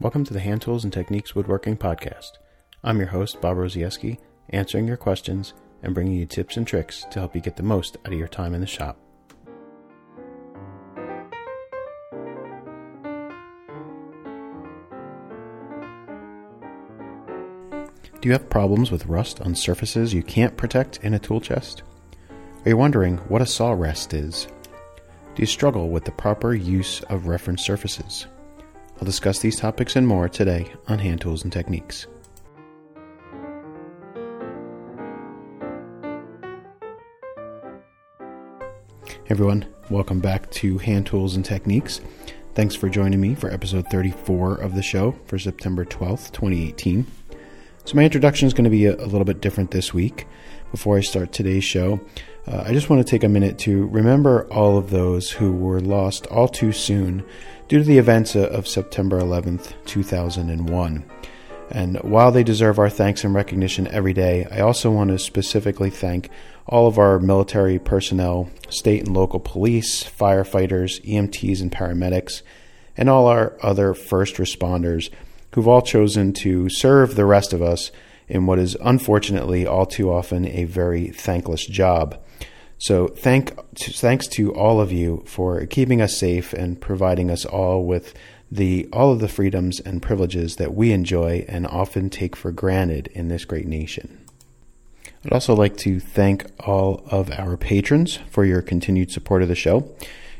Welcome 0.00 0.24
to 0.24 0.32
the 0.32 0.40
Hand 0.40 0.62
Tools 0.62 0.82
and 0.82 0.90
Techniques 0.90 1.34
Woodworking 1.34 1.76
Podcast. 1.76 2.38
I'm 2.82 2.96
your 2.96 3.08
host, 3.08 3.38
Bob 3.42 3.58
Rozaieski, 3.58 4.16
answering 4.48 4.88
your 4.88 4.96
questions 4.96 5.52
and 5.82 5.92
bringing 5.92 6.14
you 6.14 6.24
tips 6.24 6.56
and 6.56 6.66
tricks 6.66 7.04
to 7.10 7.18
help 7.18 7.34
you 7.34 7.42
get 7.42 7.56
the 7.56 7.62
most 7.62 7.98
out 7.98 8.14
of 8.14 8.18
your 8.18 8.26
time 8.26 8.54
in 8.54 8.62
the 8.62 8.66
shop. 8.66 8.96
Do 18.22 18.26
you 18.26 18.32
have 18.32 18.48
problems 18.48 18.90
with 18.90 19.04
rust 19.04 19.42
on 19.42 19.54
surfaces 19.54 20.14
you 20.14 20.22
can't 20.22 20.56
protect 20.56 21.04
in 21.04 21.12
a 21.12 21.18
tool 21.18 21.42
chest? 21.42 21.82
Are 22.64 22.70
you 22.70 22.78
wondering 22.78 23.18
what 23.28 23.42
a 23.42 23.46
saw 23.46 23.72
wrest 23.72 24.14
is? 24.14 24.48
Do 25.34 25.42
you 25.42 25.46
struggle 25.46 25.90
with 25.90 26.06
the 26.06 26.12
proper 26.12 26.54
use 26.54 27.02
of 27.10 27.26
reference 27.26 27.62
surfaces? 27.62 28.26
I'll 29.00 29.06
discuss 29.06 29.38
these 29.38 29.56
topics 29.56 29.96
and 29.96 30.06
more 30.06 30.28
today 30.28 30.70
on 30.86 30.98
Hand 30.98 31.22
Tools 31.22 31.42
and 31.42 31.50
Techniques. 31.50 32.06
Everyone, 39.30 39.66
welcome 39.88 40.20
back 40.20 40.50
to 40.50 40.76
Hand 40.76 41.06
Tools 41.06 41.34
and 41.34 41.42
Techniques. 41.42 42.02
Thanks 42.54 42.74
for 42.74 42.90
joining 42.90 43.22
me 43.22 43.34
for 43.34 43.50
episode 43.50 43.86
34 43.86 44.56
of 44.56 44.74
the 44.74 44.82
show 44.82 45.12
for 45.24 45.38
September 45.38 45.86
12th, 45.86 46.30
2018. 46.32 47.06
So, 47.86 47.96
my 47.96 48.04
introduction 48.04 48.48
is 48.48 48.52
going 48.52 48.64
to 48.64 48.70
be 48.70 48.84
a, 48.84 48.96
a 48.96 49.06
little 49.06 49.24
bit 49.24 49.40
different 49.40 49.70
this 49.70 49.94
week. 49.94 50.26
Before 50.70 50.96
I 50.96 51.00
start 51.00 51.32
today's 51.32 51.64
show, 51.64 52.00
uh, 52.46 52.62
I 52.64 52.72
just 52.72 52.88
want 52.88 53.04
to 53.04 53.10
take 53.10 53.24
a 53.24 53.28
minute 53.28 53.58
to 53.60 53.86
remember 53.88 54.46
all 54.52 54.78
of 54.78 54.90
those 54.90 55.32
who 55.32 55.52
were 55.52 55.80
lost 55.80 56.28
all 56.28 56.46
too 56.46 56.70
soon 56.70 57.24
due 57.66 57.78
to 57.78 57.84
the 57.84 57.98
events 57.98 58.36
of 58.36 58.68
September 58.68 59.20
11th, 59.20 59.72
2001. 59.86 61.10
And 61.70 61.96
while 61.98 62.30
they 62.30 62.44
deserve 62.44 62.78
our 62.78 62.88
thanks 62.88 63.24
and 63.24 63.34
recognition 63.34 63.88
every 63.88 64.12
day, 64.12 64.46
I 64.48 64.60
also 64.60 64.92
want 64.92 65.10
to 65.10 65.18
specifically 65.18 65.90
thank 65.90 66.30
all 66.66 66.86
of 66.86 66.98
our 66.98 67.18
military 67.18 67.80
personnel, 67.80 68.48
state 68.68 69.06
and 69.06 69.14
local 69.14 69.40
police, 69.40 70.04
firefighters, 70.04 71.04
EMTs, 71.04 71.60
and 71.60 71.72
paramedics, 71.72 72.42
and 72.96 73.08
all 73.08 73.26
our 73.26 73.56
other 73.60 73.92
first 73.92 74.36
responders 74.36 75.10
who've 75.52 75.68
all 75.68 75.82
chosen 75.82 76.32
to 76.32 76.68
serve 76.68 77.16
the 77.16 77.26
rest 77.26 77.52
of 77.52 77.60
us 77.60 77.90
in 78.30 78.46
what 78.46 78.58
is 78.58 78.76
unfortunately 78.80 79.66
all 79.66 79.84
too 79.84 80.10
often 80.10 80.46
a 80.46 80.64
very 80.64 81.08
thankless 81.08 81.66
job. 81.66 82.18
So 82.78 83.08
thank 83.08 83.52
thanks 83.76 84.26
to 84.28 84.54
all 84.54 84.80
of 84.80 84.90
you 84.90 85.22
for 85.26 85.66
keeping 85.66 86.00
us 86.00 86.18
safe 86.18 86.54
and 86.54 86.80
providing 86.80 87.30
us 87.30 87.44
all 87.44 87.84
with 87.84 88.14
the 88.50 88.88
all 88.92 89.12
of 89.12 89.20
the 89.20 89.28
freedoms 89.28 89.80
and 89.80 90.00
privileges 90.00 90.56
that 90.56 90.74
we 90.74 90.92
enjoy 90.92 91.44
and 91.48 91.66
often 91.66 92.08
take 92.08 92.34
for 92.34 92.52
granted 92.52 93.08
in 93.08 93.28
this 93.28 93.44
great 93.44 93.66
nation. 93.66 94.24
I'd 95.24 95.32
also 95.32 95.54
like 95.54 95.76
to 95.78 96.00
thank 96.00 96.46
all 96.66 97.02
of 97.10 97.30
our 97.32 97.56
patrons 97.58 98.18
for 98.30 98.44
your 98.44 98.62
continued 98.62 99.10
support 99.10 99.42
of 99.42 99.48
the 99.48 99.54
show. 99.54 99.94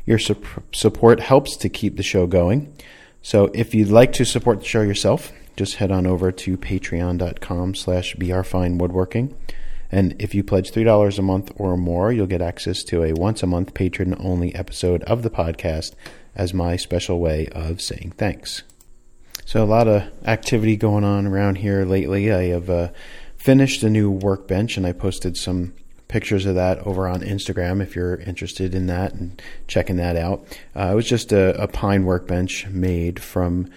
Your 0.05 0.17
su- 0.17 0.41
support 0.73 1.19
helps 1.19 1.55
to 1.57 1.69
keep 1.69 1.97
the 1.97 2.03
show 2.03 2.25
going. 2.25 2.73
So 3.21 3.51
if 3.53 3.75
you'd 3.75 3.89
like 3.89 4.13
to 4.13 4.25
support 4.25 4.61
the 4.61 4.65
show 4.65 4.81
yourself, 4.81 5.31
just 5.55 5.75
head 5.75 5.91
on 5.91 6.05
over 6.05 6.31
to 6.31 6.57
patreon.com 6.57 7.75
slash 7.75 8.15
brfinewoodworking. 8.15 9.33
And 9.91 10.15
if 10.19 10.33
you 10.33 10.43
pledge 10.43 10.71
$3 10.71 11.19
a 11.19 11.21
month 11.21 11.51
or 11.55 11.75
more, 11.75 12.13
you'll 12.13 12.27
get 12.27 12.41
access 12.41 12.83
to 12.85 13.03
a 13.03 13.13
once 13.13 13.43
a 13.43 13.47
month 13.47 13.73
patron 13.73 14.15
only 14.19 14.55
episode 14.55 15.03
of 15.03 15.21
the 15.21 15.29
podcast 15.29 15.93
as 16.33 16.53
my 16.53 16.77
special 16.77 17.19
way 17.19 17.47
of 17.47 17.81
saying 17.81 18.13
thanks. 18.17 18.63
So, 19.45 19.61
a 19.61 19.65
lot 19.65 19.87
of 19.87 20.03
activity 20.25 20.77
going 20.77 21.03
on 21.03 21.27
around 21.27 21.57
here 21.57 21.83
lately. 21.83 22.31
I 22.31 22.43
have 22.45 22.69
uh, 22.69 22.89
finished 23.35 23.83
a 23.83 23.89
new 23.89 24.09
workbench 24.09 24.77
and 24.77 24.87
I 24.87 24.93
posted 24.93 25.35
some 25.35 25.73
pictures 26.07 26.45
of 26.45 26.55
that 26.55 26.79
over 26.79 27.07
on 27.07 27.21
Instagram 27.21 27.81
if 27.81 27.95
you're 27.95 28.15
interested 28.15 28.75
in 28.75 28.87
that 28.87 29.13
and 29.13 29.41
checking 29.67 29.97
that 29.97 30.15
out. 30.15 30.45
Uh, 30.75 30.89
it 30.91 30.95
was 30.95 31.07
just 31.07 31.31
a, 31.31 31.61
a 31.61 31.67
pine 31.67 32.05
workbench 32.05 32.67
made 32.67 33.19
from 33.19 33.69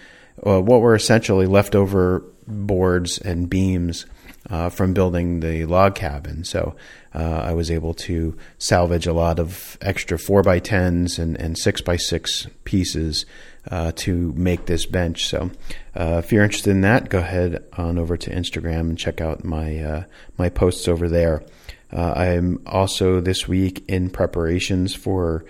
uh, 0.45 0.61
what 0.61 0.81
were 0.81 0.95
essentially 0.95 1.45
leftover 1.45 2.23
boards 2.47 3.17
and 3.17 3.49
beams 3.49 4.05
uh, 4.49 4.69
from 4.69 4.93
building 4.93 5.39
the 5.39 5.65
log 5.65 5.95
cabin. 5.95 6.43
So 6.43 6.75
uh, 7.13 7.41
I 7.45 7.53
was 7.53 7.71
able 7.71 7.93
to 7.95 8.37
salvage 8.57 9.07
a 9.07 9.13
lot 9.13 9.39
of 9.39 9.77
extra 9.81 10.17
4x10s 10.17 11.17
and, 11.17 11.35
and 11.37 11.55
6x6 11.55 12.49
pieces 12.63 13.25
uh, 13.71 13.91
to 13.95 14.33
make 14.33 14.65
this 14.65 14.85
bench. 14.85 15.25
So 15.25 15.49
uh, 15.95 16.21
if 16.23 16.31
you're 16.31 16.43
interested 16.43 16.71
in 16.71 16.81
that, 16.81 17.09
go 17.09 17.19
ahead 17.19 17.63
on 17.77 17.97
over 17.97 18.17
to 18.17 18.29
Instagram 18.29 18.81
and 18.81 18.97
check 18.97 19.21
out 19.21 19.43
my, 19.43 19.79
uh, 19.79 20.03
my 20.37 20.49
posts 20.49 20.87
over 20.87 21.09
there. 21.09 21.43
Uh, 21.91 22.13
I'm 22.15 22.61
also 22.67 23.21
this 23.21 23.47
week 23.47 23.85
in 23.87 24.09
preparations 24.09 24.93
for 24.93 25.45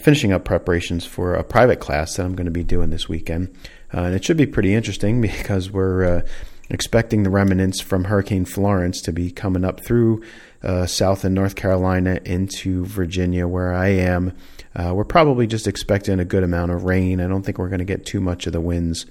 finishing 0.00 0.32
up 0.32 0.44
preparations 0.44 1.06
for 1.06 1.34
a 1.34 1.42
private 1.42 1.80
class 1.80 2.16
that 2.16 2.24
I'm 2.24 2.34
going 2.34 2.44
to 2.44 2.50
be 2.50 2.62
doing 2.62 2.90
this 2.90 3.08
weekend. 3.08 3.54
And 3.92 4.14
it 4.14 4.24
should 4.24 4.36
be 4.36 4.46
pretty 4.46 4.74
interesting 4.74 5.20
because 5.22 5.70
we're 5.70 6.24
expecting 6.72 7.22
the 7.22 7.30
remnants 7.30 7.80
from 7.80 8.04
Hurricane 8.04 8.46
Florence 8.46 9.00
to 9.02 9.12
be 9.12 9.30
coming 9.30 9.64
up 9.64 9.84
through 9.84 10.22
uh, 10.62 10.86
South 10.86 11.24
and 11.24 11.34
North 11.34 11.54
Carolina 11.54 12.18
into 12.24 12.84
Virginia, 12.86 13.46
where 13.46 13.74
I 13.74 13.88
am. 13.88 14.32
Uh, 14.74 14.92
we're 14.94 15.04
probably 15.04 15.46
just 15.46 15.66
expecting 15.66 16.18
a 16.18 16.24
good 16.24 16.42
amount 16.42 16.72
of 16.72 16.84
rain. 16.84 17.20
I 17.20 17.28
don't 17.28 17.42
think 17.42 17.58
we're 17.58 17.68
going 17.68 17.80
to 17.80 17.84
get 17.84 18.06
too 18.06 18.20
much 18.20 18.46
of 18.46 18.54
the 18.54 18.60
winds, 18.60 19.06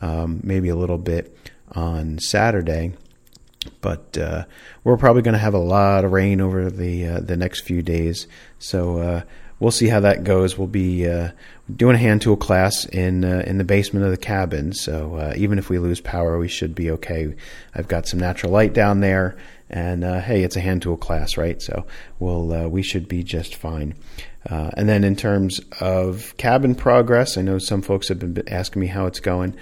um, 0.00 0.40
maybe 0.42 0.68
a 0.68 0.76
little 0.76 0.98
bit 0.98 1.36
on 1.72 2.18
Saturday. 2.18 2.94
But 3.80 4.18
uh, 4.18 4.44
we're 4.82 4.96
probably 4.96 5.22
going 5.22 5.34
to 5.34 5.38
have 5.38 5.54
a 5.54 5.58
lot 5.58 6.04
of 6.04 6.12
rain 6.12 6.40
over 6.40 6.68
the 6.68 7.06
uh, 7.06 7.20
the 7.20 7.36
next 7.36 7.60
few 7.60 7.80
days. 7.80 8.26
So 8.58 8.98
uh, 8.98 9.22
we'll 9.60 9.70
see 9.70 9.88
how 9.88 10.00
that 10.00 10.24
goes. 10.24 10.58
We'll 10.58 10.66
be 10.66 11.08
uh, 11.08 11.30
doing 11.74 11.96
a 11.96 11.98
hand 11.98 12.22
tool 12.22 12.36
class 12.36 12.84
in 12.86 13.24
uh, 13.24 13.42
in 13.46 13.58
the 13.58 13.64
basement 13.64 14.04
of 14.04 14.10
the 14.10 14.16
cabin, 14.16 14.72
so 14.72 15.14
uh, 15.14 15.34
even 15.36 15.58
if 15.58 15.68
we 15.68 15.78
lose 15.78 16.00
power, 16.00 16.38
we 16.38 16.48
should 16.48 16.74
be 16.74 16.90
okay. 16.92 17.34
I've 17.74 17.88
got 17.88 18.06
some 18.06 18.20
natural 18.20 18.52
light 18.52 18.72
down 18.72 19.00
there, 19.00 19.36
and 19.70 20.04
uh, 20.04 20.20
hey, 20.20 20.42
it's 20.42 20.56
a 20.56 20.60
hand 20.60 20.82
tool 20.82 20.96
class, 20.96 21.36
right? 21.36 21.60
So 21.60 21.86
we'll 22.18 22.52
uh, 22.52 22.68
we 22.68 22.82
should 22.82 23.08
be 23.08 23.22
just 23.22 23.54
fine. 23.54 23.94
Uh, 24.48 24.70
and 24.76 24.88
then 24.88 25.04
in 25.04 25.16
terms 25.16 25.60
of 25.80 26.36
cabin 26.36 26.74
progress, 26.74 27.38
I 27.38 27.42
know 27.42 27.58
some 27.58 27.80
folks 27.80 28.08
have 28.08 28.18
been 28.18 28.46
asking 28.48 28.80
me 28.80 28.88
how 28.88 29.06
it's 29.06 29.20
going. 29.20 29.56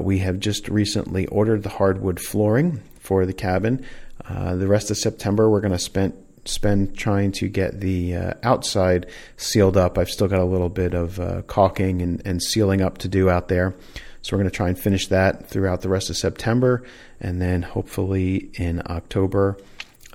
we 0.00 0.18
have 0.18 0.38
just 0.38 0.68
recently 0.68 1.26
ordered 1.28 1.62
the 1.62 1.70
hardwood 1.70 2.20
flooring 2.20 2.82
for 2.98 3.24
the 3.24 3.32
cabin. 3.32 3.86
the 4.28 4.66
rest 4.68 4.90
of 4.90 4.98
September, 4.98 5.48
we're 5.48 5.62
going 5.62 5.72
to 5.72 5.78
spend 5.78 6.12
spend 6.50 6.96
trying 6.96 7.32
to 7.32 7.48
get 7.48 7.80
the 7.80 8.14
uh, 8.14 8.34
outside 8.42 9.06
sealed 9.36 9.76
up. 9.76 9.96
I've 9.96 10.10
still 10.10 10.28
got 10.28 10.40
a 10.40 10.44
little 10.44 10.68
bit 10.68 10.94
of 10.94 11.18
uh, 11.18 11.42
caulking 11.42 12.02
and, 12.02 12.22
and 12.24 12.42
sealing 12.42 12.80
up 12.80 12.98
to 12.98 13.08
do 13.08 13.30
out 13.30 13.48
there. 13.48 13.74
So 14.22 14.36
we're 14.36 14.42
going 14.42 14.50
to 14.50 14.56
try 14.56 14.68
and 14.68 14.78
finish 14.78 15.06
that 15.08 15.48
throughout 15.48 15.80
the 15.80 15.88
rest 15.88 16.10
of 16.10 16.16
September. 16.16 16.82
And 17.20 17.40
then 17.40 17.62
hopefully 17.62 18.50
in 18.54 18.82
October, 18.86 19.56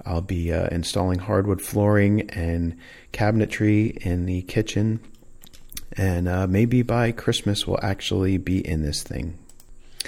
I'll 0.05 0.21
be 0.21 0.53
uh, 0.53 0.67
installing 0.67 1.19
hardwood 1.19 1.61
flooring 1.61 2.29
and 2.31 2.77
cabinetry 3.13 3.97
in 4.05 4.25
the 4.25 4.41
kitchen. 4.43 4.99
And 5.93 6.27
uh, 6.27 6.47
maybe 6.47 6.81
by 6.81 7.11
Christmas, 7.11 7.65
we'll 7.65 7.79
actually 7.81 8.37
be 8.37 8.65
in 8.65 8.81
this 8.81 9.01
thing. 9.01 9.39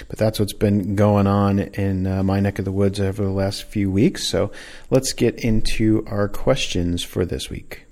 But 0.08 0.18
that's 0.18 0.38
what's 0.38 0.52
been 0.52 0.94
going 0.94 1.26
on 1.26 1.58
in 1.58 2.06
uh, 2.06 2.22
my 2.22 2.40
neck 2.40 2.58
of 2.58 2.64
the 2.64 2.72
woods 2.72 3.00
over 3.00 3.24
the 3.24 3.30
last 3.30 3.64
few 3.64 3.90
weeks. 3.90 4.26
So 4.26 4.52
let's 4.90 5.12
get 5.12 5.36
into 5.36 6.04
our 6.06 6.28
questions 6.28 7.02
for 7.02 7.24
this 7.24 7.50
week. 7.50 7.84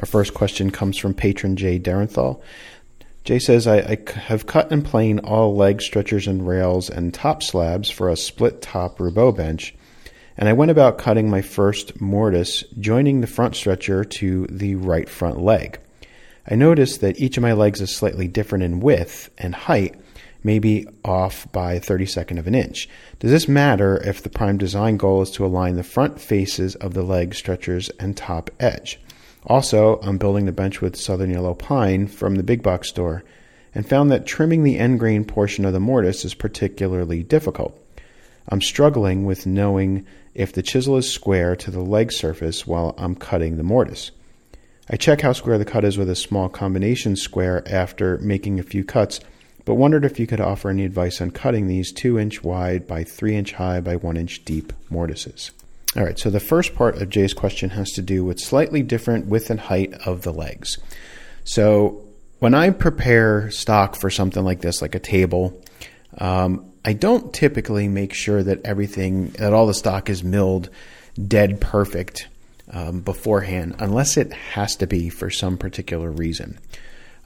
Our 0.00 0.06
first 0.06 0.32
question 0.34 0.70
comes 0.70 0.96
from 0.96 1.14
patron 1.14 1.56
Jay 1.56 1.78
Derenthal. 1.78 2.40
Jay 3.24 3.38
says, 3.38 3.66
I, 3.66 3.78
I, 3.78 3.98
have 4.20 4.46
cut 4.46 4.72
and 4.72 4.84
planed 4.84 5.20
all 5.20 5.54
leg 5.54 5.80
stretchers 5.80 6.26
and 6.26 6.46
rails 6.46 6.90
and 6.90 7.14
top 7.14 7.42
slabs 7.42 7.88
for 7.88 8.08
a 8.08 8.16
split 8.16 8.60
top 8.60 8.98
Roubo 8.98 9.36
bench, 9.36 9.74
and 10.36 10.48
I 10.48 10.54
went 10.54 10.72
about 10.72 10.98
cutting 10.98 11.30
my 11.30 11.40
first 11.40 12.00
mortise, 12.00 12.64
joining 12.80 13.20
the 13.20 13.28
front 13.28 13.54
stretcher 13.54 14.04
to 14.04 14.46
the 14.50 14.74
right 14.74 15.08
front 15.08 15.40
leg. 15.40 15.78
I 16.50 16.56
noticed 16.56 17.00
that 17.02 17.20
each 17.20 17.36
of 17.36 17.42
my 17.42 17.52
legs 17.52 17.80
is 17.80 17.94
slightly 17.94 18.26
different 18.26 18.64
in 18.64 18.80
width 18.80 19.30
and 19.38 19.54
height, 19.54 19.94
maybe 20.44 20.86
off 21.04 21.50
by 21.52 21.78
32nd 21.78 22.38
of 22.38 22.46
an 22.46 22.54
inch. 22.54 22.88
Does 23.18 23.30
this 23.30 23.48
matter 23.48 23.96
if 23.98 24.22
the 24.22 24.30
prime 24.30 24.58
design 24.58 24.96
goal 24.96 25.22
is 25.22 25.30
to 25.32 25.46
align 25.46 25.76
the 25.76 25.82
front 25.82 26.20
faces 26.20 26.74
of 26.76 26.94
the 26.94 27.02
leg 27.02 27.34
stretchers 27.34 27.90
and 28.00 28.16
top 28.16 28.50
edge? 28.58 29.00
Also, 29.46 29.98
I'm 30.02 30.18
building 30.18 30.46
the 30.46 30.52
bench 30.52 30.80
with 30.80 30.96
southern 30.96 31.30
yellow 31.30 31.54
pine 31.54 32.06
from 32.06 32.36
the 32.36 32.42
big 32.42 32.62
box 32.62 32.88
store 32.88 33.24
and 33.74 33.88
found 33.88 34.10
that 34.10 34.26
trimming 34.26 34.62
the 34.62 34.78
end 34.78 35.00
grain 35.00 35.24
portion 35.24 35.64
of 35.64 35.72
the 35.72 35.80
mortise 35.80 36.24
is 36.24 36.34
particularly 36.34 37.22
difficult. 37.22 37.78
I'm 38.48 38.60
struggling 38.60 39.24
with 39.24 39.46
knowing 39.46 40.06
if 40.34 40.52
the 40.52 40.62
chisel 40.62 40.96
is 40.96 41.10
square 41.10 41.56
to 41.56 41.70
the 41.70 41.80
leg 41.80 42.12
surface 42.12 42.66
while 42.66 42.94
I'm 42.98 43.14
cutting 43.14 43.56
the 43.56 43.62
mortise. 43.62 44.10
I 44.90 44.96
check 44.96 45.20
how 45.20 45.32
square 45.32 45.58
the 45.58 45.64
cut 45.64 45.84
is 45.84 45.96
with 45.96 46.10
a 46.10 46.16
small 46.16 46.48
combination 46.48 47.16
square 47.16 47.62
after 47.66 48.18
making 48.18 48.58
a 48.58 48.64
few 48.64 48.84
cuts 48.84 49.20
but 49.64 49.74
wondered 49.74 50.04
if 50.04 50.18
you 50.18 50.26
could 50.26 50.40
offer 50.40 50.70
any 50.70 50.84
advice 50.84 51.20
on 51.20 51.30
cutting 51.30 51.66
these 51.66 51.92
2 51.92 52.18
inch 52.18 52.42
wide 52.42 52.86
by 52.86 53.04
3 53.04 53.36
inch 53.36 53.52
high 53.52 53.80
by 53.80 53.96
1 53.96 54.16
inch 54.16 54.44
deep 54.44 54.72
mortises. 54.90 55.50
All 55.96 56.02
right, 56.02 56.18
so 56.18 56.30
the 56.30 56.40
first 56.40 56.74
part 56.74 57.00
of 57.00 57.10
Jay's 57.10 57.34
question 57.34 57.70
has 57.70 57.90
to 57.92 58.02
do 58.02 58.24
with 58.24 58.40
slightly 58.40 58.82
different 58.82 59.26
width 59.26 59.50
and 59.50 59.60
height 59.60 59.92
of 60.06 60.22
the 60.22 60.32
legs. 60.32 60.78
So 61.44 62.04
when 62.38 62.54
I 62.54 62.70
prepare 62.70 63.50
stock 63.50 63.96
for 63.96 64.08
something 64.08 64.42
like 64.42 64.62
this, 64.62 64.80
like 64.80 64.94
a 64.94 64.98
table, 64.98 65.62
um, 66.16 66.72
I 66.84 66.94
don't 66.94 67.32
typically 67.32 67.88
make 67.88 68.14
sure 68.14 68.42
that 68.42 68.64
everything, 68.64 69.28
that 69.32 69.52
all 69.52 69.66
the 69.66 69.74
stock 69.74 70.08
is 70.08 70.24
milled 70.24 70.70
dead 71.28 71.60
perfect 71.60 72.26
um, 72.70 73.00
beforehand, 73.00 73.76
unless 73.78 74.16
it 74.16 74.32
has 74.32 74.76
to 74.76 74.86
be 74.86 75.08
for 75.10 75.30
some 75.30 75.58
particular 75.58 76.10
reason. 76.10 76.58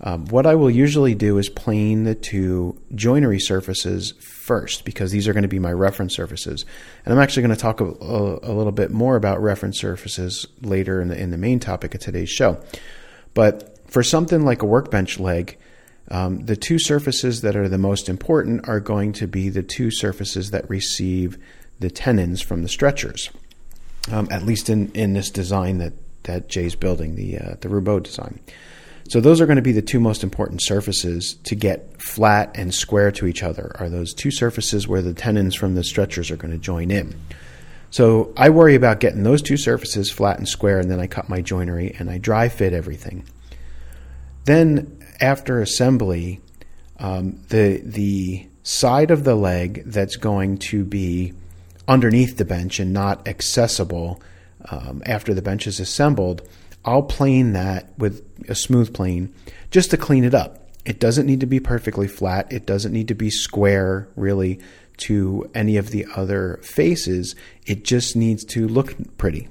Um, 0.01 0.27
what 0.27 0.47
I 0.47 0.55
will 0.55 0.71
usually 0.71 1.15
do 1.15 1.39
is 1.39 1.49
plane 1.49 2.05
the 2.05 2.15
two 2.15 2.79
joinery 2.95 3.41
surfaces 3.41 4.13
first 4.21 4.85
because 4.85 5.11
these 5.11 5.27
are 5.27 5.33
going 5.33 5.43
to 5.43 5.49
be 5.49 5.59
my 5.59 5.73
reference 5.73 6.15
surfaces. 6.15 6.67
And 7.05 7.15
I'm 7.15 7.21
actually 7.21 7.45
going 7.45 7.55
to 7.55 7.61
talk 7.61 7.81
a, 7.81 7.87
a, 7.87 8.39
a, 8.43 8.53
little 8.53 8.73
bit 8.73 8.91
more 8.91 9.17
about 9.17 9.41
reference 9.41 9.81
surfaces 9.81 10.47
later 10.61 11.01
in 11.01 11.09
the, 11.09 11.19
in 11.19 11.31
the 11.31 11.39
main 11.39 11.61
topic 11.61 11.95
of 11.95 12.01
today's 12.03 12.29
show. 12.29 12.61
But 13.33 13.79
for 13.91 14.03
something 14.03 14.45
like 14.45 14.61
a 14.61 14.67
workbench 14.67 15.19
leg, 15.19 15.57
um, 16.11 16.45
the 16.45 16.57
two 16.57 16.79
surfaces 16.79 17.41
that 17.41 17.57
are 17.57 17.69
the 17.69 17.79
most 17.79 18.09
important 18.09 18.69
are 18.69 18.81
going 18.81 19.13
to 19.15 19.27
be 19.27 19.49
the 19.49 19.63
two 19.63 19.91
surfaces 19.91 20.51
that 20.51 20.69
receive 20.69 21.39
the 21.81 21.91
tenons 21.91 22.43
from 22.43 22.63
the 22.63 22.69
stretchers, 22.69 23.31
um, 24.13 24.29
at 24.31 24.43
least 24.43 24.69
in, 24.69 24.93
in 24.93 25.15
this 25.15 25.31
design 25.31 25.79
that, 25.79 25.95
that 26.25 26.49
Jay's 26.49 26.77
building, 26.77 27.17
the, 27.17 27.39
uh, 27.39 27.57
the 27.61 27.69
Roubo 27.69 28.03
design. 28.03 28.41
So 29.09 29.21
those 29.21 29.41
are 29.41 29.47
going 29.47 29.57
to 29.57 29.63
be 29.63 29.73
the 29.73 29.83
two 29.83 30.01
most 30.01 30.25
important 30.25 30.63
surfaces 30.63 31.35
to 31.45 31.55
get 31.55 32.01
flat 32.03 32.51
and 32.55 32.75
square 32.75 33.13
to 33.13 33.27
each 33.27 33.43
other, 33.43 33.75
are 33.79 33.89
those 33.89 34.13
two 34.13 34.31
surfaces 34.31 34.89
where 34.89 35.03
the 35.03 35.15
tenons 35.15 35.55
from 35.55 35.75
the 35.75 35.85
stretchers 35.85 36.31
are 36.31 36.37
going 36.37 36.53
to 36.53 36.59
join 36.59 36.91
in. 36.91 37.15
So 37.91 38.33
I 38.37 38.51
worry 38.51 38.75
about 38.75 39.01
getting 39.01 39.23
those 39.23 39.43
two 39.43 39.57
surfaces 39.57 40.11
flat 40.11 40.39
and 40.39 40.49
square, 40.49 40.81
and 40.81 40.91
then 40.91 41.01
I 41.01 41.07
cut 41.07 41.29
my 41.29 41.41
joinery 41.41 41.95
and 41.99 42.11
I 42.11 42.19
dry 42.19 42.49
fit 42.49 42.73
everything. 42.73 43.25
Then 44.45 45.03
after 45.21 45.61
assembly, 45.61 46.41
um, 46.99 47.41
the 47.49 47.81
the 47.85 48.49
side 48.63 49.11
of 49.11 49.25
the 49.25 49.35
leg 49.37 49.85
that's 49.87 50.17
going 50.17 50.59
to 50.59 50.85
be 50.85 51.33
underneath 51.87 52.37
the 52.37 52.45
bench 52.45 52.81
and 52.81 52.93
not 52.93 53.27
accessible 53.29 54.21
um, 54.71 55.03
after 55.07 55.33
the 55.33 55.43
bench 55.43 55.67
is 55.67 55.79
assembled, 55.79 56.43
I'll 56.87 57.03
plane 57.03 57.53
that 57.53 57.93
with 57.99 58.25
a 58.49 58.55
smooth 58.55 58.95
plane 58.95 59.35
just 59.71 59.91
to 59.91 59.97
clean 59.97 60.25
it 60.25 60.35
up. 60.35 60.71
It 60.85 61.01
doesn't 61.01 61.27
need 61.27 61.41
to 61.41 61.47
be 61.47 61.59
perfectly 61.59 62.07
flat. 62.07 62.53
It 62.53 62.65
doesn't 62.65 62.93
need 62.93 63.09
to 63.09 63.15
be 63.15 63.29
square, 63.29 64.09
really, 64.15 64.61
to 64.99 65.51
any 65.53 65.77
of 65.77 65.91
the 65.91 66.07
other 66.15 66.61
faces. 66.63 67.35
It 67.67 67.85
just 67.85 68.15
needs 68.15 68.45
to 68.47 68.69
look 68.69 68.95
pretty 69.19 69.49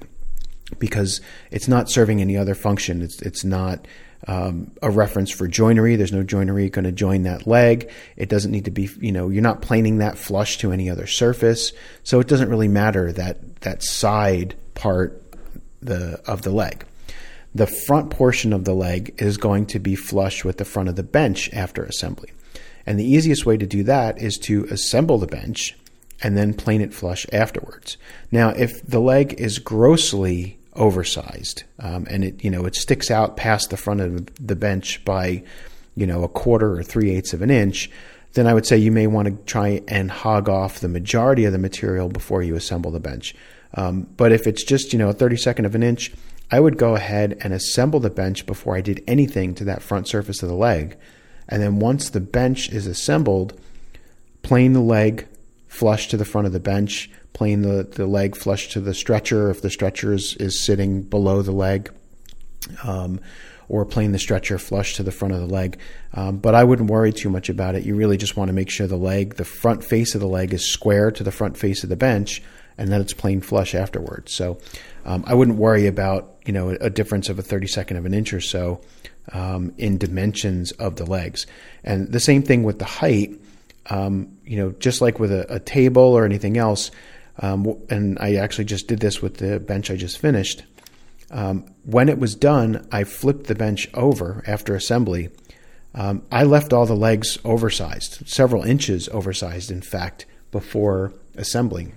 because 0.78 1.20
it's 1.50 1.68
not 1.68 1.90
serving 1.90 2.22
any 2.22 2.38
other 2.38 2.54
function. 2.54 3.02
It's, 3.02 3.20
it's 3.20 3.44
not 3.44 3.86
um, 4.26 4.72
a 4.82 4.90
reference 4.90 5.30
for 5.30 5.46
joinery. 5.46 5.96
There's 5.96 6.12
no 6.12 6.22
joinery 6.22 6.70
going 6.70 6.86
to 6.86 6.92
join 6.92 7.24
that 7.24 7.46
leg. 7.46 7.90
It 8.16 8.30
doesn't 8.30 8.50
need 8.50 8.64
to 8.64 8.70
be, 8.70 8.88
you 8.98 9.12
know, 9.12 9.28
you're 9.28 9.42
not 9.42 9.60
planing 9.60 9.98
that 9.98 10.16
flush 10.16 10.56
to 10.58 10.72
any 10.72 10.88
other 10.88 11.06
surface. 11.06 11.72
So 12.02 12.18
it 12.18 12.28
doesn't 12.28 12.48
really 12.48 12.68
matter 12.68 13.12
that 13.12 13.60
that 13.60 13.82
side 13.82 14.54
part 14.74 15.22
the 15.82 16.20
of 16.26 16.42
the 16.42 16.50
leg. 16.50 16.84
The 17.56 17.66
front 17.66 18.10
portion 18.10 18.52
of 18.52 18.66
the 18.66 18.74
leg 18.74 19.14
is 19.16 19.38
going 19.38 19.64
to 19.68 19.78
be 19.78 19.96
flush 19.96 20.44
with 20.44 20.58
the 20.58 20.66
front 20.66 20.90
of 20.90 20.96
the 20.96 21.02
bench 21.02 21.50
after 21.54 21.84
assembly. 21.84 22.28
And 22.84 23.00
the 23.00 23.10
easiest 23.10 23.46
way 23.46 23.56
to 23.56 23.64
do 23.64 23.82
that 23.84 24.20
is 24.20 24.36
to 24.40 24.64
assemble 24.70 25.16
the 25.16 25.26
bench 25.26 25.74
and 26.22 26.36
then 26.36 26.52
plane 26.52 26.82
it 26.82 26.92
flush 26.92 27.24
afterwards. 27.32 27.96
Now, 28.30 28.50
if 28.50 28.86
the 28.86 29.00
leg 29.00 29.40
is 29.40 29.58
grossly 29.58 30.58
oversized, 30.74 31.64
um, 31.78 32.06
and 32.10 32.24
it 32.24 32.44
you 32.44 32.50
know 32.50 32.66
it 32.66 32.74
sticks 32.74 33.10
out 33.10 33.38
past 33.38 33.70
the 33.70 33.78
front 33.78 34.02
of 34.02 34.46
the 34.46 34.56
bench 34.56 35.02
by 35.06 35.42
you 35.94 36.06
know 36.06 36.24
a 36.24 36.28
quarter 36.28 36.78
or 36.78 36.82
three 36.82 37.10
eighths 37.10 37.32
of 37.32 37.40
an 37.40 37.50
inch, 37.50 37.90
then 38.34 38.46
I 38.46 38.52
would 38.52 38.66
say 38.66 38.76
you 38.76 38.92
may 38.92 39.06
want 39.06 39.28
to 39.28 39.44
try 39.50 39.80
and 39.88 40.10
hog 40.10 40.50
off 40.50 40.80
the 40.80 40.88
majority 40.88 41.46
of 41.46 41.52
the 41.52 41.58
material 41.58 42.10
before 42.10 42.42
you 42.42 42.54
assemble 42.54 42.90
the 42.90 43.00
bench. 43.00 43.34
Um, 43.72 44.06
but 44.18 44.30
if 44.30 44.46
it's 44.46 44.62
just 44.62 44.92
you 44.92 44.98
know 44.98 45.08
a 45.08 45.14
thirty 45.14 45.38
second 45.38 45.64
of 45.64 45.74
an 45.74 45.82
inch, 45.82 46.12
I 46.50 46.60
would 46.60 46.78
go 46.78 46.94
ahead 46.94 47.38
and 47.40 47.52
assemble 47.52 48.00
the 48.00 48.10
bench 48.10 48.46
before 48.46 48.76
I 48.76 48.80
did 48.80 49.02
anything 49.06 49.54
to 49.56 49.64
that 49.64 49.82
front 49.82 50.08
surface 50.08 50.42
of 50.42 50.48
the 50.48 50.54
leg, 50.54 50.96
and 51.48 51.62
then 51.62 51.78
once 51.78 52.10
the 52.10 52.20
bench 52.20 52.70
is 52.70 52.86
assembled, 52.86 53.58
plane 54.42 54.72
the 54.72 54.80
leg 54.80 55.26
flush 55.66 56.08
to 56.08 56.16
the 56.16 56.24
front 56.24 56.46
of 56.46 56.52
the 56.52 56.60
bench 56.60 57.10
plane 57.36 57.60
the, 57.60 57.82
the 57.82 58.06
leg 58.06 58.34
flush 58.34 58.68
to 58.70 58.80
the 58.80 58.94
stretcher 58.94 59.50
if 59.50 59.60
the 59.60 59.68
stretcher 59.68 60.14
is, 60.14 60.34
is 60.40 60.64
sitting 60.64 61.02
below 61.02 61.42
the 61.42 61.52
leg, 61.52 61.92
um, 62.82 63.20
or 63.68 63.84
plane 63.84 64.12
the 64.12 64.18
stretcher 64.18 64.56
flush 64.56 64.94
to 64.94 65.02
the 65.02 65.12
front 65.12 65.34
of 65.34 65.40
the 65.40 65.46
leg. 65.46 65.78
Um, 66.14 66.38
but 66.38 66.54
I 66.54 66.64
wouldn't 66.64 66.88
worry 66.88 67.12
too 67.12 67.28
much 67.28 67.50
about 67.50 67.74
it. 67.74 67.84
You 67.84 67.94
really 67.94 68.16
just 68.16 68.38
want 68.38 68.48
to 68.48 68.54
make 68.54 68.70
sure 68.70 68.86
the 68.86 68.96
leg, 68.96 69.34
the 69.34 69.44
front 69.44 69.84
face 69.84 70.14
of 70.14 70.22
the 70.22 70.26
leg, 70.26 70.54
is 70.54 70.64
square 70.64 71.10
to 71.10 71.22
the 71.22 71.30
front 71.30 71.58
face 71.58 71.82
of 71.82 71.90
the 71.90 71.96
bench, 71.96 72.42
and 72.78 72.90
then 72.90 73.00
it's 73.00 73.12
plain 73.12 73.40
flush 73.40 73.74
afterwards. 73.74 74.32
So 74.32 74.58
um, 75.04 75.24
I 75.26 75.34
wouldn't 75.34 75.58
worry 75.58 75.86
about 75.86 76.36
you 76.44 76.52
know 76.52 76.70
a, 76.70 76.90
difference 76.90 77.28
of 77.28 77.38
a 77.38 77.42
thirty 77.42 77.66
second 77.66 77.96
of 77.96 78.06
an 78.06 78.14
inch 78.14 78.32
or 78.32 78.40
so 78.40 78.80
um, 79.32 79.72
in 79.78 79.98
dimensions 79.98 80.72
of 80.72 80.96
the 80.96 81.06
legs. 81.06 81.46
And 81.84 82.12
the 82.12 82.20
same 82.20 82.42
thing 82.42 82.62
with 82.62 82.78
the 82.78 82.84
height. 82.84 83.40
Um, 83.88 84.36
you 84.44 84.56
know, 84.56 84.72
just 84.72 85.00
like 85.00 85.20
with 85.20 85.30
a, 85.30 85.46
a 85.54 85.60
table 85.60 86.02
or 86.02 86.24
anything 86.24 86.56
else, 86.56 86.90
um, 87.38 87.78
and 87.88 88.18
I 88.18 88.34
actually 88.34 88.64
just 88.64 88.88
did 88.88 88.98
this 88.98 89.22
with 89.22 89.36
the 89.36 89.60
bench 89.60 89.92
I 89.92 89.96
just 89.96 90.18
finished. 90.18 90.64
Um, 91.30 91.66
when 91.84 92.08
it 92.08 92.18
was 92.18 92.34
done, 92.34 92.86
I 92.92 93.04
flipped 93.04 93.46
the 93.46 93.54
bench 93.54 93.88
over 93.94 94.42
after 94.46 94.74
assembly. 94.74 95.30
Um, 95.94 96.22
I 96.30 96.44
left 96.44 96.72
all 96.72 96.86
the 96.86 96.96
legs 96.96 97.38
oversized, 97.44 98.28
several 98.28 98.62
inches 98.62 99.08
oversized, 99.08 99.70
in 99.70 99.82
fact, 99.82 100.26
before 100.52 101.14
assembling. 101.36 101.94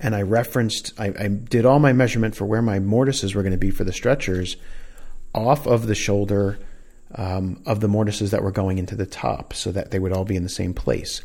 And 0.00 0.14
I 0.14 0.22
referenced, 0.22 0.92
I, 0.98 1.12
I 1.18 1.28
did 1.28 1.66
all 1.66 1.78
my 1.78 1.92
measurement 1.92 2.34
for 2.34 2.46
where 2.46 2.62
my 2.62 2.78
mortises 2.78 3.34
were 3.34 3.42
going 3.42 3.52
to 3.52 3.58
be 3.58 3.70
for 3.70 3.84
the 3.84 3.92
stretchers 3.92 4.56
off 5.34 5.66
of 5.66 5.86
the 5.86 5.94
shoulder 5.94 6.58
um, 7.14 7.62
of 7.66 7.80
the 7.80 7.88
mortises 7.88 8.30
that 8.30 8.42
were 8.42 8.50
going 8.50 8.78
into 8.78 8.96
the 8.96 9.06
top 9.06 9.52
so 9.52 9.70
that 9.72 9.90
they 9.90 9.98
would 9.98 10.12
all 10.12 10.24
be 10.24 10.36
in 10.36 10.42
the 10.42 10.48
same 10.48 10.72
place. 10.74 11.22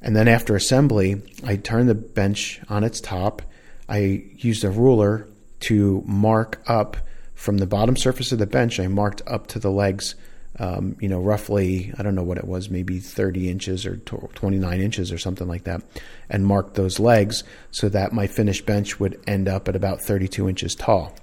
And 0.00 0.16
then 0.16 0.26
after 0.26 0.56
assembly, 0.56 1.22
I 1.44 1.56
turned 1.56 1.88
the 1.88 1.94
bench 1.94 2.60
on 2.68 2.82
its 2.82 3.00
top. 3.00 3.42
I 3.88 4.24
used 4.36 4.64
a 4.64 4.70
ruler 4.70 5.28
to 5.60 6.02
mark 6.06 6.60
up 6.66 6.96
from 7.34 7.58
the 7.58 7.66
bottom 7.66 7.96
surface 7.96 8.32
of 8.32 8.38
the 8.38 8.46
bench. 8.46 8.80
I 8.80 8.88
marked 8.88 9.22
up 9.26 9.46
to 9.48 9.58
the 9.58 9.70
legs, 9.70 10.14
um, 10.58 10.96
you 11.00 11.08
know, 11.08 11.20
roughly, 11.20 11.92
I 11.98 12.02
don't 12.02 12.14
know 12.14 12.22
what 12.22 12.38
it 12.38 12.46
was, 12.46 12.68
maybe 12.68 12.98
30 12.98 13.50
inches 13.50 13.86
or 13.86 13.96
29 13.96 14.80
inches 14.80 15.10
or 15.12 15.18
something 15.18 15.48
like 15.48 15.64
that, 15.64 15.82
and 16.28 16.46
marked 16.46 16.74
those 16.74 17.00
legs 17.00 17.44
so 17.70 17.88
that 17.88 18.12
my 18.12 18.26
finished 18.26 18.66
bench 18.66 19.00
would 19.00 19.22
end 19.26 19.48
up 19.48 19.68
at 19.68 19.76
about 19.76 20.02
32 20.02 20.48
inches 20.48 20.74
tall. 20.74 21.14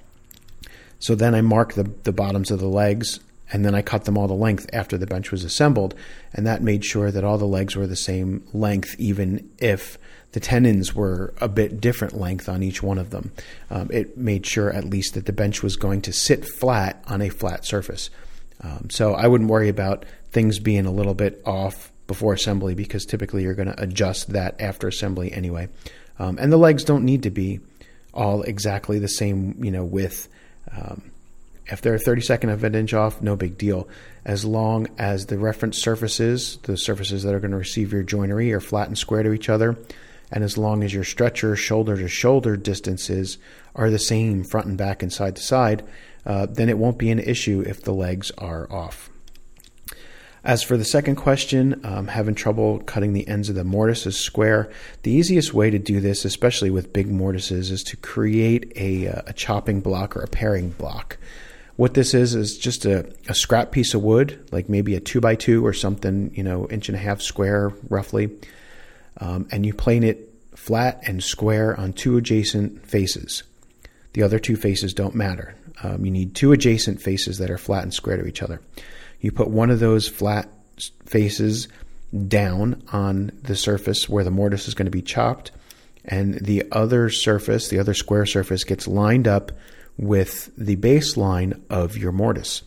So 1.00 1.16
then 1.16 1.34
I 1.36 1.42
marked 1.42 1.76
the, 1.76 1.84
the 2.04 2.12
bottoms 2.12 2.52
of 2.52 2.60
the 2.60 2.68
legs 2.68 3.20
and 3.52 3.66
then 3.66 3.74
I 3.74 3.82
cut 3.82 4.06
them 4.06 4.18
all 4.18 4.28
the 4.28 4.34
length 4.34 4.70
after 4.74 4.98
the 4.98 5.08
bench 5.08 5.32
was 5.32 5.44
assembled, 5.44 5.96
and 6.34 6.46
that 6.46 6.62
made 6.62 6.86
sure 6.86 7.10
that 7.10 7.24
all 7.24 7.38
the 7.38 7.46
legs 7.46 7.76
were 7.76 7.88
the 7.88 7.96
same 7.96 8.44
length, 8.54 8.96
even 9.00 9.50
if 9.58 9.98
the 10.34 10.40
tenons 10.40 10.94
were 10.94 11.34
a 11.42 11.48
bit 11.48 11.82
different 11.82 12.20
length 12.20 12.48
on 12.48 12.62
each 12.62 12.84
one 12.84 13.00
of 13.00 13.10
them. 13.10 13.32
Um, 13.72 13.90
it 13.92 14.18
made 14.18 14.46
sure 14.46 14.72
at 14.72 14.84
least 14.84 15.16
that 15.16 15.26
the 15.26 15.34
bench 15.34 15.64
was 15.64 15.76
going 15.76 16.02
to 16.04 16.14
sit 16.14 16.46
flat 16.46 17.04
on 17.08 17.22
a 17.22 17.30
flat 17.30 17.66
surface. 17.66 18.12
Um, 18.62 18.90
so 18.90 19.14
I 19.14 19.28
wouldn't 19.28 19.50
worry 19.50 19.70
about 19.70 20.06
things 20.32 20.60
being 20.60 20.86
a 20.86 20.92
little 20.92 21.14
bit 21.14 21.42
off 21.46 21.92
before 22.08 22.34
assembly 22.34 22.76
because 22.76 23.06
typically 23.06 23.44
you're 23.44 23.54
going 23.54 23.72
to 23.72 23.82
adjust 23.82 24.34
that 24.34 24.60
after 24.60 24.88
assembly 24.88 25.32
anyway. 25.32 25.70
Um, 26.18 26.38
and 26.40 26.52
the 26.52 26.58
legs 26.58 26.84
don't 26.84 27.06
need 27.06 27.24
to 27.24 27.30
be 27.30 27.60
all 28.14 28.42
exactly 28.42 29.00
the 29.00 29.08
same, 29.08 29.64
you 29.64 29.72
know, 29.72 29.86
width. 29.86 30.28
Um, 30.76 31.12
if 31.68 31.82
they're 31.82 31.98
32nd 31.98 32.52
of 32.52 32.64
an 32.64 32.76
inch 32.76 32.94
off, 32.94 33.22
no 33.22 33.36
big 33.36 33.58
deal. 33.58 33.88
As 34.26 34.44
long 34.44 34.88
as 34.98 35.28
the 35.28 35.38
reference 35.38 35.78
surfaces, 35.78 36.58
the 36.64 36.78
surfaces 36.78 37.24
that 37.24 37.34
are 37.34 37.40
going 37.40 37.52
to 37.52 37.58
receive 37.58 37.94
your 37.94 38.04
joinery, 38.04 38.52
are 38.54 38.60
flat 38.60 38.88
and 38.88 38.98
square 38.98 39.24
to 39.24 39.34
each 39.34 39.50
other, 39.50 39.78
and 40.32 40.44
as 40.44 40.58
long 40.58 40.84
as 40.84 40.94
your 40.94 41.04
stretcher 41.04 41.56
shoulder 41.56 41.96
to 41.96 42.08
shoulder 42.08 42.58
distances 42.58 43.38
are 43.76 43.90
the 43.90 44.00
same 44.00 44.44
front 44.44 44.68
and 44.68 44.78
back 44.78 45.02
and 45.04 45.14
side 45.14 45.36
to 45.36 45.42
side, 45.42 45.84
uh, 46.26 46.46
then 46.48 46.70
it 46.70 46.78
won't 46.78 46.98
be 46.98 47.12
an 47.12 47.20
issue 47.20 47.64
if 47.66 47.82
the 47.84 47.94
legs 47.94 48.32
are 48.38 48.72
off. 48.72 49.10
As 50.42 50.64
for 50.64 50.78
the 50.78 50.86
second 50.86 51.18
question, 51.18 51.82
um, 51.84 52.08
having 52.08 52.34
trouble 52.34 52.80
cutting 52.80 53.12
the 53.12 53.28
ends 53.28 53.50
of 53.50 53.56
the 53.56 53.66
mortises 53.66 54.18
square, 54.18 54.72
the 55.04 55.12
easiest 55.12 55.54
way 55.54 55.70
to 55.70 55.78
do 55.78 56.00
this, 56.00 56.24
especially 56.24 56.70
with 56.70 56.94
big 56.94 57.12
mortises, 57.12 57.72
is 57.72 57.84
to 57.84 57.98
create 57.98 58.72
a, 58.78 59.10
uh, 59.10 59.22
a 59.28 59.34
chopping 59.34 59.82
block 59.82 60.16
or 60.16 60.22
a 60.22 60.28
paring 60.28 60.70
block 60.70 61.18
What 61.80 61.94
this 61.94 62.14
is 62.14 62.36
is 62.36 62.58
just 62.58 62.84
a, 62.84 63.10
a 63.30 63.34
scrap 63.34 63.72
piece 63.72 63.94
of 63.94 64.04
wood, 64.04 64.46
like 64.52 64.68
maybe 64.68 64.96
a 64.96 65.00
two 65.00 65.22
by 65.22 65.36
two 65.36 65.66
or 65.66 65.72
something, 65.72 66.30
you 66.36 66.44
know, 66.44 66.68
inch 66.68 66.90
and 66.90 66.96
a 66.98 67.00
half 67.00 67.22
square 67.22 67.72
roughly, 67.88 68.30
um, 69.22 69.48
and 69.50 69.66
you 69.66 69.74
plane 69.74 70.04
it 70.04 70.30
flat 70.56 71.00
and 71.08 71.24
square 71.24 71.80
on 71.80 71.94
two 71.94 72.18
adjacent 72.18 72.86
faces. 72.86 73.44
The 74.12 74.24
other 74.24 74.40
two 74.40 74.58
faces 74.58 74.94
don't 74.94 75.16
matter. 75.16 75.56
Um, 75.84 76.06
you 76.06 76.12
need 76.12 76.36
two 76.36 76.52
adjacent 76.52 77.02
faces 77.02 77.38
that 77.38 77.50
are 77.50 77.58
flat 77.58 77.84
and 77.84 77.94
square 77.94 78.18
to 78.18 78.26
each 78.26 78.42
other. 78.42 78.62
You 79.20 79.32
put 79.32 79.50
one 79.50 79.70
of 79.70 79.80
those 79.80 80.08
flat 80.08 80.50
faces 81.06 81.68
down 82.28 82.82
on 82.92 83.32
the 83.44 83.56
surface 83.56 84.10
where 84.10 84.24
the 84.24 84.32
mortise 84.32 84.68
is 84.68 84.74
going 84.74 84.86
to 84.86 84.92
be 84.92 85.02
chopped, 85.02 85.52
and 86.06 86.36
the 86.36 86.64
other 86.72 87.10
surface, 87.10 87.68
the 87.68 87.80
other 87.80 87.94
square 87.94 88.26
surface, 88.26 88.64
gets 88.64 88.88
lined 88.88 89.28
up 89.28 89.52
with 89.98 90.50
the 90.58 90.78
baseline 90.78 91.62
of 91.70 91.98
your 91.98 92.12
mortise. 92.12 92.64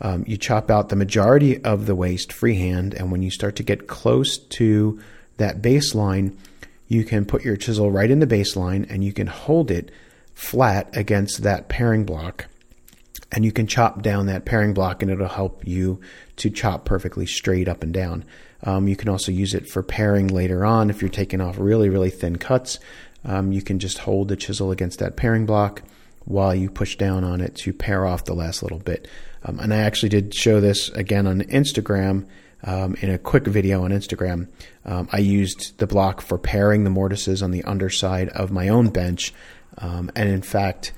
Um, 0.00 0.24
you 0.26 0.36
chop 0.36 0.70
out 0.70 0.88
the 0.88 0.96
majority 0.96 1.62
of 1.62 1.86
the 1.86 1.94
waste 1.94 2.32
freehand, 2.32 2.94
and 2.94 3.10
when 3.12 3.22
you 3.22 3.30
start 3.30 3.56
to 3.56 3.62
get 3.62 3.86
close 3.86 4.38
to 4.38 5.00
that 5.36 5.62
baseline, 5.62 6.36
you 6.88 7.04
can 7.04 7.24
put 7.24 7.44
your 7.44 7.56
chisel 7.56 7.90
right 7.90 8.10
in 8.10 8.20
the 8.20 8.26
baseline 8.26 8.86
and 8.90 9.02
you 9.02 9.12
can 9.12 9.26
hold 9.26 9.70
it 9.70 9.90
flat 10.34 10.96
against 10.96 11.42
that 11.42 11.68
paring 11.68 12.04
block 12.04 12.46
and 13.34 13.44
you 13.44 13.52
can 13.52 13.66
chop 13.66 14.00
down 14.00 14.26
that 14.26 14.44
paring 14.44 14.74
block 14.74 15.02
and 15.02 15.10
it'll 15.10 15.26
help 15.26 15.66
you 15.66 16.00
to 16.36 16.50
chop 16.50 16.84
perfectly 16.84 17.26
straight 17.26 17.68
up 17.68 17.82
and 17.82 17.92
down. 17.92 18.24
Um, 18.62 18.88
you 18.88 18.96
can 18.96 19.08
also 19.08 19.32
use 19.32 19.54
it 19.54 19.68
for 19.68 19.82
paring 19.82 20.28
later 20.28 20.64
on 20.64 20.88
if 20.88 21.02
you're 21.02 21.10
taking 21.10 21.40
off 21.40 21.58
really, 21.58 21.88
really 21.88 22.10
thin 22.10 22.36
cuts. 22.36 22.78
Um, 23.24 23.52
you 23.52 23.60
can 23.60 23.78
just 23.78 23.98
hold 23.98 24.28
the 24.28 24.36
chisel 24.36 24.70
against 24.70 25.00
that 25.00 25.16
paring 25.16 25.46
block 25.46 25.82
while 26.24 26.54
you 26.54 26.70
push 26.70 26.96
down 26.96 27.24
on 27.24 27.40
it 27.40 27.56
to 27.56 27.72
pare 27.72 28.06
off 28.06 28.24
the 28.24 28.34
last 28.34 28.62
little 28.62 28.78
bit. 28.78 29.08
Um, 29.44 29.58
and 29.58 29.74
I 29.74 29.78
actually 29.78 30.08
did 30.08 30.34
show 30.34 30.60
this 30.60 30.88
again 30.90 31.26
on 31.26 31.40
Instagram 31.42 32.26
um, 32.62 32.94
in 33.00 33.10
a 33.10 33.18
quick 33.18 33.46
video 33.46 33.84
on 33.84 33.90
Instagram. 33.90 34.48
Um, 34.84 35.08
I 35.12 35.18
used 35.18 35.78
the 35.78 35.86
block 35.86 36.20
for 36.20 36.38
paring 36.38 36.84
the 36.84 36.90
mortises 36.90 37.42
on 37.42 37.50
the 37.50 37.64
underside 37.64 38.28
of 38.30 38.50
my 38.50 38.68
own 38.68 38.88
bench. 38.88 39.34
Um, 39.78 40.10
and 40.14 40.28
in 40.28 40.42
fact, 40.42 40.92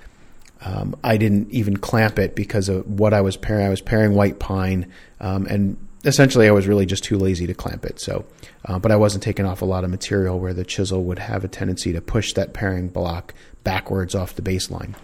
um, 0.63 0.97
I 1.05 1.17
didn't 1.17 1.51
even 1.51 1.77
clamp 1.77 2.19
it 2.19 2.35
because 2.35 2.69
of 2.69 2.87
what 2.87 3.13
I 3.13 3.21
was 3.21 3.37
paring. 3.37 3.67
I 3.67 3.69
was 3.69 3.81
paring 3.81 4.15
white 4.15 4.39
pine, 4.39 4.91
um, 5.21 5.47
and 5.47 5.77
essentially 6.05 6.49
I 6.49 6.53
was 6.53 6.67
really 6.67 6.87
just 6.87 7.05
too 7.05 7.19
lazy 7.19 7.47
to 7.47 7.55
clamp 7.55 7.85
it. 7.85 8.01
So, 8.01 8.25
uh, 8.65 8.79
but 8.79 8.93
I 8.93 8.97
wasn't 8.97 9.23
taking 9.23 9.45
off 9.45 9.63
a 9.63 9.67
lot 9.67 9.85
of 9.85 9.91
material 9.91 10.39
where 10.39 10.55
the 10.55 10.65
chisel 10.65 11.05
would 11.05 11.19
have 11.19 11.45
a 11.45 11.49
tendency 11.49 11.93
to 11.93 12.01
push 12.01 12.33
that 12.35 12.53
paring 12.55 12.89
block 12.89 13.35
backwards 13.65 14.15
off 14.15 14.35
the 14.35 14.43
baseline. 14.43 14.95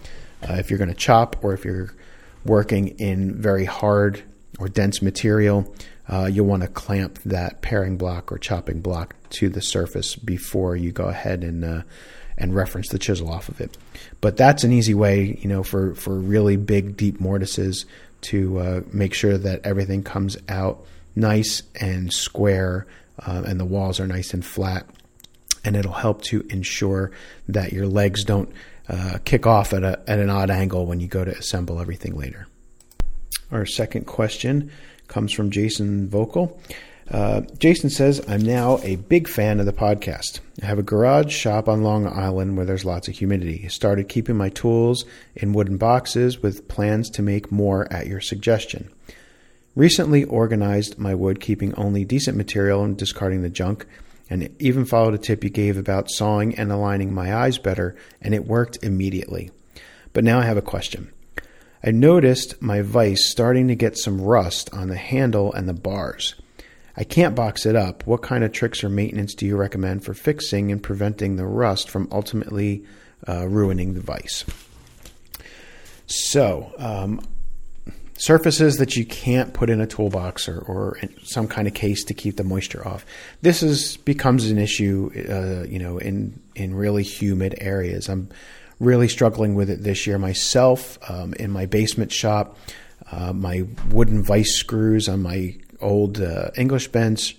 Uh, 0.48 0.54
if 0.54 0.70
you're 0.70 0.78
going 0.78 0.88
to 0.88 0.96
chop 0.96 1.44
or 1.44 1.52
if 1.52 1.64
you're 1.64 1.94
working 2.44 2.88
in 2.98 3.40
very 3.40 3.64
hard 3.64 4.22
or 4.58 4.68
dense 4.68 5.02
material, 5.02 5.72
uh, 6.08 6.28
you'll 6.30 6.46
want 6.46 6.62
to 6.62 6.68
clamp 6.68 7.18
that 7.24 7.62
paring 7.62 7.96
block 7.96 8.32
or 8.32 8.38
chopping 8.38 8.80
block 8.80 9.14
to 9.30 9.48
the 9.48 9.62
surface 9.62 10.16
before 10.16 10.76
you 10.76 10.92
go 10.92 11.04
ahead 11.04 11.44
and 11.44 11.64
uh, 11.64 11.82
and 12.42 12.54
reference 12.54 12.88
the 12.88 12.98
chisel 12.98 13.30
off 13.30 13.48
of 13.48 13.60
it. 13.60 13.78
But 14.20 14.36
that's 14.36 14.64
an 14.64 14.72
easy 14.72 14.94
way, 14.94 15.38
you 15.40 15.48
know, 15.48 15.62
for 15.62 15.94
for 15.94 16.18
really 16.18 16.56
big, 16.56 16.96
deep 16.96 17.20
mortises 17.20 17.86
to 18.22 18.58
uh, 18.58 18.80
make 18.92 19.14
sure 19.14 19.38
that 19.38 19.64
everything 19.64 20.02
comes 20.02 20.36
out 20.48 20.84
nice 21.14 21.62
and 21.80 22.12
square, 22.12 22.86
uh, 23.24 23.42
and 23.46 23.60
the 23.60 23.64
walls 23.64 24.00
are 24.00 24.06
nice 24.06 24.34
and 24.34 24.44
flat, 24.44 24.86
and 25.64 25.76
it'll 25.76 25.92
help 25.92 26.22
to 26.22 26.44
ensure 26.50 27.12
that 27.48 27.72
your 27.72 27.86
legs 27.86 28.24
don't 28.24 28.52
uh, 28.88 29.18
kick 29.24 29.46
off 29.46 29.72
at, 29.72 29.84
a, 29.84 30.00
at 30.08 30.18
an 30.18 30.28
odd 30.28 30.50
angle 30.50 30.86
when 30.86 30.98
you 31.00 31.06
go 31.06 31.24
to 31.24 31.30
assemble 31.30 31.80
everything 31.80 32.14
later. 32.14 32.46
Our 33.52 33.66
second 33.66 34.06
question 34.06 34.72
comes 35.06 35.32
from 35.32 35.50
Jason 35.50 36.08
Vocal. 36.08 36.60
Uh, 37.12 37.42
Jason 37.58 37.90
says, 37.90 38.24
I'm 38.26 38.40
now 38.40 38.78
a 38.78 38.96
big 38.96 39.28
fan 39.28 39.60
of 39.60 39.66
the 39.66 39.72
podcast. 39.72 40.40
I 40.62 40.66
have 40.66 40.78
a 40.78 40.82
garage 40.82 41.30
shop 41.30 41.68
on 41.68 41.82
Long 41.82 42.06
Island 42.06 42.56
where 42.56 42.64
there's 42.64 42.86
lots 42.86 43.06
of 43.06 43.14
humidity. 43.14 43.60
I 43.66 43.68
started 43.68 44.08
keeping 44.08 44.34
my 44.34 44.48
tools 44.48 45.04
in 45.36 45.52
wooden 45.52 45.76
boxes 45.76 46.42
with 46.42 46.68
plans 46.68 47.10
to 47.10 47.22
make 47.22 47.52
more 47.52 47.86
at 47.92 48.06
your 48.06 48.22
suggestion. 48.22 48.90
Recently 49.76 50.24
organized 50.24 50.98
my 50.98 51.14
wood, 51.14 51.38
keeping 51.38 51.74
only 51.74 52.06
decent 52.06 52.34
material 52.34 52.82
and 52.82 52.96
discarding 52.96 53.42
the 53.42 53.50
junk, 53.50 53.84
and 54.30 54.48
even 54.58 54.86
followed 54.86 55.12
a 55.12 55.18
tip 55.18 55.44
you 55.44 55.50
gave 55.50 55.76
about 55.76 56.10
sawing 56.10 56.54
and 56.54 56.72
aligning 56.72 57.12
my 57.12 57.34
eyes 57.34 57.58
better, 57.58 57.94
and 58.22 58.34
it 58.34 58.46
worked 58.46 58.82
immediately. 58.82 59.50
But 60.14 60.24
now 60.24 60.38
I 60.38 60.44
have 60.44 60.56
a 60.56 60.62
question. 60.62 61.12
I 61.84 61.90
noticed 61.90 62.62
my 62.62 62.80
vise 62.80 63.28
starting 63.28 63.68
to 63.68 63.74
get 63.74 63.98
some 63.98 64.18
rust 64.18 64.72
on 64.72 64.88
the 64.88 64.96
handle 64.96 65.52
and 65.52 65.68
the 65.68 65.74
bars. 65.74 66.36
I 66.96 67.04
can't 67.04 67.34
box 67.34 67.66
it 67.66 67.76
up. 67.76 68.06
What 68.06 68.22
kind 68.22 68.44
of 68.44 68.52
tricks 68.52 68.84
or 68.84 68.88
maintenance 68.88 69.34
do 69.34 69.46
you 69.46 69.56
recommend 69.56 70.04
for 70.04 70.14
fixing 70.14 70.70
and 70.70 70.82
preventing 70.82 71.36
the 71.36 71.46
rust 71.46 71.88
from 71.88 72.08
ultimately 72.12 72.84
uh, 73.26 73.48
ruining 73.48 73.94
the 73.94 74.00
vise? 74.00 74.44
So, 76.06 76.74
um, 76.78 77.20
surfaces 78.18 78.76
that 78.76 78.94
you 78.94 79.04
can't 79.04 79.52
put 79.52 79.70
in 79.70 79.80
a 79.80 79.86
toolbox 79.86 80.48
or, 80.48 80.60
or 80.60 80.98
some 81.24 81.48
kind 81.48 81.66
of 81.66 81.74
case 81.74 82.04
to 82.04 82.14
keep 82.14 82.36
the 82.36 82.44
moisture 82.44 82.86
off. 82.86 83.04
This 83.40 83.62
is 83.62 83.96
becomes 83.98 84.50
an 84.50 84.58
issue, 84.58 85.10
uh, 85.28 85.66
you 85.66 85.78
know, 85.78 85.98
in 85.98 86.40
in 86.54 86.74
really 86.74 87.02
humid 87.02 87.54
areas. 87.60 88.08
I'm 88.08 88.28
really 88.78 89.08
struggling 89.08 89.54
with 89.54 89.70
it 89.70 89.82
this 89.82 90.06
year 90.06 90.18
myself 90.18 90.98
um, 91.10 91.34
in 91.34 91.50
my 91.50 91.66
basement 91.66 92.12
shop. 92.12 92.56
Uh, 93.10 93.32
my 93.32 93.64
wooden 93.90 94.22
vice 94.22 94.54
screws 94.54 95.08
on 95.08 95.22
my 95.22 95.56
old 95.82 96.20
uh, 96.20 96.50
English 96.56 96.88
bench 96.88 97.36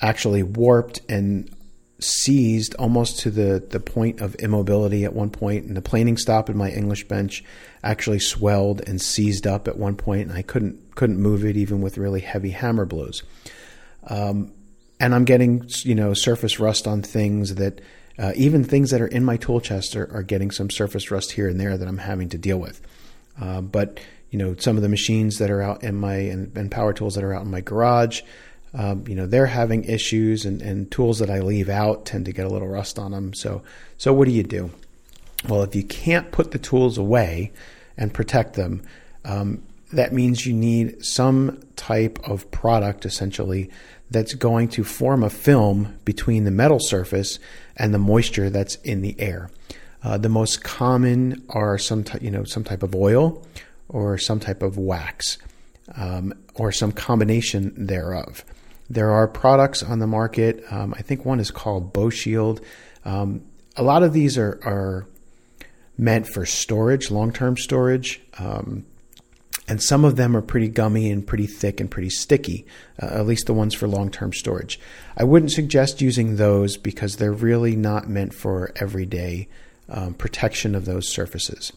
actually 0.00 0.42
warped 0.42 1.00
and 1.08 1.54
seized 2.00 2.74
almost 2.76 3.20
to 3.20 3.30
the, 3.30 3.64
the 3.70 3.80
point 3.80 4.20
of 4.20 4.34
immobility 4.36 5.04
at 5.04 5.12
one 5.12 5.30
point, 5.30 5.66
and 5.66 5.76
the 5.76 5.82
planing 5.82 6.16
stop 6.16 6.48
in 6.48 6.56
my 6.56 6.70
English 6.70 7.06
bench 7.08 7.44
actually 7.82 8.18
swelled 8.18 8.80
and 8.86 9.00
seized 9.00 9.46
up 9.46 9.68
at 9.68 9.76
one 9.76 9.96
point, 9.96 10.28
and 10.28 10.36
I 10.36 10.42
couldn't 10.42 10.94
couldn't 10.94 11.18
move 11.18 11.44
it 11.44 11.56
even 11.56 11.80
with 11.80 11.98
really 11.98 12.20
heavy 12.20 12.50
hammer 12.50 12.84
blows. 12.84 13.22
Um, 14.06 14.52
and 14.98 15.14
I'm 15.14 15.24
getting 15.24 15.66
you 15.82 15.94
know 15.94 16.14
surface 16.14 16.58
rust 16.58 16.86
on 16.86 17.02
things 17.02 17.54
that 17.56 17.80
uh, 18.18 18.32
even 18.36 18.64
things 18.64 18.90
that 18.90 19.00
are 19.00 19.06
in 19.06 19.24
my 19.24 19.36
tool 19.36 19.60
chest 19.60 19.96
are, 19.96 20.12
are, 20.14 20.22
getting 20.22 20.50
some 20.50 20.68
surface 20.68 21.10
rust 21.10 21.32
here 21.32 21.48
and 21.48 21.58
there 21.58 21.78
that 21.78 21.88
I'm 21.88 21.98
having 21.98 22.28
to 22.30 22.38
deal 22.38 22.58
with. 22.58 22.80
Uh, 23.40 23.62
but 23.62 23.98
you 24.30 24.38
know, 24.38 24.54
some 24.58 24.76
of 24.76 24.82
the 24.82 24.88
machines 24.88 25.38
that 25.38 25.50
are 25.50 25.62
out 25.62 25.82
in 25.82 25.94
my 25.96 26.14
and, 26.14 26.56
and 26.56 26.70
power 26.70 26.92
tools 26.92 27.14
that 27.14 27.24
are 27.24 27.34
out 27.34 27.42
in 27.42 27.50
my 27.50 27.60
garage, 27.60 28.22
um, 28.74 29.04
you 29.08 29.14
know, 29.14 29.26
they're 29.26 29.46
having 29.46 29.84
issues, 29.84 30.44
and, 30.44 30.62
and 30.62 30.90
tools 30.90 31.18
that 31.18 31.30
I 31.30 31.40
leave 31.40 31.68
out 31.68 32.06
tend 32.06 32.26
to 32.26 32.32
get 32.32 32.46
a 32.46 32.48
little 32.48 32.68
rust 32.68 32.98
on 32.98 33.10
them. 33.10 33.34
So, 33.34 33.62
so 33.98 34.12
what 34.12 34.26
do 34.26 34.32
you 34.32 34.44
do? 34.44 34.70
Well, 35.48 35.62
if 35.62 35.74
you 35.74 35.82
can't 35.82 36.30
put 36.30 36.52
the 36.52 36.58
tools 36.58 36.98
away 36.98 37.52
and 37.96 38.14
protect 38.14 38.54
them, 38.54 38.82
um, 39.24 39.62
that 39.92 40.12
means 40.12 40.46
you 40.46 40.52
need 40.52 41.04
some 41.04 41.60
type 41.74 42.18
of 42.22 42.48
product 42.52 43.04
essentially 43.04 43.70
that's 44.10 44.34
going 44.34 44.68
to 44.68 44.84
form 44.84 45.22
a 45.22 45.30
film 45.30 45.98
between 46.04 46.44
the 46.44 46.50
metal 46.50 46.78
surface 46.80 47.38
and 47.76 47.92
the 47.92 47.98
moisture 47.98 48.50
that's 48.50 48.76
in 48.76 49.02
the 49.02 49.18
air. 49.20 49.50
Uh, 50.02 50.16
the 50.16 50.28
most 50.28 50.62
common 50.62 51.44
are 51.50 51.76
some 51.76 52.04
ty- 52.04 52.18
you 52.20 52.30
know 52.30 52.44
some 52.44 52.64
type 52.64 52.82
of 52.82 52.94
oil 52.94 53.44
or 53.90 54.16
some 54.16 54.40
type 54.40 54.62
of 54.62 54.78
wax 54.78 55.38
um, 55.96 56.32
or 56.54 56.72
some 56.72 56.92
combination 56.92 57.74
thereof. 57.76 58.44
There 58.88 59.10
are 59.10 59.28
products 59.28 59.82
on 59.82 59.98
the 59.98 60.06
market. 60.06 60.64
Um, 60.70 60.94
I 60.96 61.02
think 61.02 61.24
one 61.24 61.40
is 61.40 61.50
called 61.50 61.92
Boeshield. 61.92 62.62
Um, 63.04 63.42
a 63.76 63.82
lot 63.82 64.02
of 64.02 64.12
these 64.12 64.36
are, 64.36 64.58
are 64.64 65.06
meant 65.96 66.26
for 66.26 66.46
storage, 66.46 67.10
long 67.10 67.32
term 67.32 67.56
storage. 67.56 68.20
Um, 68.38 68.86
and 69.68 69.80
some 69.80 70.04
of 70.04 70.16
them 70.16 70.36
are 70.36 70.42
pretty 70.42 70.66
gummy 70.66 71.12
and 71.12 71.24
pretty 71.24 71.46
thick 71.46 71.78
and 71.78 71.88
pretty 71.88 72.10
sticky, 72.10 72.66
uh, 73.00 73.06
at 73.06 73.26
least 73.26 73.46
the 73.46 73.54
ones 73.54 73.74
for 73.74 73.86
long 73.86 74.10
term 74.10 74.32
storage. 74.32 74.80
I 75.16 75.22
wouldn't 75.22 75.52
suggest 75.52 76.00
using 76.00 76.36
those 76.36 76.76
because 76.76 77.16
they're 77.16 77.32
really 77.32 77.76
not 77.76 78.08
meant 78.08 78.34
for 78.34 78.72
everyday 78.76 79.48
um, 79.88 80.14
protection 80.14 80.74
of 80.74 80.86
those 80.86 81.12
surfaces. 81.12 81.72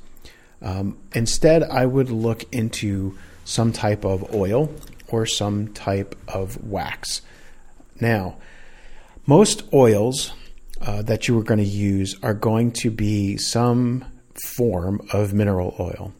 Um, 0.63 0.97
instead, 1.13 1.63
I 1.63 1.85
would 1.85 2.09
look 2.09 2.45
into 2.53 3.17
some 3.45 3.73
type 3.73 4.05
of 4.05 4.33
oil 4.33 4.73
or 5.09 5.25
some 5.25 5.73
type 5.73 6.15
of 6.27 6.63
wax. 6.63 7.21
Now, 7.99 8.37
most 9.27 9.63
oils 9.73 10.33
uh, 10.81 11.01
that 11.03 11.27
you 11.27 11.37
are 11.37 11.43
going 11.43 11.59
to 11.59 11.65
use 11.65 12.15
are 12.23 12.33
going 12.33 12.71
to 12.71 12.89
be 12.89 13.37
some 13.37 14.05
form 14.55 15.07
of 15.11 15.33
mineral 15.33 15.75
oil. 15.79 16.13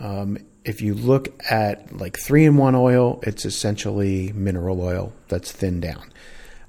Um, 0.00 0.38
if 0.64 0.80
you 0.80 0.94
look 0.94 1.28
at 1.50 1.96
like 1.96 2.18
three 2.18 2.44
in 2.44 2.56
one 2.56 2.74
oil, 2.74 3.20
it's 3.22 3.44
essentially 3.44 4.32
mineral 4.32 4.80
oil 4.80 5.12
that's 5.28 5.52
thinned 5.52 5.82
down. 5.82 6.10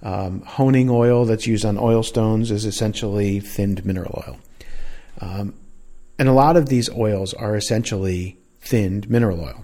Um, 0.01 0.41
honing 0.41 0.89
oil 0.89 1.25
that's 1.25 1.47
used 1.47 1.65
on 1.65 1.77
oil 1.77 2.03
stones 2.03 2.51
is 2.51 2.65
essentially 2.65 3.39
thinned 3.39 3.85
mineral 3.85 4.23
oil. 4.27 4.37
Um, 5.21 5.53
and 6.17 6.27
a 6.27 6.33
lot 6.33 6.57
of 6.57 6.69
these 6.69 6.89
oils 6.89 7.33
are 7.33 7.55
essentially 7.55 8.37
thinned 8.61 9.09
mineral 9.09 9.41
oil. 9.41 9.63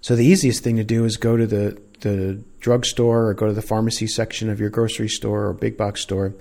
So 0.00 0.16
the 0.16 0.24
easiest 0.24 0.62
thing 0.62 0.76
to 0.76 0.84
do 0.84 1.04
is 1.04 1.16
go 1.16 1.36
to 1.36 1.46
the 1.46 1.80
the 2.00 2.42
drugstore 2.60 3.26
or 3.26 3.34
go 3.34 3.46
to 3.46 3.52
the 3.52 3.62
pharmacy 3.62 4.06
section 4.06 4.48
of 4.48 4.58
your 4.58 4.70
grocery 4.70 5.08
store 5.08 5.46
or 5.46 5.52
big 5.52 5.76
box 5.76 6.00
store 6.00 6.34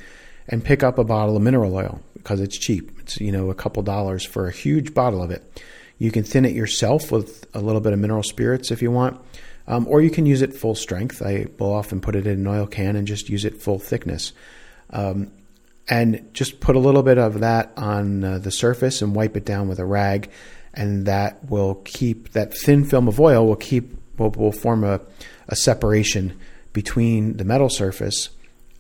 and 0.48 0.64
pick 0.64 0.84
up 0.84 0.98
a 0.98 1.04
bottle 1.04 1.36
of 1.36 1.42
mineral 1.42 1.76
oil 1.76 2.02
because 2.16 2.40
it's 2.40 2.58
cheap. 2.58 2.92
It's 3.00 3.20
you 3.20 3.32
know 3.32 3.50
a 3.50 3.56
couple 3.56 3.84
dollars 3.84 4.26
for 4.26 4.48
a 4.48 4.52
huge 4.52 4.94
bottle 4.94 5.22
of 5.22 5.32
it. 5.32 5.62
You 5.98 6.12
can 6.12 6.24
thin 6.24 6.46
it 6.46 6.54
yourself 6.54 7.12
with 7.12 7.46
a 7.54 7.60
little 7.60 7.82
bit 7.82 7.94
of 7.94 8.00
mineral 8.00 8.24
spirits 8.24 8.72
if 8.72 8.82
you 8.82 8.90
want, 8.90 9.20
um, 9.68 9.86
or 9.88 10.02
you 10.02 10.10
can 10.10 10.26
use 10.26 10.42
it 10.42 10.54
full 10.54 10.76
strength. 10.76 11.22
I 11.22 11.48
will 11.58 11.74
often 11.74 12.00
put 12.00 12.16
it 12.16 12.26
in 12.26 12.40
an 12.40 12.48
oil 12.48 12.68
can 12.68 12.96
and 12.96 13.06
just 13.06 13.30
use 13.30 13.44
it 13.44 13.62
full 13.62 13.80
thickness. 13.80 14.32
Um, 14.92 15.32
and 15.90 16.30
just 16.34 16.60
put 16.60 16.76
a 16.76 16.80
little 16.80 17.04
bit 17.04 17.18
of 17.18 17.40
that 17.40 17.74
on 17.76 18.24
uh, 18.24 18.40
the 18.40 18.52
surface 18.52 19.02
and 19.02 19.16
wipe 19.16 19.36
it 19.36 19.46
down 19.46 19.68
with 19.68 19.80
a 19.80 19.86
rag, 19.86 20.30
and 20.74 21.06
that 21.08 21.50
will 21.50 21.76
keep 21.84 22.32
that 22.34 22.56
thin 22.56 22.86
film 22.86 23.08
of 23.08 23.20
oil 23.20 23.46
will 23.46 23.56
keep 23.56 23.98
will, 24.18 24.30
will 24.32 24.52
form 24.52 24.84
a, 24.84 25.02
a 25.48 25.56
separation 25.56 26.40
between 26.74 27.38
the 27.38 27.44
metal 27.44 27.70
surface 27.70 28.30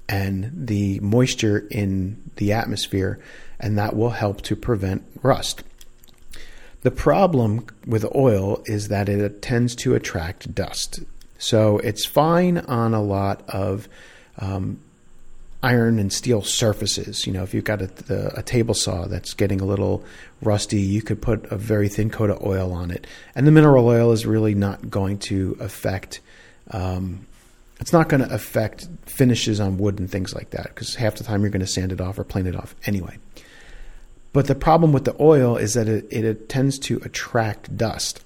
and 0.08 0.52
the 0.54 1.00
moisture 1.00 1.68
in 1.72 2.22
the 2.36 2.54
atmosphere, 2.54 3.20
and 3.60 3.78
that 3.78 3.96
will 3.96 4.12
help 4.12 4.42
to 4.42 4.56
prevent 4.56 5.04
rust. 5.22 5.64
The 6.82 6.92
problem 6.92 7.66
with 7.86 8.06
oil 8.16 8.64
is 8.66 8.88
that 8.88 9.10
it 9.10 9.42
tends 9.42 9.76
to 9.78 9.96
attract 9.96 10.56
dust. 10.56 11.02
So 11.38 11.78
it's 11.80 12.06
fine 12.06 12.60
on 12.60 12.94
a 12.94 13.02
lot 13.02 13.44
of 13.50 13.90
um, 14.38 14.80
iron 15.62 16.00
and 16.00 16.12
steel 16.12 16.42
surfaces. 16.42 17.28
You 17.28 17.34
know, 17.34 17.44
if 17.44 17.54
you've 17.54 17.64
got 17.64 17.82
a, 17.82 18.40
a 18.40 18.44
table 18.44 18.74
saw 18.74 19.08
that's 19.08 19.34
getting 19.34 19.60
a 19.62 19.66
little 19.66 20.04
rusty, 20.42 20.80
you 20.80 21.02
could 21.02 21.22
put 21.22 21.52
a 21.52 21.58
very 21.58 21.90
thin 21.90 22.10
coat 22.10 22.30
of 22.30 22.42
oil 22.44 22.72
on 22.72 22.92
it. 22.92 23.06
And 23.36 23.46
the 23.46 23.52
mineral 23.52 23.88
oil 23.88 24.12
is 24.12 24.26
really 24.26 24.56
not 24.56 24.90
going 24.90 25.20
to 25.20 25.58
affect. 25.60 26.22
Um, 26.72 27.28
it's 27.80 27.94
not 27.94 28.10
going 28.10 28.22
to 28.22 28.34
affect 28.34 28.88
finishes 29.06 29.60
on 29.60 29.78
wood 29.78 30.00
and 30.00 30.10
things 30.10 30.34
like 30.34 30.52
that 30.52 30.68
because 30.68 30.96
half 30.96 31.16
the 31.16 31.24
time 31.24 31.42
you're 31.42 31.50
going 31.50 31.62
to 31.62 31.68
sand 31.68 31.92
it 31.92 32.02
off 32.02 32.20
or 32.20 32.24
plane 32.24 32.48
it 32.48 32.56
off 32.56 32.76
anyway. 32.86 33.18
But 34.32 34.48
the 34.48 34.56
problem 34.56 34.94
with 34.94 35.06
the 35.06 35.16
oil 35.20 35.58
is 35.58 35.74
that 35.74 35.88
it, 35.88 36.12
it 36.12 36.50
tends 36.50 36.78
to 36.80 37.02
attract 37.04 37.76
dust. 37.76 38.24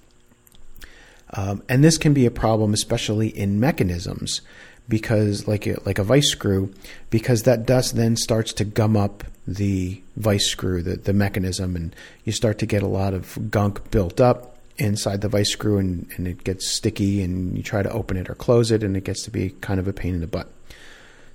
Um, 1.36 1.64
and 1.68 1.84
this 1.84 1.98
can 1.98 2.14
be 2.14 2.26
a 2.26 2.32
problem, 2.32 2.74
especially 2.74 3.30
in 3.30 3.60
mechanisms, 3.60 4.42
because 4.88 5.48
like 5.48 5.66
a, 5.68 5.78
like 5.86 6.00
a 6.00 6.04
vice 6.04 6.30
screw, 6.30 6.74
because 7.10 7.44
that 7.44 7.66
dust 7.66 7.96
then 7.96 8.16
starts 8.16 8.54
to 8.54 8.66
gum 8.66 8.98
up 8.98 9.24
the 9.48 10.02
vice 10.16 10.48
screw, 10.48 10.82
the, 10.82 10.96
the 10.96 11.14
mechanism, 11.14 11.76
and 11.76 11.96
you 12.24 12.32
start 12.32 12.60
to 12.60 12.66
get 12.66 12.84
a 12.84 12.88
lot 12.88 13.14
of 13.14 13.52
gunk 13.52 13.92
built 13.92 14.22
up 14.22 14.58
inside 14.78 15.22
the 15.22 15.30
vice 15.30 15.52
screw, 15.52 15.78
and, 15.78 16.08
and 16.16 16.28
it 16.28 16.44
gets 16.44 16.68
sticky, 16.68 17.22
and 17.22 17.56
you 17.56 17.64
try 17.64 17.84
to 17.84 17.92
open 17.92 18.18
it 18.18 18.30
or 18.30 18.36
close 18.36 18.72
it, 18.72 18.84
and 18.84 18.98
it 18.98 19.04
gets 19.04 19.24
to 19.24 19.32
be 19.32 19.50
kind 19.62 19.80
of 19.80 19.88
a 19.88 19.94
pain 19.94 20.16
in 20.16 20.22
the 20.22 20.28
butt. 20.28 20.48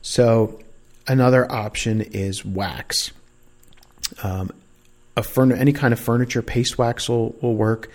So 0.03 0.61
another 1.07 1.51
option 1.51 2.01
is 2.01 2.45
wax. 2.45 3.13
Um, 4.23 4.51
a 5.17 5.23
furn- 5.23 5.53
any 5.53 5.73
kind 5.73 5.93
of 5.93 6.01
furniture 6.01 6.43
paste 6.43 6.79
wax 6.79 7.09
will, 7.09 7.35
will 7.41 7.55
work. 7.55 7.91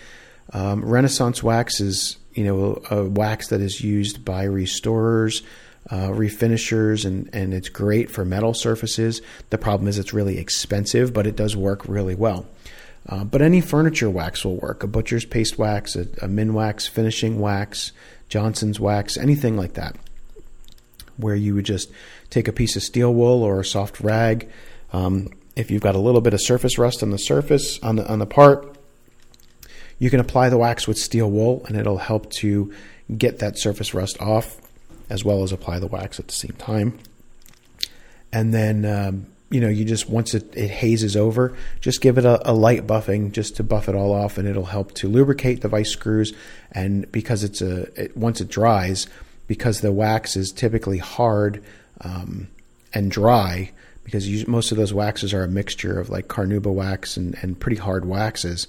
Um, 0.52 0.84
Renaissance 0.84 1.42
wax 1.42 1.80
is 1.80 2.16
you 2.34 2.44
know 2.44 2.82
a 2.90 3.04
wax 3.04 3.48
that 3.48 3.60
is 3.60 3.80
used 3.80 4.24
by 4.24 4.44
restorers, 4.44 5.42
uh, 5.90 6.08
refinishers, 6.08 7.04
and 7.04 7.30
and 7.32 7.54
it's 7.54 7.68
great 7.68 8.10
for 8.10 8.24
metal 8.24 8.54
surfaces. 8.54 9.22
The 9.50 9.58
problem 9.58 9.88
is 9.88 9.98
it's 9.98 10.12
really 10.12 10.38
expensive, 10.38 11.12
but 11.12 11.26
it 11.26 11.36
does 11.36 11.56
work 11.56 11.86
really 11.88 12.14
well. 12.14 12.46
Uh, 13.06 13.24
but 13.24 13.42
any 13.42 13.60
furniture 13.60 14.08
wax 14.08 14.44
will 14.44 14.56
work. 14.56 14.82
A 14.82 14.86
butcher's 14.86 15.26
paste 15.26 15.58
wax, 15.58 15.94
a, 15.94 16.02
a 16.22 16.28
Minwax 16.28 16.88
finishing 16.88 17.38
wax, 17.38 17.92
Johnson's 18.28 18.80
wax, 18.80 19.16
anything 19.18 19.56
like 19.56 19.74
that, 19.74 19.96
where 21.18 21.34
you 21.34 21.54
would 21.54 21.66
just 21.66 21.90
take 22.30 22.48
a 22.48 22.52
piece 22.52 22.76
of 22.76 22.82
steel 22.82 23.12
wool 23.12 23.42
or 23.42 23.60
a 23.60 23.64
soft 23.64 24.00
rag. 24.00 24.50
Um, 24.92 25.28
if 25.54 25.70
you've 25.70 25.82
got 25.82 25.94
a 25.94 26.00
little 26.00 26.20
bit 26.20 26.34
of 26.34 26.40
surface 26.40 26.78
rust 26.78 27.02
on 27.02 27.10
the 27.10 27.18
surface 27.18 27.78
on 27.82 27.96
the 27.96 28.10
on 28.10 28.18
the 28.18 28.26
part, 28.26 28.76
you 29.98 30.10
can 30.10 30.20
apply 30.20 30.48
the 30.48 30.58
wax 30.58 30.86
with 30.86 30.98
steel 30.98 31.30
wool, 31.30 31.64
and 31.66 31.76
it'll 31.76 31.98
help 31.98 32.30
to 32.32 32.72
get 33.16 33.38
that 33.38 33.58
surface 33.58 33.94
rust 33.94 34.20
off, 34.20 34.56
as 35.10 35.24
well 35.24 35.42
as 35.42 35.52
apply 35.52 35.78
the 35.78 35.86
wax 35.86 36.18
at 36.18 36.28
the 36.28 36.34
same 36.34 36.54
time. 36.58 36.98
And 38.32 38.52
then 38.52 38.84
um, 38.84 39.26
you 39.50 39.60
know 39.60 39.68
you 39.68 39.84
just 39.84 40.08
once 40.08 40.34
it, 40.34 40.54
it 40.56 40.70
hazes 40.70 41.16
over, 41.16 41.56
just 41.80 42.00
give 42.00 42.18
it 42.18 42.24
a, 42.24 42.50
a 42.50 42.52
light 42.52 42.86
buffing 42.86 43.32
just 43.32 43.56
to 43.56 43.62
buff 43.62 43.88
it 43.88 43.94
all 43.94 44.12
off, 44.12 44.38
and 44.38 44.48
it'll 44.48 44.64
help 44.64 44.92
to 44.94 45.08
lubricate 45.08 45.60
the 45.60 45.68
vice 45.68 45.90
screws. 45.90 46.32
And 46.72 47.10
because 47.12 47.44
it's 47.44 47.62
a 47.62 47.82
it, 48.00 48.16
once 48.16 48.40
it 48.40 48.48
dries, 48.48 49.06
because 49.46 49.80
the 49.80 49.92
wax 49.92 50.36
is 50.36 50.50
typically 50.50 50.98
hard 50.98 51.62
um, 52.00 52.48
and 52.92 53.10
dry 53.10 53.70
because 54.04 54.28
you, 54.28 54.44
most 54.46 54.70
of 54.70 54.76
those 54.76 54.92
waxes 54.92 55.34
are 55.34 55.42
a 55.42 55.48
mixture 55.48 55.98
of 55.98 56.10
like 56.10 56.28
carnauba 56.28 56.72
wax 56.72 57.16
and, 57.16 57.36
and 57.42 57.58
pretty 57.58 57.78
hard 57.78 58.04
waxes. 58.04 58.68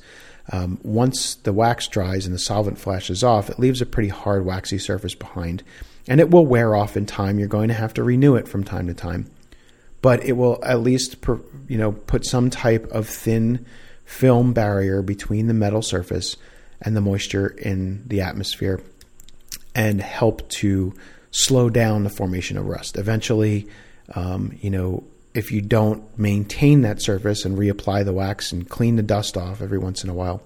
Um, 0.52 0.80
once 0.84 1.36
the 1.36 1.54
wax 1.54 1.88
dries 1.88 2.26
and 2.26 2.36
the 2.36 2.40
solvent 2.40 2.78
flashes 2.78 3.24
off, 3.24 3.50
it 3.50 3.60
leaves 3.60 3.82
a 3.82 3.86
pretty 3.86 4.10
hard, 4.10 4.46
waxy 4.46 4.78
surface 4.78 5.16
behind, 5.16 5.64
and 6.08 6.20
it 6.20 6.30
will 6.30 6.46
wear 6.46 6.76
off 6.76 6.96
in 6.96 7.06
time. 7.06 7.40
You're 7.40 7.48
going 7.48 7.70
to 7.70 7.74
have 7.74 7.94
to 7.96 8.04
renew 8.04 8.36
it 8.36 8.48
from 8.48 8.64
time 8.64 8.88
to 8.88 8.94
time, 8.94 9.30
but 10.02 10.24
it 10.24 10.34
will 10.34 10.60
at 10.64 10.82
least, 10.82 11.16
you 11.68 11.78
know, 11.78 11.94
put 11.94 12.26
some 12.26 12.50
type 12.52 12.86
of 12.92 13.08
thin 13.08 13.66
film 14.06 14.54
barrier 14.54 15.02
between 15.02 15.48
the 15.48 15.54
metal 15.54 15.82
surface 15.82 16.38
and 16.80 16.96
the 16.96 17.02
moisture 17.02 17.48
in 17.48 18.04
the 18.06 18.22
atmosphere, 18.22 18.82
and 19.74 20.00
help 20.00 20.48
to 20.50 20.94
slow 21.32 21.70
down 21.70 22.04
the 22.04 22.10
formation 22.10 22.56
of 22.56 22.68
rust. 22.68 22.98
Eventually, 22.98 23.68
um, 24.14 24.56
you 24.62 24.70
know, 24.70 25.04
if 25.36 25.52
you 25.52 25.62
don't 25.62 26.18
maintain 26.18 26.82
that 26.82 27.02
surface 27.02 27.44
and 27.46 27.58
reapply 27.58 28.06
the 28.06 28.14
wax 28.14 28.52
and 28.52 28.68
clean 28.68 28.96
the 28.96 29.04
dust 29.04 29.36
off 29.36 29.62
every 29.62 29.78
once 29.78 30.04
in 30.04 30.10
a 30.10 30.14
while, 30.14 30.42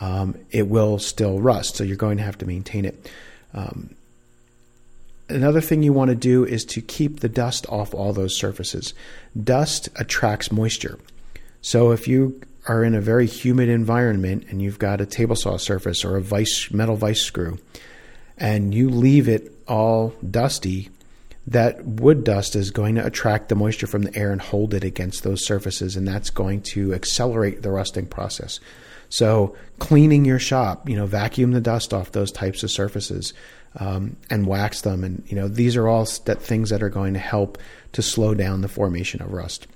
um, 0.00 0.36
it 0.50 0.68
will 0.68 0.98
still 0.98 1.40
rust. 1.40 1.76
So 1.76 1.84
you're 1.84 1.96
going 1.96 2.18
to 2.18 2.24
have 2.24 2.36
to 2.38 2.46
maintain 2.46 2.84
it. 2.84 3.10
Um, 3.54 3.94
another 5.28 5.60
thing 5.60 5.82
you 5.82 5.92
want 5.92 6.10
to 6.10 6.16
do 6.16 6.44
is 6.44 6.64
to 6.66 6.80
keep 6.80 7.20
the 7.20 7.28
dust 7.28 7.66
off 7.68 7.94
all 7.94 8.12
those 8.12 8.36
surfaces. 8.36 8.94
Dust 9.40 9.88
attracts 9.94 10.50
moisture. 10.50 10.98
So 11.62 11.92
if 11.92 12.08
you 12.08 12.40
are 12.66 12.82
in 12.82 12.96
a 12.96 13.00
very 13.00 13.26
humid 13.26 13.68
environment 13.68 14.46
and 14.50 14.60
you've 14.60 14.80
got 14.80 15.00
a 15.00 15.06
table 15.06 15.36
saw 15.36 15.56
surface 15.56 16.04
or 16.04 16.16
a 16.16 16.20
vice 16.20 16.70
metal 16.72 16.96
vice 16.96 17.22
screw 17.22 17.58
and 18.36 18.74
you 18.74 18.90
leave 18.90 19.28
it 19.28 19.52
all 19.68 20.12
dusty, 20.28 20.90
that 21.48 21.84
wood 21.84 22.24
dust 22.24 22.56
is 22.56 22.70
going 22.70 22.96
to 22.96 23.06
attract 23.06 23.48
the 23.48 23.54
moisture 23.54 23.86
from 23.86 24.02
the 24.02 24.16
air 24.16 24.32
and 24.32 24.40
hold 24.40 24.74
it 24.74 24.82
against 24.82 25.22
those 25.22 25.46
surfaces, 25.46 25.96
and 25.96 26.06
that's 26.06 26.30
going 26.30 26.60
to 26.60 26.92
accelerate 26.92 27.62
the 27.62 27.70
rusting 27.70 28.06
process. 28.06 28.58
So, 29.08 29.54
cleaning 29.78 30.24
your 30.24 30.40
shop, 30.40 30.88
you 30.88 30.96
know, 30.96 31.06
vacuum 31.06 31.52
the 31.52 31.60
dust 31.60 31.94
off 31.94 32.10
those 32.10 32.32
types 32.32 32.64
of 32.64 32.72
surfaces 32.72 33.32
um, 33.76 34.16
and 34.30 34.46
wax 34.46 34.80
them, 34.80 35.04
and 35.04 35.22
you 35.28 35.36
know, 35.36 35.46
these 35.46 35.76
are 35.76 35.86
all 35.86 36.06
st- 36.06 36.42
things 36.42 36.70
that 36.70 36.82
are 36.82 36.88
going 36.88 37.14
to 37.14 37.20
help 37.20 37.58
to 37.92 38.02
slow 38.02 38.34
down 38.34 38.62
the 38.62 38.68
formation 38.68 39.22
of 39.22 39.32
rust. 39.32 39.68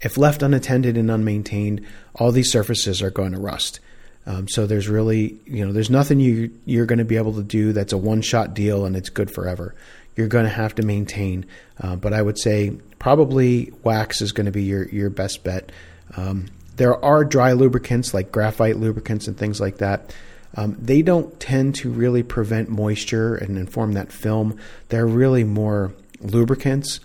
If 0.00 0.16
left 0.16 0.42
unattended 0.42 0.96
and 0.96 1.10
unmaintained, 1.10 1.84
all 2.14 2.30
these 2.30 2.52
surfaces 2.52 3.02
are 3.02 3.10
going 3.10 3.32
to 3.32 3.40
rust. 3.40 3.80
Um, 4.26 4.46
so 4.46 4.66
there's 4.66 4.88
really, 4.88 5.40
you 5.46 5.66
know, 5.66 5.72
there's 5.72 5.90
nothing 5.90 6.20
you 6.20 6.52
you're 6.66 6.86
going 6.86 6.98
to 6.98 7.04
be 7.04 7.16
able 7.16 7.32
to 7.32 7.42
do 7.42 7.72
that's 7.72 7.94
a 7.94 7.98
one-shot 7.98 8.54
deal 8.54 8.84
and 8.84 8.94
it's 8.94 9.08
good 9.08 9.30
forever 9.30 9.74
you're 10.18 10.26
going 10.26 10.44
to 10.44 10.50
have 10.50 10.74
to 10.74 10.82
maintain. 10.82 11.46
Uh, 11.80 11.94
but 11.94 12.12
I 12.12 12.20
would 12.20 12.38
say 12.38 12.72
probably 12.98 13.72
wax 13.84 14.20
is 14.20 14.32
going 14.32 14.46
to 14.46 14.52
be 14.52 14.64
your, 14.64 14.88
your 14.88 15.10
best 15.10 15.44
bet. 15.44 15.70
Um, 16.16 16.48
there 16.74 17.02
are 17.04 17.24
dry 17.24 17.52
lubricants 17.52 18.12
like 18.12 18.32
graphite 18.32 18.76
lubricants 18.76 19.28
and 19.28 19.38
things 19.38 19.60
like 19.60 19.78
that. 19.78 20.12
Um, 20.56 20.76
they 20.80 21.02
don't 21.02 21.38
tend 21.38 21.76
to 21.76 21.90
really 21.90 22.24
prevent 22.24 22.68
moisture 22.68 23.36
and 23.36 23.56
inform 23.56 23.92
that 23.92 24.10
film. 24.10 24.58
They're 24.88 25.06
really 25.06 25.44
more 25.44 25.94
lubricants 26.20 26.98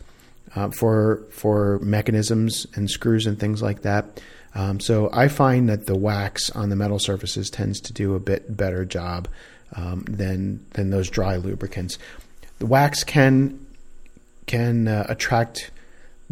uh, 0.55 0.69
for 0.69 1.23
for 1.29 1.77
mechanisms 1.79 2.65
and 2.73 2.89
screws 2.89 3.27
and 3.27 3.39
things 3.39 3.61
like 3.61 3.83
that. 3.83 4.21
Um, 4.55 4.79
so 4.79 5.09
I 5.13 5.27
find 5.27 5.69
that 5.69 5.85
the 5.85 5.95
wax 5.95 6.49
on 6.51 6.69
the 6.69 6.75
metal 6.75 6.99
surfaces 6.99 7.51
tends 7.51 7.79
to 7.81 7.93
do 7.93 8.15
a 8.15 8.19
bit 8.19 8.55
better 8.55 8.85
job 8.85 9.27
um, 9.75 10.03
than 10.07 10.65
than 10.71 10.89
those 10.89 11.09
dry 11.09 11.35
lubricants. 11.35 11.97
The 12.63 12.67
wax 12.67 13.03
can 13.03 13.59
can 14.45 14.87
uh, 14.87 15.05
attract 15.09 15.69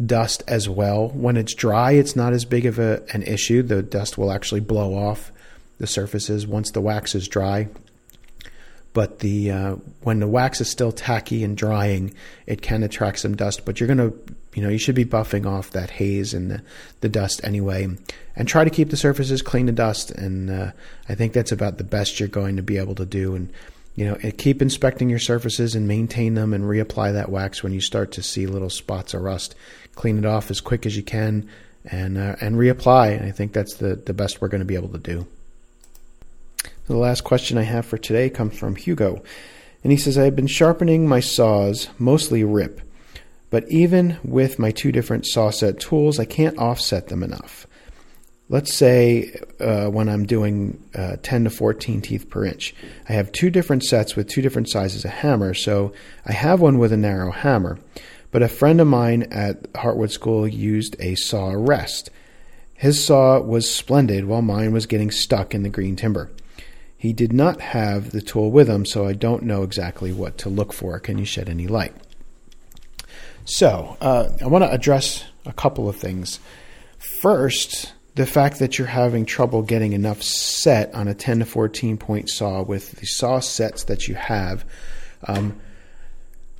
dust 0.05 0.43
as 0.47 0.69
well. 0.69 1.09
When 1.09 1.35
it's 1.35 1.53
dry, 1.53 1.91
it's 1.91 2.15
not 2.15 2.31
as 2.31 2.45
big 2.45 2.65
of 2.65 2.79
a, 2.79 3.03
an 3.11 3.21
issue. 3.23 3.61
The 3.63 3.83
dust 3.83 4.17
will 4.17 4.31
actually 4.31 4.61
blow 4.61 4.95
off 4.95 5.33
the 5.77 5.87
surfaces 5.87 6.47
once 6.47 6.71
the 6.71 6.79
wax 6.79 7.15
is 7.15 7.27
dry. 7.27 7.67
But 8.93 9.19
the 9.19 9.51
uh, 9.51 9.75
when 10.03 10.21
the 10.21 10.27
wax 10.27 10.61
is 10.61 10.69
still 10.69 10.93
tacky 10.93 11.43
and 11.43 11.57
drying, 11.57 12.13
it 12.47 12.61
can 12.61 12.81
attract 12.81 13.19
some 13.19 13.35
dust. 13.35 13.65
But 13.65 13.81
you're 13.81 13.93
to 13.93 14.13
you 14.53 14.63
know 14.63 14.69
you 14.69 14.77
should 14.77 14.95
be 14.95 15.03
buffing 15.03 15.45
off 15.45 15.71
that 15.71 15.89
haze 15.89 16.33
and 16.33 16.49
the, 16.49 16.61
the 17.01 17.09
dust 17.09 17.41
anyway, 17.43 17.89
and 18.37 18.47
try 18.47 18.63
to 18.63 18.69
keep 18.69 18.89
the 18.89 18.95
surfaces 18.95 19.41
clean 19.41 19.67
of 19.67 19.75
dust. 19.75 20.11
And 20.11 20.49
uh, 20.49 20.71
I 21.09 21.15
think 21.15 21.33
that's 21.33 21.51
about 21.51 21.77
the 21.77 21.83
best 21.83 22.21
you're 22.21 22.29
going 22.29 22.55
to 22.55 22.63
be 22.63 22.77
able 22.77 22.95
to 22.95 23.05
do. 23.05 23.35
And 23.35 23.51
you 23.95 24.05
know, 24.05 24.15
keep 24.37 24.61
inspecting 24.61 25.09
your 25.09 25.19
surfaces 25.19 25.75
and 25.75 25.87
maintain 25.87 26.33
them, 26.33 26.53
and 26.53 26.63
reapply 26.63 27.13
that 27.13 27.29
wax 27.29 27.61
when 27.61 27.73
you 27.73 27.81
start 27.81 28.11
to 28.13 28.23
see 28.23 28.45
little 28.45 28.69
spots 28.69 29.13
of 29.13 29.21
rust. 29.21 29.55
Clean 29.95 30.17
it 30.17 30.25
off 30.25 30.49
as 30.49 30.61
quick 30.61 30.85
as 30.85 30.95
you 30.95 31.03
can, 31.03 31.49
and 31.85 32.17
uh, 32.17 32.35
and 32.39 32.55
reapply. 32.55 33.17
And 33.17 33.25
I 33.25 33.31
think 33.31 33.53
that's 33.53 33.75
the 33.75 33.95
the 33.95 34.13
best 34.13 34.41
we're 34.41 34.47
going 34.47 34.59
to 34.59 34.65
be 34.65 34.75
able 34.75 34.89
to 34.89 34.97
do. 34.97 35.27
The 36.87 36.97
last 36.97 37.23
question 37.23 37.57
I 37.57 37.63
have 37.63 37.85
for 37.85 37.97
today 37.97 38.29
comes 38.29 38.57
from 38.57 38.75
Hugo. 38.75 39.23
And 39.83 39.91
he 39.91 39.97
says, 39.97 40.17
I 40.17 40.25
have 40.25 40.35
been 40.35 40.47
sharpening 40.47 41.07
my 41.07 41.19
saws, 41.19 41.87
mostly 41.97 42.43
rip, 42.43 42.81
but 43.49 43.67
even 43.69 44.17
with 44.23 44.59
my 44.59 44.71
two 44.71 44.91
different 44.91 45.25
saw 45.25 45.49
set 45.49 45.79
tools, 45.79 46.19
I 46.19 46.25
can't 46.25 46.57
offset 46.57 47.07
them 47.07 47.23
enough. 47.23 47.65
Let's 48.51 48.73
say 48.73 49.33
uh, 49.61 49.85
when 49.85 50.09
I'm 50.09 50.25
doing 50.25 50.83
uh, 50.93 51.15
10 51.23 51.45
to 51.45 51.49
14 51.49 52.01
teeth 52.01 52.29
per 52.29 52.43
inch, 52.43 52.75
I 53.07 53.13
have 53.13 53.31
two 53.31 53.49
different 53.49 53.85
sets 53.85 54.17
with 54.17 54.27
two 54.27 54.41
different 54.41 54.69
sizes 54.69 55.05
of 55.05 55.11
hammer, 55.11 55.53
so 55.53 55.93
I 56.25 56.33
have 56.33 56.59
one 56.59 56.77
with 56.77 56.91
a 56.91 56.97
narrow 56.97 57.31
hammer. 57.31 57.79
But 58.29 58.43
a 58.43 58.49
friend 58.49 58.81
of 58.81 58.87
mine 58.87 59.23
at 59.31 59.71
Hartwood 59.71 60.11
School 60.11 60.45
used 60.45 60.97
a 60.99 61.15
saw 61.15 61.53
wrest. 61.55 62.09
His 62.73 63.01
saw 63.01 63.39
was 63.39 63.73
splendid 63.73 64.25
while 64.25 64.41
mine 64.41 64.73
was 64.73 64.85
getting 64.85 65.11
stuck 65.11 65.55
in 65.55 65.63
the 65.63 65.69
green 65.69 65.95
timber. 65.95 66.29
He 66.97 67.13
did 67.13 67.31
not 67.31 67.61
have 67.61 68.11
the 68.11 68.21
tool 68.21 68.51
with 68.51 68.67
him, 68.67 68.85
so 68.85 69.07
I 69.07 69.13
don't 69.13 69.43
know 69.43 69.63
exactly 69.63 70.11
what 70.11 70.37
to 70.39 70.49
look 70.49 70.73
for. 70.73 70.99
Can 70.99 71.17
you 71.17 71.25
shed 71.25 71.47
any 71.47 71.67
light? 71.67 71.95
So, 73.45 73.95
uh, 74.01 74.27
I 74.41 74.47
want 74.47 74.65
to 74.65 74.71
address 74.71 75.23
a 75.45 75.53
couple 75.53 75.87
of 75.87 75.95
things. 75.95 76.41
First, 77.21 77.93
the 78.15 78.25
fact 78.25 78.59
that 78.59 78.77
you're 78.77 78.87
having 78.87 79.25
trouble 79.25 79.61
getting 79.61 79.93
enough 79.93 80.21
set 80.21 80.93
on 80.93 81.07
a 81.07 81.13
10 81.13 81.39
to 81.39 81.45
14 81.45 81.97
point 81.97 82.29
saw 82.29 82.61
with 82.61 82.91
the 82.93 83.05
saw 83.05 83.39
sets 83.39 83.85
that 83.85 84.07
you 84.07 84.15
have. 84.15 84.65
Um, 85.27 85.59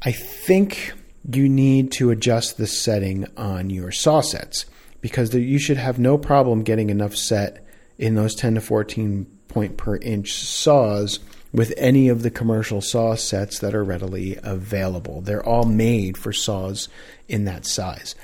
I 0.03 0.11
think 0.11 0.93
you 1.29 1.49
need 1.49 1.91
to 1.93 2.09
adjust 2.09 2.57
the 2.57 2.67
setting 2.67 3.27
on 3.37 3.69
your 3.69 3.91
saw 3.91 4.21
sets 4.21 4.65
because 5.01 5.33
you 5.35 5.59
should 5.59 5.77
have 5.77 5.99
no 5.99 6.17
problem 6.17 6.63
getting 6.63 6.89
enough 6.89 7.15
set 7.15 7.65
in 7.97 8.15
those 8.15 8.33
10 8.35 8.55
to 8.55 8.61
14 8.61 9.25
point 9.47 9.77
per 9.77 9.97
inch 9.97 10.33
saws 10.33 11.19
with 11.51 11.73
any 11.75 12.07
of 12.07 12.23
the 12.23 12.31
commercial 12.31 12.79
saw 12.81 13.13
sets 13.15 13.59
that 13.59 13.75
are 13.75 13.83
readily 13.83 14.37
available. 14.41 15.21
They're 15.21 15.45
all 15.45 15.65
made 15.65 16.17
for 16.17 16.31
saws 16.31 16.87
in 17.27 17.43
that 17.45 17.65
size. 17.65 18.15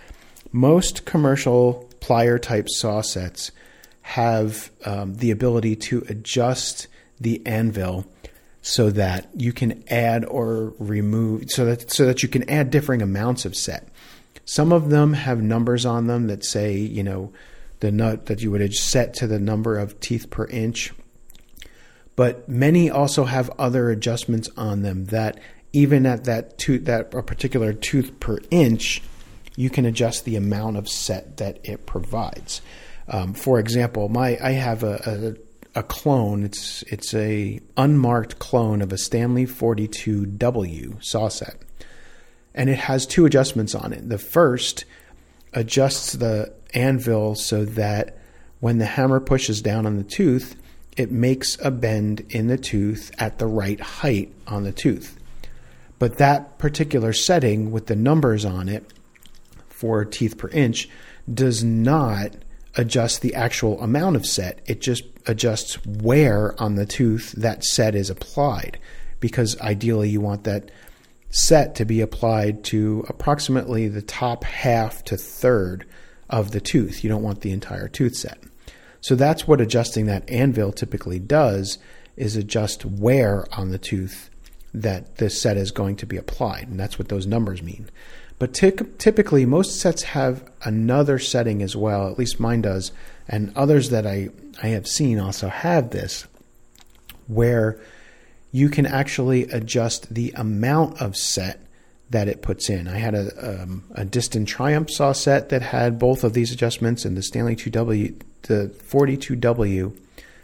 Most 0.53 1.05
commercial 1.05 1.86
plier 1.99 2.41
type 2.41 2.67
saw 2.69 3.01
sets 3.01 3.51
have 4.01 4.71
um, 4.85 5.15
the 5.15 5.31
ability 5.31 5.75
to 5.75 6.03
adjust 6.07 6.87
the 7.19 7.45
anvil 7.45 8.05
so 8.61 8.89
that 8.89 9.29
you 9.35 9.51
can 9.51 9.83
add 9.89 10.25
or 10.25 10.73
remove 10.79 11.49
so 11.49 11.65
that 11.65 11.91
so 11.91 12.05
that 12.05 12.21
you 12.23 12.29
can 12.29 12.49
add 12.49 12.69
differing 12.69 13.01
amounts 13.01 13.45
of 13.45 13.55
set. 13.55 13.87
Some 14.45 14.71
of 14.71 14.89
them 14.89 15.13
have 15.13 15.41
numbers 15.41 15.85
on 15.85 16.07
them 16.07 16.27
that 16.27 16.45
say, 16.45 16.77
you 16.77 17.03
know, 17.03 17.33
the 17.79 17.91
nut 17.91 18.27
that 18.27 18.41
you 18.41 18.51
would 18.51 18.73
set 18.73 19.13
to 19.15 19.27
the 19.27 19.39
number 19.39 19.77
of 19.77 19.99
teeth 19.99 20.29
per 20.29 20.45
inch 20.47 20.93
but 22.17 22.49
many 22.49 22.89
also 22.89 23.25
have 23.25 23.49
other 23.59 23.91
adjustments 23.91 24.49
on 24.57 24.81
them 24.81 25.05
that 25.05 25.39
even 25.71 26.05
at 26.07 26.23
that 26.25 26.57
tooth, 26.57 26.85
that 26.85 27.13
a 27.13 27.21
particular 27.21 27.71
tooth 27.73 28.19
per 28.19 28.39
inch, 28.49 29.03
you 29.57 29.69
can 29.69 29.85
adjust 29.85 30.23
the 30.23 30.37
amount 30.37 30.77
of 30.77 30.87
set 30.87 31.37
that 31.37 31.59
it 31.63 31.85
provides. 31.85 32.61
Um, 33.09 33.33
for 33.33 33.59
example, 33.59 34.07
my 34.07 34.37
I 34.41 34.51
have 34.51 34.83
a, 34.83 35.35
a, 35.75 35.79
a 35.79 35.83
clone. 35.83 36.43
It's 36.43 36.83
it's 36.83 37.13
a 37.13 37.59
unmarked 37.75 38.39
clone 38.39 38.81
of 38.81 38.93
a 38.93 38.97
Stanley 38.97 39.45
42W 39.45 41.03
saw 41.03 41.27
set, 41.27 41.57
and 42.53 42.69
it 42.69 42.77
has 42.77 43.05
two 43.05 43.25
adjustments 43.25 43.75
on 43.75 43.91
it. 43.91 44.07
The 44.07 44.19
first 44.19 44.85
adjusts 45.53 46.13
the 46.13 46.53
anvil 46.73 47.35
so 47.35 47.65
that 47.65 48.17
when 48.59 48.77
the 48.77 48.85
hammer 48.85 49.19
pushes 49.19 49.61
down 49.61 49.85
on 49.85 49.97
the 49.97 50.03
tooth, 50.03 50.55
it 50.95 51.11
makes 51.11 51.57
a 51.63 51.71
bend 51.71 52.25
in 52.29 52.47
the 52.47 52.57
tooth 52.57 53.11
at 53.17 53.39
the 53.39 53.47
right 53.47 53.79
height 53.79 54.31
on 54.45 54.63
the 54.63 54.71
tooth. 54.71 55.17
But 55.99 56.17
that 56.17 56.59
particular 56.59 57.13
setting 57.13 57.71
with 57.71 57.87
the 57.87 57.95
numbers 57.95 58.45
on 58.45 58.69
it 58.69 58.91
for 59.77 60.03
teeth 60.03 60.39
per 60.39 60.49
inch 60.49 60.89
does 61.31 61.63
not 61.63 62.31
adjust 62.75 63.21
the 63.21 63.35
actual 63.35 63.79
amount 63.81 64.15
of 64.15 64.25
set. 64.25 64.59
It 64.65 64.81
just 64.81 65.03
adjusts 65.27 65.85
where 65.85 66.59
on 66.59 66.75
the 66.75 66.85
tooth 66.85 67.33
that 67.33 67.63
set 67.63 67.93
is 67.93 68.09
applied 68.09 68.79
because 69.19 69.59
ideally 69.61 70.09
you 70.09 70.19
want 70.19 70.45
that 70.45 70.71
set 71.29 71.75
to 71.75 71.85
be 71.85 72.01
applied 72.01 72.63
to 72.63 73.05
approximately 73.07 73.87
the 73.87 74.01
top 74.01 74.43
half 74.43 75.03
to 75.03 75.15
third 75.15 75.85
of 76.27 76.51
the 76.51 76.61
tooth. 76.61 77.03
You 77.03 77.09
don't 77.09 77.23
want 77.23 77.41
the 77.41 77.51
entire 77.51 77.87
tooth 77.87 78.15
set. 78.15 78.41
So 79.01 79.13
that's 79.15 79.47
what 79.47 79.61
adjusting 79.61 80.07
that 80.07 80.27
anvil 80.27 80.71
typically 80.71 81.19
does 81.19 81.77
is 82.15 82.35
adjust 82.35 82.83
where 82.83 83.45
on 83.55 83.69
the 83.69 83.77
tooth 83.77 84.31
that 84.73 85.17
this 85.17 85.39
set 85.39 85.55
is 85.55 85.71
going 85.71 85.97
to 85.97 86.07
be 86.07 86.17
applied. 86.17 86.67
And 86.67 86.79
that's 86.79 86.97
what 86.97 87.09
those 87.09 87.27
numbers 87.27 87.61
mean. 87.61 87.89
But 88.39 88.53
t- 88.53 88.71
typically, 88.97 89.45
most 89.45 89.79
sets 89.79 90.03
have 90.03 90.49
another 90.63 91.17
setting 91.17 91.61
as 91.61 91.75
well, 91.75 92.07
at 92.09 92.19
least 92.19 92.39
mine 92.39 92.61
does, 92.61 92.91
and 93.27 93.51
others 93.55 93.89
that 93.89 94.05
I, 94.05 94.29
I 94.61 94.67
have 94.67 94.87
seen 94.87 95.19
also 95.19 95.49
have 95.49 95.89
this, 95.89 96.27
where 97.27 97.79
you 98.51 98.69
can 98.69 98.85
actually 98.85 99.43
adjust 99.43 100.13
the 100.13 100.31
amount 100.35 101.01
of 101.01 101.15
set 101.15 101.59
that 102.09 102.27
it 102.27 102.41
puts 102.41 102.69
in. 102.69 102.87
I 102.87 102.97
had 102.97 103.15
a, 103.15 103.61
um, 103.63 103.83
a 103.91 104.05
Disston 104.05 104.45
Triumph 104.45 104.89
saw 104.89 105.11
set 105.11 105.49
that 105.49 105.61
had 105.61 105.99
both 105.99 106.23
of 106.23 106.33
these 106.33 106.51
adjustments, 106.51 107.05
and 107.05 107.17
the 107.17 107.23
Stanley 107.23 107.55
2W 107.55 108.21
the 108.43 108.71
42W 108.89 109.95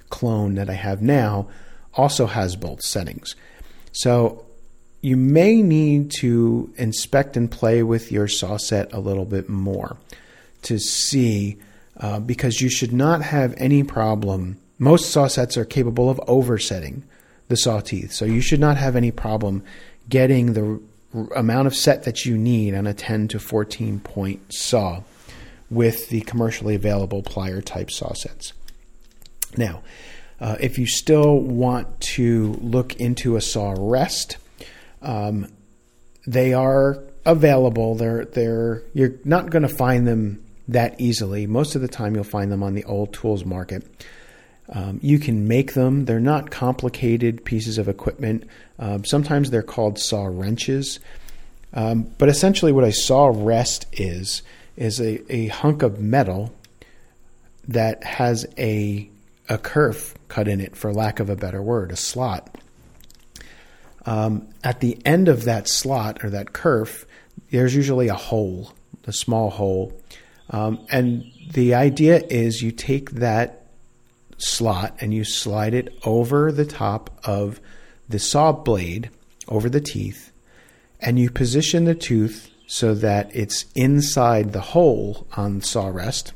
clone 0.09 0.55
that 0.55 0.69
I 0.69 0.73
have 0.73 1.01
now 1.01 1.47
also 1.93 2.27
has 2.27 2.55
both 2.55 2.81
settings. 2.81 3.35
So 3.91 4.45
you 5.03 5.17
may 5.17 5.61
need 5.61 6.09
to 6.09 6.73
inspect 6.77 7.35
and 7.35 7.51
play 7.51 7.83
with 7.83 8.09
your 8.09 8.29
saw 8.29 8.55
set 8.55 8.91
a 8.93 9.01
little 9.01 9.25
bit 9.25 9.49
more 9.49 9.97
to 10.61 10.79
see 10.79 11.57
uh, 11.97 12.21
because 12.21 12.61
you 12.61 12.69
should 12.69 12.93
not 12.93 13.21
have 13.21 13.53
any 13.57 13.83
problem. 13.83 14.57
Most 14.79 15.11
saw 15.11 15.27
sets 15.27 15.57
are 15.57 15.65
capable 15.65 16.09
of 16.09 16.21
oversetting 16.25 17.03
the 17.49 17.57
saw 17.57 17.81
teeth, 17.81 18.13
so 18.13 18.23
you 18.23 18.39
should 18.39 18.61
not 18.61 18.77
have 18.77 18.95
any 18.95 19.11
problem 19.11 19.61
getting 20.07 20.53
the 20.53 20.81
amount 21.35 21.67
of 21.67 21.75
set 21.75 22.03
that 22.03 22.25
you 22.25 22.37
need 22.37 22.73
on 22.73 22.87
a 22.87 22.93
10 22.93 23.27
to 23.27 23.39
14 23.39 23.99
point 23.99 24.53
saw 24.53 25.03
with 25.69 26.07
the 26.09 26.21
commercially 26.21 26.75
available 26.75 27.21
plier 27.21 27.63
type 27.63 27.91
saw 27.91 28.13
sets. 28.13 28.53
Now, 29.57 29.83
uh, 30.39 30.55
if 30.61 30.79
you 30.79 30.87
still 30.87 31.37
want 31.39 31.99
to 31.99 32.53
look 32.61 32.95
into 32.95 33.35
a 33.35 33.41
saw 33.41 33.75
wrest, 33.77 34.37
um, 35.03 35.47
they 36.25 36.53
are 36.53 37.03
available. 37.25 37.95
They're 37.95 38.25
they're 38.25 38.83
you're 38.93 39.13
not 39.23 39.49
going 39.49 39.63
to 39.63 39.69
find 39.69 40.07
them 40.07 40.43
that 40.69 40.99
easily. 40.99 41.45
Most 41.47 41.75
of 41.75 41.81
the 41.81 41.87
time, 41.87 42.15
you'll 42.15 42.23
find 42.23 42.51
them 42.51 42.63
on 42.63 42.73
the 42.73 42.83
old 42.85 43.13
tools 43.13 43.45
market. 43.45 43.85
Um, 44.69 44.99
you 45.03 45.19
can 45.19 45.47
make 45.47 45.73
them. 45.73 46.05
They're 46.05 46.19
not 46.19 46.49
complicated 46.49 47.43
pieces 47.43 47.77
of 47.77 47.89
equipment. 47.89 48.45
Um, 48.79 49.03
sometimes 49.03 49.51
they're 49.51 49.61
called 49.61 49.99
saw 49.99 50.25
wrenches. 50.25 50.99
Um, 51.73 52.03
but 52.17 52.29
essentially, 52.29 52.71
what 52.71 52.83
a 52.83 52.93
saw 52.93 53.31
wrest 53.33 53.85
is 53.91 54.41
is 54.75 54.99
a, 54.99 55.31
a 55.31 55.47
hunk 55.47 55.83
of 55.83 55.99
metal 55.99 56.53
that 57.67 58.03
has 58.03 58.45
a 58.57 59.09
a 59.49 59.57
kerf 59.57 60.15
cut 60.29 60.47
in 60.47 60.61
it, 60.61 60.75
for 60.75 60.93
lack 60.93 61.19
of 61.19 61.29
a 61.29 61.35
better 61.35 61.61
word, 61.61 61.91
a 61.91 61.95
slot. 61.95 62.57
Um, 64.05 64.49
at 64.63 64.81
the 64.81 64.97
end 65.05 65.27
of 65.27 65.45
that 65.45 65.67
slot 65.67 66.23
or 66.23 66.29
that 66.29 66.53
kerf, 66.53 67.05
there's 67.51 67.75
usually 67.75 68.09
a 68.09 68.15
hole, 68.15 68.73
a 69.07 69.13
small 69.13 69.49
hole, 69.49 69.93
um, 70.49 70.85
and 70.91 71.23
the 71.51 71.73
idea 71.73 72.21
is 72.29 72.61
you 72.61 72.71
take 72.71 73.11
that 73.11 73.65
slot 74.37 74.95
and 74.99 75.13
you 75.13 75.23
slide 75.23 75.73
it 75.73 75.97
over 76.03 76.51
the 76.51 76.65
top 76.65 77.09
of 77.23 77.59
the 78.09 78.19
saw 78.19 78.51
blade, 78.51 79.09
over 79.47 79.69
the 79.69 79.81
teeth, 79.81 80.31
and 80.99 81.17
you 81.17 81.29
position 81.29 81.85
the 81.85 81.95
tooth 81.95 82.49
so 82.67 82.93
that 82.93 83.33
it's 83.35 83.65
inside 83.75 84.51
the 84.51 84.61
hole 84.61 85.27
on 85.35 85.59
the 85.59 85.65
saw 85.65 85.87
wrest, 85.87 86.33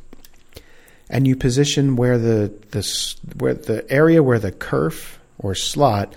and 1.09 1.27
you 1.27 1.35
position 1.35 1.95
where 1.95 2.17
the, 2.17 2.53
the 2.71 3.15
where 3.37 3.53
the 3.53 3.89
area 3.91 4.21
where 4.21 4.39
the 4.39 4.51
kerf 4.51 5.19
or 5.39 5.55
slot 5.55 6.13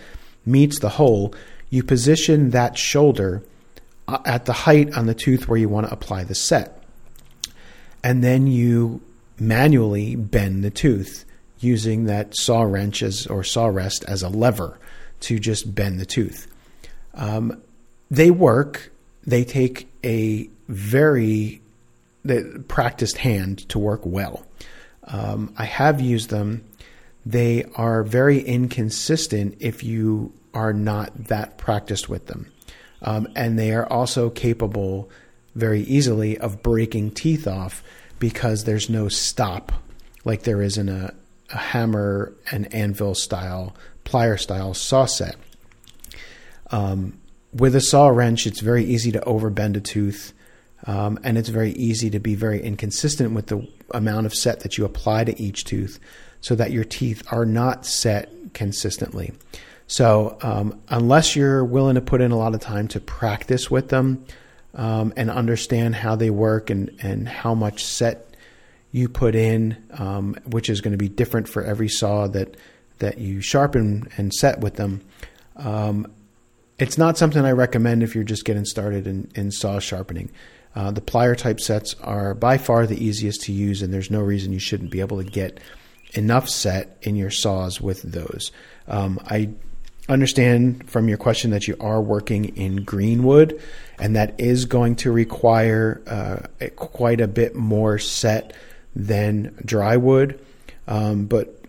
meets 0.51 0.81
the 0.81 0.89
hole, 0.89 1.35
you 1.69 1.83
position 1.83 2.51
that 2.51 2.77
shoulder 2.77 3.43
uh, 4.09 4.19
at 4.25 4.47
the 4.47 4.53
height 4.53 4.97
on 4.97 5.07
the 5.07 5.15
tooth 5.15 5.49
where 5.49 5.59
you 5.59 5.69
want 5.69 5.87
to 5.87 5.93
apply 5.93 6.25
the 6.25 6.35
set. 6.35 6.83
And 8.03 8.25
then 8.25 8.47
you 8.47 9.01
manually 9.39 10.17
bend 10.17 10.65
the 10.65 10.71
tooth 10.71 11.25
using 11.59 12.05
that 12.05 12.35
saw 12.37 12.63
wrench 12.63 13.03
as, 13.03 13.27
or 13.27 13.45
saw 13.45 13.67
wrest 13.67 14.05
as 14.09 14.23
a 14.23 14.29
lever 14.29 14.79
to 15.21 15.39
just 15.39 15.75
bend 15.75 16.01
the 16.01 16.07
tooth. 16.07 16.47
Um, 17.15 17.63
they 18.11 18.31
work. 18.31 18.91
They 19.27 19.45
take 19.45 19.89
a 20.05 20.49
very 20.69 21.61
practiced 22.69 23.19
hand 23.19 23.69
to 23.69 23.79
work 23.79 24.01
well. 24.05 24.47
Um, 25.05 25.55
I 25.57 25.65
have 25.65 26.01
used 26.01 26.31
them. 26.31 26.65
They 27.27 27.65
are 27.77 28.03
very 28.03 28.41
inconsistent 28.41 29.57
if 29.61 29.85
you 29.85 30.33
are 30.55 30.73
not 30.73 31.13
that 31.29 31.59
practiced 31.59 32.09
with 32.09 32.27
them. 32.27 32.51
Um, 33.03 33.29
and 33.35 33.59
they 33.59 33.73
are 33.73 33.91
also 33.91 34.31
capable 34.31 35.11
very 35.55 35.83
easily 35.83 36.39
of 36.39 36.63
breaking 36.63 37.13
teeth 37.13 37.47
off 37.47 37.83
because 38.19 38.65
there's 38.65 38.91
no 38.91 39.09
stop 39.09 39.73
like 40.25 40.43
there 40.43 40.63
is 40.63 40.77
in 40.77 40.89
a, 40.89 41.15
a 41.51 41.57
hammer 41.57 42.33
and 42.51 42.73
anvil 42.75 43.15
style, 43.15 43.75
plier 44.05 44.39
style 44.39 44.75
saw 44.75 45.07
set. 45.07 45.37
Um, 46.71 47.19
with 47.53 47.75
a 47.75 47.81
saw 47.81 48.09
wrench, 48.09 48.47
it's 48.47 48.61
very 48.61 48.85
easy 48.85 49.11
to 49.13 49.21
overbend 49.21 49.77
a 49.77 49.81
tooth, 49.81 50.33
um, 50.87 51.19
and 51.25 51.37
it's 51.37 51.49
very 51.49 51.73
easy 51.73 52.11
to 52.11 52.21
be 52.21 52.35
very 52.35 52.63
inconsistent 52.63 53.33
with 53.33 53.47
the 53.47 53.67
amount 53.93 54.27
of 54.27 54.35
set 54.35 54.61
that 54.61 54.79
you 54.79 54.85
apply 54.85 55.25
to 55.25 55.43
each 55.43 55.65
tooth 55.65 55.99
so 56.41 56.55
that 56.55 56.71
your 56.71 56.85
teeth 56.85 57.23
are 57.33 57.45
not 57.45 57.85
set 57.85 58.31
consistently. 58.55 59.33
So, 59.91 60.39
um, 60.41 60.81
unless 60.89 61.35
you're 61.35 61.65
willing 61.65 61.97
to 61.97 62.01
put 62.01 62.21
in 62.21 62.31
a 62.31 62.39
lot 62.39 62.55
of 62.55 62.61
time 62.61 62.87
to 62.89 63.01
practice 63.01 63.73
with 63.73 63.89
them 63.89 64.25
um, 64.73 65.13
and 65.17 65.29
understand 65.29 65.97
how 65.97 66.15
they 66.15 66.31
work 66.31 66.71
and, 66.71 66.97
and 67.03 67.29
how 67.29 67.57
much 67.57 67.85
set 67.85 68.37
you 68.93 69.09
put 69.09 69.35
in, 69.35 69.77
um, 69.95 70.37
which 70.47 70.71
is 70.71 70.81
going 70.81 70.93
to 70.93 70.97
be 70.97 71.09
different 71.09 71.49
for 71.49 71.65
every 71.65 71.89
saw 71.89 72.29
that, 72.29 72.57
that 73.01 73.19
you 73.19 73.41
sharpen 73.41 74.09
and 74.17 74.33
set 74.33 74.61
with 74.61 74.77
them, 74.77 75.01
um, 75.57 76.07
it's 76.79 76.97
not 76.97 77.19
something 77.19 77.45
I 77.45 77.51
recommend 77.51 78.05
if 78.05 78.15
you're 78.15 78.23
just 78.23 78.45
getting 78.45 78.67
started 78.67 79.09
in, 79.09 79.29
in 79.35 79.51
saw 79.51 79.81
sharpening. 79.81 80.31
Uh, 80.77 80.93
the 80.93 81.01
plier 81.01 81.37
type 81.37 81.59
sets 81.59 81.97
are 82.01 82.33
by 82.35 82.59
far 82.59 82.87
the 82.87 83.05
easiest 83.05 83.43
to 83.43 83.53
use, 83.53 83.83
and 83.83 83.93
there's 83.93 84.09
no 84.09 84.21
reason 84.21 84.53
you 84.53 84.61
shouldn't 84.61 84.93
be 84.93 85.01
able 85.01 85.19
to 85.21 85.29
get 85.29 85.59
enough 86.15 86.49
set 86.49 86.97
in 87.03 87.17
your 87.17 87.31
saws 87.31 87.81
with 87.81 88.03
those. 88.03 88.53
Um, 88.87 89.19
I 89.27 89.51
understand 90.11 90.91
from 90.91 91.09
your 91.09 91.19
question 91.19 91.51
that 91.53 91.69
you 91.69 91.77
are 91.81 92.03
working 92.03 92.57
in 92.57 92.85
greenwood, 92.85 93.61
and 93.99 94.17
that 94.17 94.39
is 94.39 94.65
going 94.65 94.97
to 94.97 95.13
require 95.13 96.03
uh, 96.07 96.67
quite 96.77 97.21
a 97.21 97.29
bit 97.29 97.55
more 97.55 97.99
set 97.99 98.55
than 98.95 99.55
dry 99.65 99.97
wood. 99.97 100.45
Um, 100.89 101.27
but 101.27 101.65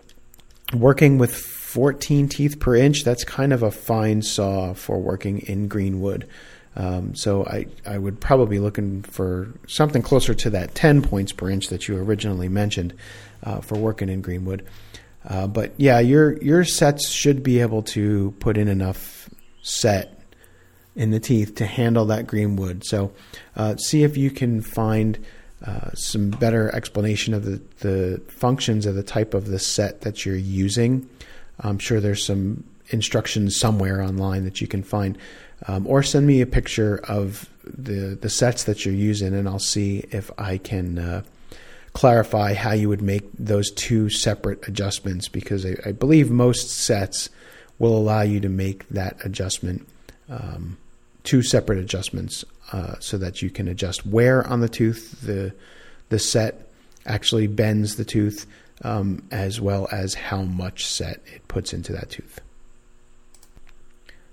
working 0.73 1.17
with 1.17 1.35
14 1.35 2.27
teeth 2.27 2.59
per 2.59 2.75
inch, 2.75 3.03
that's 3.03 3.23
kind 3.23 3.53
of 3.53 3.63
a 3.63 3.71
fine 3.71 4.21
saw 4.21 4.73
for 4.73 4.99
working 4.99 5.39
in 5.41 5.67
greenwood. 5.67 6.27
Um, 6.75 7.15
so 7.15 7.45
I, 7.45 7.67
I 7.85 7.97
would 7.97 8.19
probably 8.19 8.55
be 8.55 8.59
looking 8.59 9.03
for 9.03 9.49
something 9.67 10.01
closer 10.01 10.33
to 10.33 10.49
that 10.51 10.73
10 10.73 11.01
points 11.01 11.33
per 11.33 11.49
inch 11.49 11.67
that 11.67 11.87
you 11.87 11.97
originally 11.97 12.49
mentioned 12.49 12.93
uh, 13.43 13.59
for 13.59 13.77
working 13.77 14.09
in 14.09 14.21
greenwood. 14.21 14.65
Uh, 15.27 15.47
but 15.47 15.73
yeah, 15.77 15.99
your 15.99 16.41
your 16.41 16.63
sets 16.63 17.09
should 17.09 17.43
be 17.43 17.59
able 17.59 17.83
to 17.83 18.33
put 18.39 18.57
in 18.57 18.67
enough 18.67 19.29
set 19.61 20.19
in 20.95 21.11
the 21.11 21.19
teeth 21.19 21.55
to 21.55 21.65
handle 21.65 22.05
that 22.05 22.27
green 22.27 22.55
wood. 22.55 22.83
So 22.83 23.13
uh, 23.55 23.77
see 23.77 24.03
if 24.03 24.17
you 24.17 24.31
can 24.31 24.61
find 24.61 25.23
uh, 25.65 25.91
some 25.93 26.31
better 26.31 26.73
explanation 26.75 27.33
of 27.33 27.45
the, 27.45 27.61
the 27.79 28.21
functions 28.27 28.85
of 28.85 28.95
the 28.95 29.03
type 29.03 29.33
of 29.33 29.45
the 29.45 29.59
set 29.59 30.01
that 30.01 30.25
you're 30.25 30.35
using 30.35 31.07
I'm 31.61 31.79
sure 31.79 31.99
there's 31.99 32.25
some 32.25 32.63
instructions 32.89 33.57
somewhere 33.57 34.01
online 34.01 34.43
that 34.45 34.61
you 34.61 34.67
can 34.67 34.83
find. 34.83 35.17
Um, 35.67 35.85
or 35.87 36.01
send 36.03 36.25
me 36.25 36.41
a 36.41 36.47
picture 36.47 36.99
of 37.07 37.47
the 37.63 38.17
the 38.19 38.29
sets 38.29 38.63
that 38.63 38.83
you're 38.83 38.95
using, 38.95 39.35
and 39.35 39.47
I'll 39.47 39.59
see 39.59 40.05
if 40.09 40.31
I 40.37 40.57
can 40.57 40.97
uh, 40.97 41.21
clarify 41.93 42.53
how 42.53 42.71
you 42.71 42.89
would 42.89 43.01
make 43.01 43.23
those 43.37 43.71
two 43.71 44.09
separate 44.09 44.67
adjustments. 44.67 45.27
Because 45.27 45.65
I, 45.65 45.75
I 45.85 45.91
believe 45.91 46.31
most 46.31 46.69
sets 46.69 47.29
will 47.79 47.97
allow 47.97 48.21
you 48.21 48.39
to 48.39 48.49
make 48.49 48.87
that 48.89 49.17
adjustment, 49.25 49.87
um, 50.29 50.77
two 51.23 51.41
separate 51.41 51.79
adjustments, 51.79 52.45
uh, 52.71 52.95
so 52.99 53.17
that 53.17 53.41
you 53.41 53.49
can 53.49 53.67
adjust 53.67 54.05
where 54.05 54.47
on 54.47 54.61
the 54.61 54.69
tooth 54.69 55.21
the 55.21 55.53
the 56.09 56.19
set 56.19 56.67
actually 57.05 57.47
bends 57.47 57.95
the 57.95 58.05
tooth 58.05 58.45
um, 58.83 59.23
as 59.31 59.59
well 59.59 59.87
as 59.91 60.13
how 60.13 60.41
much 60.41 60.85
set 60.85 61.21
it 61.33 61.47
puts 61.47 61.73
into 61.73 61.91
that 61.93 62.09
tooth. 62.09 62.41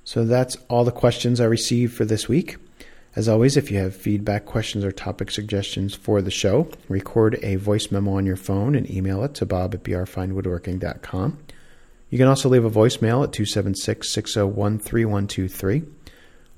So 0.05 0.25
that's 0.25 0.57
all 0.69 0.85
the 0.85 0.93
questions 0.93 1.41
I 1.41 1.45
received 1.45 1.95
for 1.95 2.05
this 2.05 2.29
week. 2.29 2.57
As 3.19 3.29
always, 3.29 3.57
if 3.57 3.73
you 3.73 3.79
have 3.79 3.97
feedback, 3.97 4.47
questions, 4.47 4.85
or 4.85 4.93
topic 4.93 5.33
suggestions 5.33 5.93
for 5.93 6.23
the 6.23 6.31
show, 6.31 6.69
record 6.89 7.37
a 7.43 7.57
voice 7.57 7.91
memo 7.91 8.13
on 8.13 8.25
your 8.25 8.37
phone 8.37 8.77
and 8.77 8.89
email 8.89 9.25
it 9.25 9.35
to 9.35 9.45
bob 9.45 9.75
at 9.75 9.83
brfinewoodworking.com. 9.83 11.39
You 12.11 12.17
can 12.17 12.29
also 12.29 12.49
leave 12.49 12.65
a 12.65 12.71
voicemail 12.71 13.25
at 13.25 13.33
276 13.33 14.13
601 14.13 14.79
3123, 14.79 15.83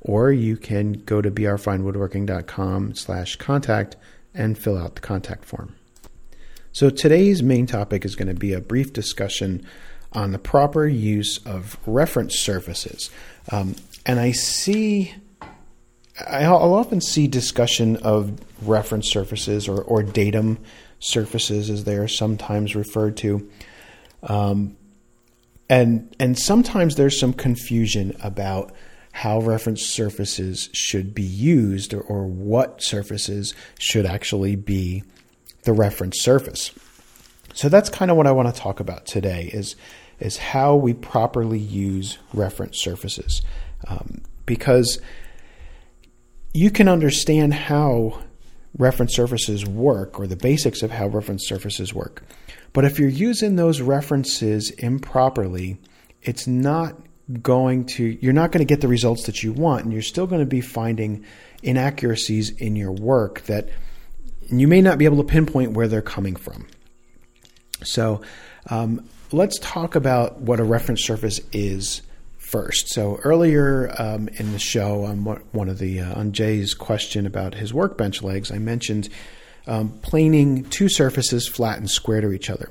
or 0.02 0.32
you 0.32 0.58
can 0.58 0.92
go 0.92 1.22
to 1.22 1.30
brfinewoodworking.com 1.30 2.94
slash 2.94 3.36
contact 3.36 3.96
and 4.34 4.58
fill 4.58 4.76
out 4.76 4.96
the 4.96 5.00
contact 5.00 5.46
form. 5.46 5.76
So 6.72 6.90
today's 6.90 7.42
main 7.42 7.64
topic 7.64 8.04
is 8.04 8.14
going 8.14 8.28
to 8.28 8.34
be 8.34 8.52
a 8.52 8.60
brief 8.60 8.92
discussion 8.92 9.64
on 10.12 10.32
the 10.32 10.38
proper 10.38 10.86
use 10.86 11.38
of 11.46 11.78
reference 11.86 12.38
surfaces. 12.38 13.08
Um, 13.50 13.76
and 14.04 14.20
I 14.20 14.32
see, 14.32 15.14
I'll 16.26 16.74
often 16.74 17.00
see 17.00 17.28
discussion 17.28 17.96
of 17.98 18.38
reference 18.62 19.10
surfaces 19.10 19.68
or, 19.68 19.80
or 19.82 20.02
datum 20.02 20.58
surfaces 20.98 21.70
as 21.70 21.84
they 21.84 21.96
are 21.96 22.08
sometimes 22.08 22.76
referred 22.76 23.16
to. 23.18 23.50
Um, 24.22 24.76
and, 25.68 26.14
and 26.18 26.38
sometimes 26.38 26.96
there's 26.96 27.18
some 27.18 27.32
confusion 27.32 28.16
about 28.22 28.72
how 29.12 29.40
reference 29.40 29.86
surfaces 29.86 30.68
should 30.72 31.14
be 31.14 31.22
used 31.22 31.94
or, 31.94 32.00
or 32.00 32.26
what 32.26 32.82
surfaces 32.82 33.54
should 33.78 34.06
actually 34.06 34.56
be 34.56 35.02
the 35.62 35.72
reference 35.72 36.20
surface. 36.20 36.72
So 37.54 37.68
that's 37.68 37.88
kind 37.88 38.10
of 38.10 38.16
what 38.16 38.26
I 38.26 38.32
want 38.32 38.54
to 38.54 38.60
talk 38.60 38.80
about 38.80 39.06
today 39.06 39.50
is, 39.52 39.74
is 40.20 40.36
how 40.36 40.76
we 40.76 40.94
properly 40.94 41.58
use 41.58 42.18
reference 42.32 42.80
surfaces. 42.80 43.42
Um, 43.88 44.22
because 44.46 45.00
you 46.52 46.70
can 46.70 46.88
understand 46.88 47.54
how 47.54 48.22
reference 48.76 49.14
surfaces 49.14 49.66
work 49.66 50.18
or 50.18 50.26
the 50.26 50.36
basics 50.36 50.82
of 50.82 50.90
how 50.90 51.06
reference 51.06 51.46
surfaces 51.46 51.92
work. 51.92 52.22
But 52.72 52.84
if 52.84 52.98
you're 52.98 53.08
using 53.08 53.56
those 53.56 53.80
references 53.80 54.70
improperly, 54.70 55.78
it's 56.22 56.46
not 56.46 56.96
going 57.42 57.84
to 57.86 58.18
you're 58.20 58.32
not 58.32 58.50
going 58.50 58.60
to 58.60 58.68
get 58.68 58.80
the 58.80 58.88
results 58.88 59.26
that 59.26 59.42
you 59.42 59.52
want 59.52 59.84
and 59.84 59.92
you're 59.92 60.02
still 60.02 60.26
going 60.26 60.40
to 60.40 60.46
be 60.46 60.60
finding 60.60 61.24
inaccuracies 61.62 62.50
in 62.50 62.74
your 62.74 62.90
work 62.90 63.42
that 63.42 63.68
you 64.50 64.66
may 64.66 64.80
not 64.80 64.98
be 64.98 65.04
able 65.04 65.18
to 65.18 65.24
pinpoint 65.24 65.72
where 65.72 65.86
they're 65.86 66.02
coming 66.02 66.34
from. 66.34 66.66
So 67.84 68.22
um, 68.68 69.08
let's 69.30 69.58
talk 69.60 69.94
about 69.94 70.40
what 70.40 70.58
a 70.58 70.64
reference 70.64 71.04
surface 71.04 71.40
is 71.52 72.02
first. 72.50 72.88
So 72.88 73.16
earlier 73.22 73.94
um, 73.98 74.28
in 74.28 74.52
the 74.52 74.58
show, 74.58 75.04
on 75.04 75.24
one 75.24 75.68
of 75.68 75.78
the 75.78 76.00
uh, 76.00 76.18
on 76.18 76.32
Jay's 76.32 76.74
question 76.74 77.26
about 77.26 77.54
his 77.54 77.72
workbench 77.72 78.22
legs, 78.22 78.50
I 78.50 78.58
mentioned 78.58 79.08
um, 79.66 79.90
planing 80.02 80.64
two 80.64 80.88
surfaces 80.88 81.46
flat 81.46 81.78
and 81.78 81.90
square 81.90 82.20
to 82.20 82.32
each 82.32 82.50
other. 82.50 82.70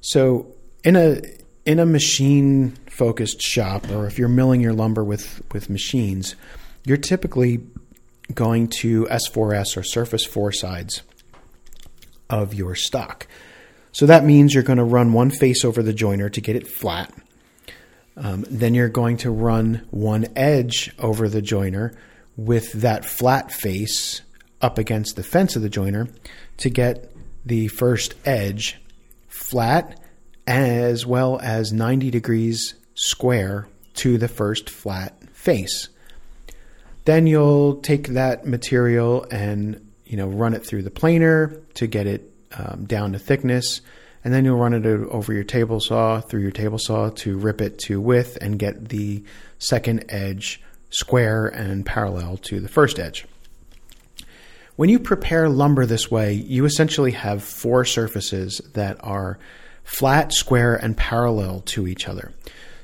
So 0.00 0.54
in 0.82 0.96
a 0.96 1.20
in 1.64 1.78
a 1.78 1.86
machine 1.86 2.76
focused 2.88 3.40
shop, 3.40 3.90
or 3.90 4.06
if 4.06 4.18
you're 4.18 4.28
milling 4.28 4.60
your 4.60 4.72
lumber 4.74 5.04
with 5.04 5.42
with 5.52 5.70
machines, 5.70 6.34
you're 6.84 6.96
typically 6.96 7.60
going 8.32 8.68
to 8.68 9.04
S4S 9.04 9.76
or 9.76 9.82
surface 9.82 10.24
four 10.24 10.50
sides 10.50 11.02
of 12.30 12.54
your 12.54 12.74
stock. 12.74 13.26
So 13.92 14.06
that 14.06 14.24
means 14.24 14.54
you're 14.54 14.62
going 14.62 14.78
to 14.78 14.84
run 14.84 15.12
one 15.12 15.30
face 15.30 15.64
over 15.64 15.82
the 15.82 15.92
joiner 15.92 16.28
to 16.28 16.40
get 16.40 16.56
it 16.56 16.66
flat. 16.66 17.12
Um, 18.16 18.44
then 18.48 18.74
you're 18.74 18.88
going 18.88 19.16
to 19.18 19.30
run 19.30 19.86
one 19.90 20.26
edge 20.36 20.92
over 20.98 21.28
the 21.28 21.42
joiner 21.42 21.94
with 22.36 22.72
that 22.72 23.04
flat 23.04 23.50
face 23.52 24.22
up 24.60 24.78
against 24.78 25.16
the 25.16 25.22
fence 25.22 25.56
of 25.56 25.62
the 25.62 25.68
joiner 25.68 26.08
to 26.58 26.70
get 26.70 27.12
the 27.44 27.68
first 27.68 28.14
edge 28.24 28.80
flat 29.28 30.00
as 30.46 31.06
well 31.06 31.40
as 31.42 31.72
90 31.72 32.10
degrees 32.10 32.74
square 32.94 33.66
to 33.94 34.18
the 34.18 34.28
first 34.28 34.70
flat 34.70 35.20
face. 35.32 35.88
Then 37.04 37.26
you'll 37.26 37.76
take 37.76 38.08
that 38.08 38.46
material 38.46 39.26
and 39.30 39.92
you 40.06 40.16
know 40.16 40.28
run 40.28 40.54
it 40.54 40.64
through 40.64 40.82
the 40.82 40.90
planer 40.90 41.60
to 41.74 41.86
get 41.86 42.06
it 42.06 42.30
um, 42.56 42.84
down 42.86 43.12
to 43.12 43.18
thickness, 43.18 43.80
and 44.24 44.32
then 44.32 44.44
you'll 44.44 44.58
run 44.58 44.72
it 44.72 44.86
over 44.86 45.32
your 45.32 45.44
table 45.44 45.78
saw 45.80 46.20
through 46.20 46.40
your 46.40 46.50
table 46.50 46.78
saw 46.78 47.10
to 47.10 47.36
rip 47.36 47.60
it 47.60 47.78
to 47.78 48.00
width 48.00 48.38
and 48.40 48.58
get 48.58 48.88
the 48.88 49.22
second 49.58 50.04
edge 50.08 50.62
square 50.90 51.46
and 51.46 51.84
parallel 51.84 52.38
to 52.38 52.60
the 52.60 52.68
first 52.68 52.98
edge. 52.98 53.26
When 54.76 54.88
you 54.88 54.98
prepare 54.98 55.48
lumber 55.48 55.86
this 55.86 56.10
way, 56.10 56.32
you 56.32 56.64
essentially 56.64 57.12
have 57.12 57.44
four 57.44 57.84
surfaces 57.84 58.60
that 58.72 58.96
are 59.00 59.38
flat, 59.84 60.32
square, 60.32 60.74
and 60.74 60.96
parallel 60.96 61.60
to 61.60 61.86
each 61.86 62.08
other. 62.08 62.32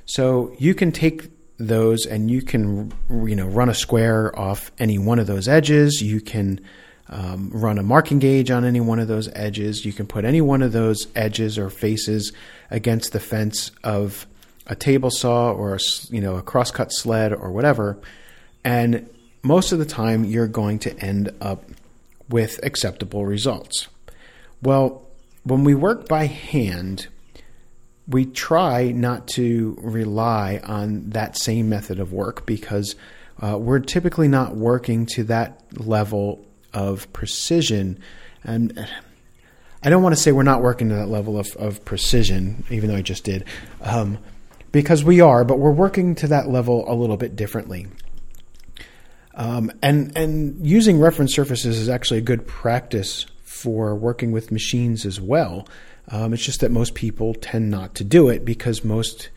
So 0.05 0.55
you 0.59 0.75
can 0.75 0.93
take 0.93 1.31
those 1.59 2.07
and 2.07 2.31
you 2.31 2.43
can 2.43 2.93
you 3.11 3.37
know 3.37 3.47
run 3.47 3.69
a 3.69 3.75
square 3.75 4.37
off 4.39 4.71
any 4.79 4.99
one 4.99 5.19
of 5.19 5.27
those 5.27 5.49
edges. 5.49 6.01
You 6.01 6.21
can 6.21 6.61
um, 7.11 7.51
run 7.53 7.77
a 7.77 7.83
marking 7.83 8.21
gauge 8.21 8.51
on 8.51 8.65
any 8.65 8.81
one 8.81 9.01
of 9.01 9.09
those 9.09 9.29
edges. 9.35 9.85
You 9.85 9.93
can 9.93 10.07
put 10.07 10.25
any 10.25 10.41
one 10.41 10.63
of 10.63 10.73
those 10.73 11.09
edges 11.15 11.59
or 11.59 11.69
faces 11.69 12.33
against 12.71 13.13
the 13.13 13.21
fence 13.21 13.73
of 13.83 14.27
a 14.67 14.77
table 14.77 15.11
saw 15.11 15.53
or 15.53 15.75
a, 15.75 15.79
you 16.11 16.21
know 16.21 16.37
a 16.37 16.43
crosscut 16.43 16.93
sled 16.93 17.33
or 17.33 17.51
whatever, 17.51 17.99
and 18.65 19.09
most 19.43 19.73
of 19.73 19.79
the 19.79 19.85
time 19.85 20.25
you're 20.25 20.47
going 20.47 20.79
to 20.79 20.97
end 21.01 21.35
up 21.41 21.65
with 22.29 22.61
acceptable 22.63 23.27
results. 23.27 23.89
Well, 24.63 25.07
when 25.43 25.65
we 25.65 25.75
work 25.75 26.09
by 26.09 26.27
hand, 26.27 27.09
we 28.07 28.27
try 28.27 28.93
not 28.93 29.27
to 29.29 29.77
rely 29.81 30.61
on 30.63 31.11
that 31.11 31.37
same 31.37 31.69
method 31.69 31.99
of 31.99 32.13
work 32.13 32.47
because 32.47 32.95
uh, 33.41 33.59
we're 33.59 33.81
typically 33.81 34.29
not 34.29 34.55
working 34.55 35.07
to 35.07 35.25
that 35.25 35.63
level 35.81 36.47
of 36.73 37.13
precision. 37.13 37.99
And 38.45 38.87
I 39.83 39.91
don't 39.91 40.03
want 40.03 40.15
to 40.15 40.21
say 40.21 40.33
we're 40.33 40.43
not 40.43 40.63
working 40.63 40.89
to 40.91 40.95
that 40.97 41.09
level 41.09 41.39
of, 41.39 41.55
of 41.57 41.85
precision, 41.85 42.65
even 42.71 42.91
though 42.91 42.97
I 42.97 43.03
just 43.03 43.25
did, 43.25 43.45
um, 43.83 44.19
because 44.73 45.03
we 45.03 45.21
are, 45.21 45.45
but 45.45 45.59
we're 45.59 45.71
working 45.71 46.15
to 46.17 46.29
that 46.29 46.49
level 46.49 46.85
a 46.91 46.95
little 46.95 47.17
bit 47.17 47.37
differently. 47.37 47.87
Um, 49.35 49.73
and 49.83 50.17
and 50.17 50.67
using 50.67 51.01
reference 51.01 51.35
surfaces 51.35 51.79
is 51.79 51.89
actually 51.89 52.19
a 52.19 52.23
good 52.23 52.47
practice 52.47 53.27
for 53.43 53.95
working 53.95 54.33
with 54.33 54.53
machines 54.53 55.07
as 55.07 55.21
well. 55.21 55.67
Um, 56.09 56.35
it's 56.35 56.45
just 56.45 56.61
that 56.61 56.71
most 56.71 56.95
people 56.95 57.35
tend 57.35 57.71
not 57.71 57.95
to 57.97 58.05
do 58.05 58.29
it 58.29 58.45
because 58.45 58.85
most 58.85 59.31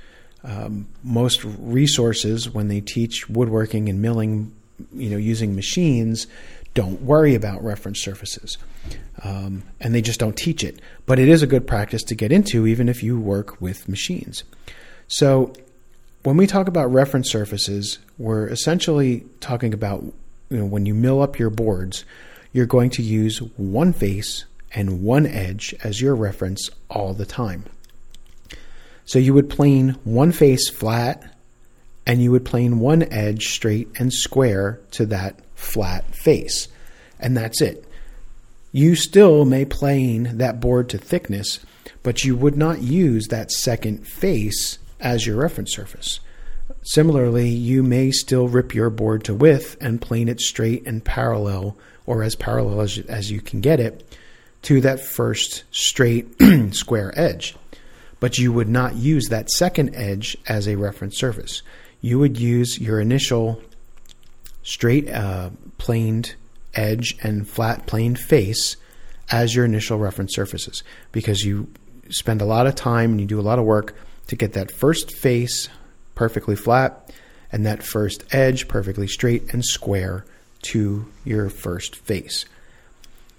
um, 0.43 0.87
most 1.03 1.43
resources 1.43 2.49
when 2.49 2.67
they 2.67 2.81
teach 2.81 3.29
woodworking 3.29 3.87
and 3.87 4.01
milling, 4.01 4.53
you 4.93 5.09
know, 5.09 5.17
using 5.17 5.55
machines, 5.55 6.27
don't 6.73 7.01
worry 7.01 7.35
about 7.35 7.63
reference 7.63 8.01
surfaces. 8.01 8.57
Um, 9.23 9.63
and 9.79 9.93
they 9.93 10.01
just 10.01 10.19
don't 10.19 10.35
teach 10.35 10.63
it. 10.63 10.79
But 11.05 11.19
it 11.19 11.29
is 11.29 11.43
a 11.43 11.47
good 11.47 11.67
practice 11.67 12.03
to 12.03 12.15
get 12.15 12.31
into, 12.31 12.65
even 12.65 12.89
if 12.89 13.03
you 13.03 13.19
work 13.19 13.61
with 13.61 13.87
machines. 13.87 14.43
So, 15.07 15.53
when 16.23 16.37
we 16.37 16.47
talk 16.47 16.67
about 16.67 16.91
reference 16.91 17.29
surfaces, 17.29 17.99
we're 18.17 18.47
essentially 18.47 19.25
talking 19.41 19.73
about 19.73 20.03
you 20.49 20.57
know, 20.57 20.65
when 20.65 20.85
you 20.85 20.93
mill 20.93 21.21
up 21.21 21.37
your 21.37 21.49
boards, 21.49 22.05
you're 22.53 22.65
going 22.65 22.89
to 22.91 23.03
use 23.03 23.39
one 23.57 23.91
face 23.91 24.45
and 24.71 25.03
one 25.03 25.25
edge 25.25 25.75
as 25.83 26.01
your 26.01 26.15
reference 26.15 26.69
all 26.89 27.13
the 27.13 27.25
time. 27.25 27.65
So 29.05 29.19
you 29.19 29.33
would 29.33 29.49
plane 29.49 29.97
one 30.03 30.31
face 30.31 30.69
flat 30.69 31.35
and 32.05 32.21
you 32.21 32.31
would 32.31 32.45
plane 32.45 32.79
one 32.79 33.03
edge 33.03 33.47
straight 33.47 33.89
and 33.99 34.13
square 34.13 34.79
to 34.91 35.05
that 35.07 35.39
flat 35.63 36.13
face. 36.15 36.67
And 37.19 37.35
that's 37.35 37.61
it. 37.61 37.85
You 38.71 38.95
still 38.95 39.45
may 39.45 39.65
plane 39.65 40.37
that 40.37 40.59
board 40.59 40.89
to 40.89 40.97
thickness, 40.97 41.59
but 42.01 42.23
you 42.23 42.35
would 42.35 42.57
not 42.57 42.81
use 42.81 43.27
that 43.27 43.51
second 43.51 44.07
face 44.07 44.79
as 44.99 45.27
your 45.27 45.37
reference 45.37 45.71
surface. 45.71 46.19
Similarly, 46.81 47.49
you 47.49 47.83
may 47.83 48.11
still 48.11 48.47
rip 48.47 48.73
your 48.73 48.89
board 48.89 49.23
to 49.25 49.33
width 49.33 49.77
and 49.79 50.01
plane 50.01 50.27
it 50.27 50.41
straight 50.41 50.85
and 50.85 51.03
parallel, 51.03 51.77
or 52.05 52.23
as 52.23 52.35
parallel 52.35 52.81
as, 52.81 52.97
as 52.97 53.31
you 53.31 53.41
can 53.41 53.61
get 53.61 53.79
it, 53.79 54.03
to 54.63 54.81
that 54.81 54.99
first 54.99 55.63
straight 55.71 56.27
square 56.71 57.13
edge. 57.17 57.55
But 58.19 58.37
you 58.37 58.51
would 58.51 58.69
not 58.69 58.95
use 58.95 59.27
that 59.29 59.51
second 59.51 59.95
edge 59.95 60.35
as 60.47 60.67
a 60.67 60.77
reference 60.77 61.17
surface. 61.17 61.61
You 62.01 62.19
would 62.19 62.39
use 62.39 62.79
your 62.79 62.99
initial 62.99 63.61
straight 64.63 65.09
uh, 65.09 65.49
planed 65.77 66.35
edge 66.73 67.17
and 67.21 67.47
flat 67.47 67.85
planed 67.85 68.17
face 68.17 68.77
as 69.31 69.55
your 69.55 69.65
initial 69.65 69.97
reference 69.99 70.33
surfaces 70.33 70.83
because 71.11 71.43
you 71.43 71.67
spend 72.09 72.41
a 72.41 72.45
lot 72.45 72.67
of 72.67 72.75
time 72.75 73.11
and 73.11 73.21
you 73.21 73.27
do 73.27 73.39
a 73.39 73.41
lot 73.41 73.59
of 73.59 73.65
work 73.65 73.95
to 74.27 74.35
get 74.35 74.53
that 74.53 74.71
first 74.71 75.15
face 75.15 75.69
perfectly 76.15 76.55
flat 76.55 77.11
and 77.51 77.65
that 77.65 77.83
first 77.83 78.23
edge 78.33 78.67
perfectly 78.67 79.07
straight 79.07 79.53
and 79.53 79.63
square 79.63 80.25
to 80.63 81.05
your 81.23 81.49
first 81.49 81.95
face. 81.95 82.45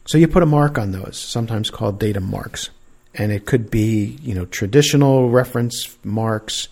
So 0.06 0.18
you 0.18 0.28
put 0.28 0.42
a 0.42 0.46
mark 0.46 0.78
on 0.78 0.92
those, 0.92 1.18
sometimes 1.18 1.70
called 1.70 1.98
datum 1.98 2.30
marks. 2.30 2.70
And 3.14 3.32
it 3.32 3.46
could 3.46 3.70
be, 3.70 4.18
you 4.22 4.34
know, 4.34 4.44
traditional 4.44 5.30
reference 5.30 5.96
marks. 6.04 6.68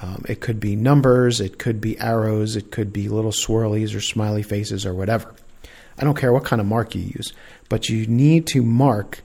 Um, 0.00 0.24
it 0.28 0.40
could 0.40 0.60
be 0.60 0.76
numbers. 0.76 1.40
It 1.40 1.58
could 1.58 1.80
be 1.80 1.98
arrows. 1.98 2.56
It 2.56 2.70
could 2.70 2.92
be 2.92 3.08
little 3.08 3.30
swirlies 3.30 3.94
or 3.94 4.00
smiley 4.00 4.42
faces 4.42 4.84
or 4.84 4.94
whatever. 4.94 5.34
I 5.98 6.04
don't 6.04 6.16
care 6.16 6.32
what 6.32 6.44
kind 6.44 6.60
of 6.60 6.66
mark 6.66 6.94
you 6.94 7.02
use, 7.02 7.32
but 7.68 7.88
you 7.88 8.06
need 8.06 8.46
to 8.48 8.62
mark 8.62 9.22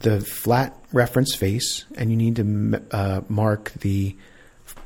the 0.00 0.20
flat 0.20 0.76
reference 0.92 1.34
face 1.34 1.84
and 1.96 2.10
you 2.10 2.16
need 2.16 2.36
to 2.36 2.82
uh, 2.90 3.20
mark 3.28 3.72
the 3.80 4.14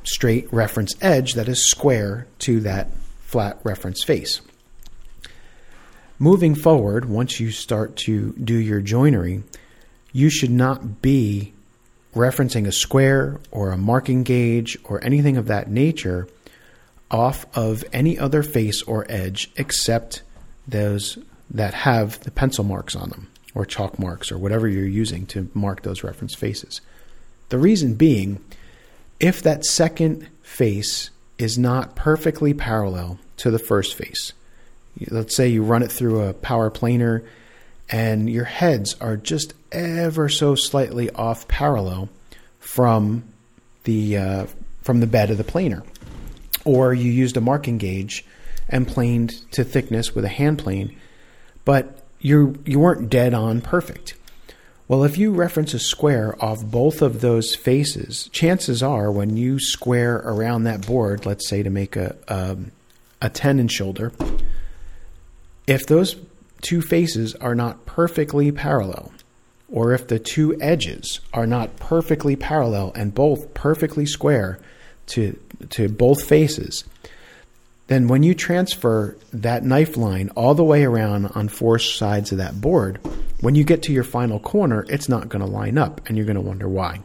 straight 0.03 0.51
reference 0.53 0.95
edge 1.01 1.33
that 1.33 1.49
is 1.49 1.69
square 1.69 2.25
to 2.39 2.61
that 2.61 2.89
flat 3.21 3.59
reference 3.63 4.03
face. 4.03 4.41
Moving 6.17 6.55
forward, 6.55 7.05
once 7.05 7.39
you 7.39 7.51
start 7.51 7.95
to 7.97 8.33
do 8.33 8.55
your 8.55 8.81
joinery, 8.81 9.43
you 10.11 10.29
should 10.29 10.51
not 10.51 11.01
be 11.01 11.53
referencing 12.15 12.67
a 12.67 12.71
square 12.71 13.39
or 13.51 13.71
a 13.71 13.77
marking 13.77 14.23
gauge 14.23 14.77
or 14.83 15.03
anything 15.03 15.37
of 15.37 15.47
that 15.47 15.69
nature 15.69 16.27
off 17.11 17.45
of 17.55 17.83
any 17.91 18.17
other 18.17 18.43
face 18.43 18.81
or 18.83 19.05
edge 19.09 19.51
except 19.55 20.21
those 20.67 21.17
that 21.49 21.73
have 21.73 22.19
the 22.21 22.31
pencil 22.31 22.63
marks 22.63 22.95
on 22.95 23.09
them 23.09 23.27
or 23.55 23.65
chalk 23.65 23.97
marks 23.97 24.31
or 24.31 24.37
whatever 24.37 24.67
you're 24.67 24.85
using 24.85 25.25
to 25.25 25.49
mark 25.53 25.81
those 25.81 26.03
reference 26.03 26.35
faces. 26.35 26.81
The 27.49 27.57
reason 27.57 27.95
being, 27.95 28.43
if 29.19 29.41
that 29.41 29.65
second 29.65 30.27
face 30.43 31.09
is 31.37 31.57
not 31.57 31.95
perfectly 31.95 32.53
parallel 32.53 33.19
to 33.37 33.49
the 33.49 33.59
first 33.59 33.95
face, 33.95 34.33
let's 35.09 35.35
say 35.35 35.47
you 35.47 35.63
run 35.63 35.81
it 35.81 35.91
through 35.91 36.21
a 36.21 36.33
power 36.33 36.69
planer 36.69 37.23
and 37.89 38.29
your 38.29 38.45
heads 38.45 38.95
are 39.01 39.17
just 39.17 39.53
ever 39.71 40.29
so 40.29 40.55
slightly 40.55 41.09
off 41.11 41.47
parallel 41.47 42.09
from 42.59 43.23
the 43.83 44.17
uh, 44.17 44.45
from 44.81 44.99
the 44.99 45.07
bed 45.07 45.29
of 45.31 45.37
the 45.37 45.43
planer, 45.43 45.83
or 46.65 46.93
you 46.93 47.11
used 47.11 47.37
a 47.37 47.41
marking 47.41 47.77
gauge 47.77 48.25
and 48.67 48.87
planed 48.87 49.29
to 49.51 49.63
thickness 49.63 50.13
with 50.13 50.25
a 50.25 50.29
hand 50.29 50.59
plane, 50.59 50.95
but 51.65 52.03
you 52.19 52.61
you 52.65 52.79
weren't 52.79 53.09
dead 53.09 53.33
on 53.33 53.61
perfect. 53.61 54.15
Well, 54.87 55.03
if 55.03 55.19
you 55.19 55.31
reference 55.31 55.75
a 55.75 55.79
square 55.79 56.35
off 56.43 56.65
both 56.65 57.03
of 57.03 57.21
those 57.21 57.53
faces, 57.53 58.27
chances 58.31 58.81
are 58.81 59.11
when 59.11 59.37
you 59.37 59.59
square 59.59 60.15
around 60.15 60.63
that 60.63 60.85
board, 60.85 61.27
let's 61.27 61.47
say 61.47 61.61
to 61.61 61.69
make 61.69 61.95
a 61.95 62.15
um, 62.27 62.71
a 63.21 63.29
tenon 63.29 63.67
shoulder, 63.67 64.11
if 65.67 65.85
those 65.85 66.15
two 66.61 66.81
faces 66.81 67.35
are 67.35 67.55
not 67.55 67.85
perfectly 67.85 68.51
parallel, 68.51 69.11
or 69.71 69.93
if 69.93 70.07
the 70.07 70.19
two 70.19 70.59
edges 70.61 71.19
are 71.33 71.47
not 71.47 71.77
perfectly 71.77 72.35
parallel 72.35 72.91
and 72.95 73.13
both 73.13 73.53
perfectly 73.53 74.05
square 74.05 74.59
to, 75.07 75.39
to 75.69 75.89
both 75.89 76.23
faces, 76.23 76.83
then 77.87 78.07
when 78.07 78.21
you 78.21 78.35
transfer 78.35 79.17
that 79.33 79.63
knife 79.63 79.97
line 79.97 80.29
all 80.35 80.53
the 80.53 80.63
way 80.63 80.83
around 80.83 81.25
on 81.27 81.47
four 81.47 81.79
sides 81.79 82.31
of 82.31 82.37
that 82.37 82.61
board, 82.61 82.99
when 83.41 83.55
you 83.55 83.63
get 83.63 83.83
to 83.83 83.91
your 83.91 84.03
final 84.03 84.39
corner, 84.39 84.85
it's 84.89 85.09
not 85.09 85.29
going 85.29 85.43
to 85.43 85.51
line 85.51 85.77
up 85.77 86.01
and 86.07 86.15
you're 86.15 86.25
going 86.25 86.35
to 86.35 86.41
wonder 86.41 86.69
why. 86.69 87.01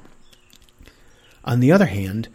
On 1.44 1.60
the 1.60 1.72
other 1.72 1.86
hand, 1.86 2.28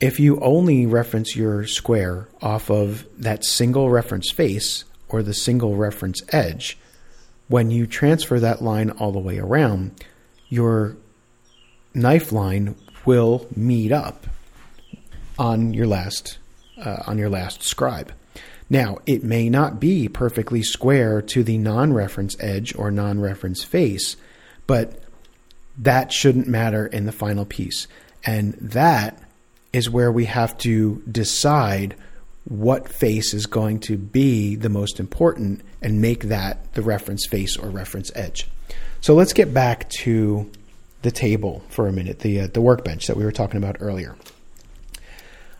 if 0.00 0.18
you 0.18 0.40
only 0.40 0.86
reference 0.86 1.36
your 1.36 1.66
square 1.66 2.28
off 2.40 2.70
of 2.70 3.06
that 3.18 3.44
single 3.44 3.90
reference 3.90 4.30
face, 4.30 4.84
or 5.12 5.22
the 5.22 5.34
single 5.34 5.76
reference 5.76 6.20
edge, 6.32 6.78
when 7.48 7.70
you 7.70 7.86
transfer 7.86 8.40
that 8.40 8.62
line 8.62 8.90
all 8.90 9.12
the 9.12 9.18
way 9.18 9.38
around, 9.38 9.92
your 10.48 10.96
knife 11.94 12.32
line 12.32 12.76
will 13.04 13.46
meet 13.54 13.92
up 13.92 14.26
on 15.38 15.72
your 15.74 15.86
last 15.86 16.38
uh, 16.80 17.02
on 17.06 17.18
your 17.18 17.28
last 17.28 17.62
scribe. 17.62 18.12
Now, 18.68 18.98
it 19.04 19.24
may 19.24 19.48
not 19.48 19.80
be 19.80 20.08
perfectly 20.08 20.62
square 20.62 21.20
to 21.22 21.42
the 21.42 21.58
non 21.58 21.92
reference 21.92 22.36
edge 22.38 22.74
or 22.76 22.90
non 22.90 23.20
reference 23.20 23.64
face, 23.64 24.16
but 24.66 25.02
that 25.76 26.12
shouldn't 26.12 26.46
matter 26.46 26.86
in 26.86 27.04
the 27.06 27.12
final 27.12 27.44
piece. 27.44 27.88
And 28.24 28.54
that 28.54 29.20
is 29.72 29.90
where 29.90 30.12
we 30.12 30.26
have 30.26 30.56
to 30.58 31.02
decide 31.10 31.96
what 32.50 32.88
face 32.88 33.32
is 33.32 33.46
going 33.46 33.78
to 33.78 33.96
be 33.96 34.56
the 34.56 34.68
most 34.68 34.98
important 34.98 35.62
and 35.80 36.02
make 36.02 36.24
that 36.24 36.74
the 36.74 36.82
reference 36.82 37.24
face 37.24 37.56
or 37.56 37.70
reference 37.70 38.10
edge. 38.16 38.48
So 39.00 39.14
let's 39.14 39.32
get 39.32 39.54
back 39.54 39.88
to 40.00 40.50
the 41.02 41.12
table 41.12 41.62
for 41.68 41.86
a 41.86 41.92
minute, 41.92 42.18
the, 42.18 42.40
uh, 42.40 42.46
the 42.48 42.60
workbench 42.60 43.06
that 43.06 43.16
we 43.16 43.24
were 43.24 43.30
talking 43.30 43.56
about 43.56 43.76
earlier. 43.78 44.16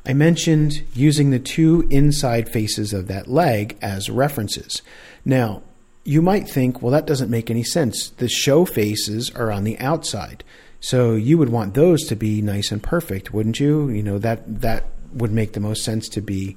I 0.04 0.14
mentioned 0.14 0.82
using 0.92 1.30
the 1.30 1.38
two 1.38 1.86
inside 1.90 2.48
faces 2.48 2.92
of 2.92 3.06
that 3.06 3.28
leg 3.28 3.78
as 3.80 4.10
references. 4.10 4.82
Now, 5.24 5.62
you 6.02 6.20
might 6.20 6.48
think, 6.48 6.82
well, 6.82 6.90
that 6.90 7.06
doesn't 7.06 7.30
make 7.30 7.50
any 7.50 7.62
sense. 7.62 8.08
The 8.10 8.28
show 8.28 8.64
faces 8.64 9.30
are 9.30 9.52
on 9.52 9.62
the 9.62 9.78
outside. 9.78 10.42
So 10.80 11.12
you 11.12 11.38
would 11.38 11.50
want 11.50 11.74
those 11.74 12.04
to 12.08 12.16
be 12.16 12.42
nice 12.42 12.72
and 12.72 12.82
perfect, 12.82 13.32
wouldn't 13.32 13.60
you? 13.60 13.90
You 13.90 14.02
know, 14.02 14.18
that 14.18 14.62
that 14.62 14.86
would 15.12 15.30
make 15.32 15.52
the 15.52 15.60
most 15.60 15.84
sense 15.84 16.08
to 16.08 16.20
be 16.20 16.56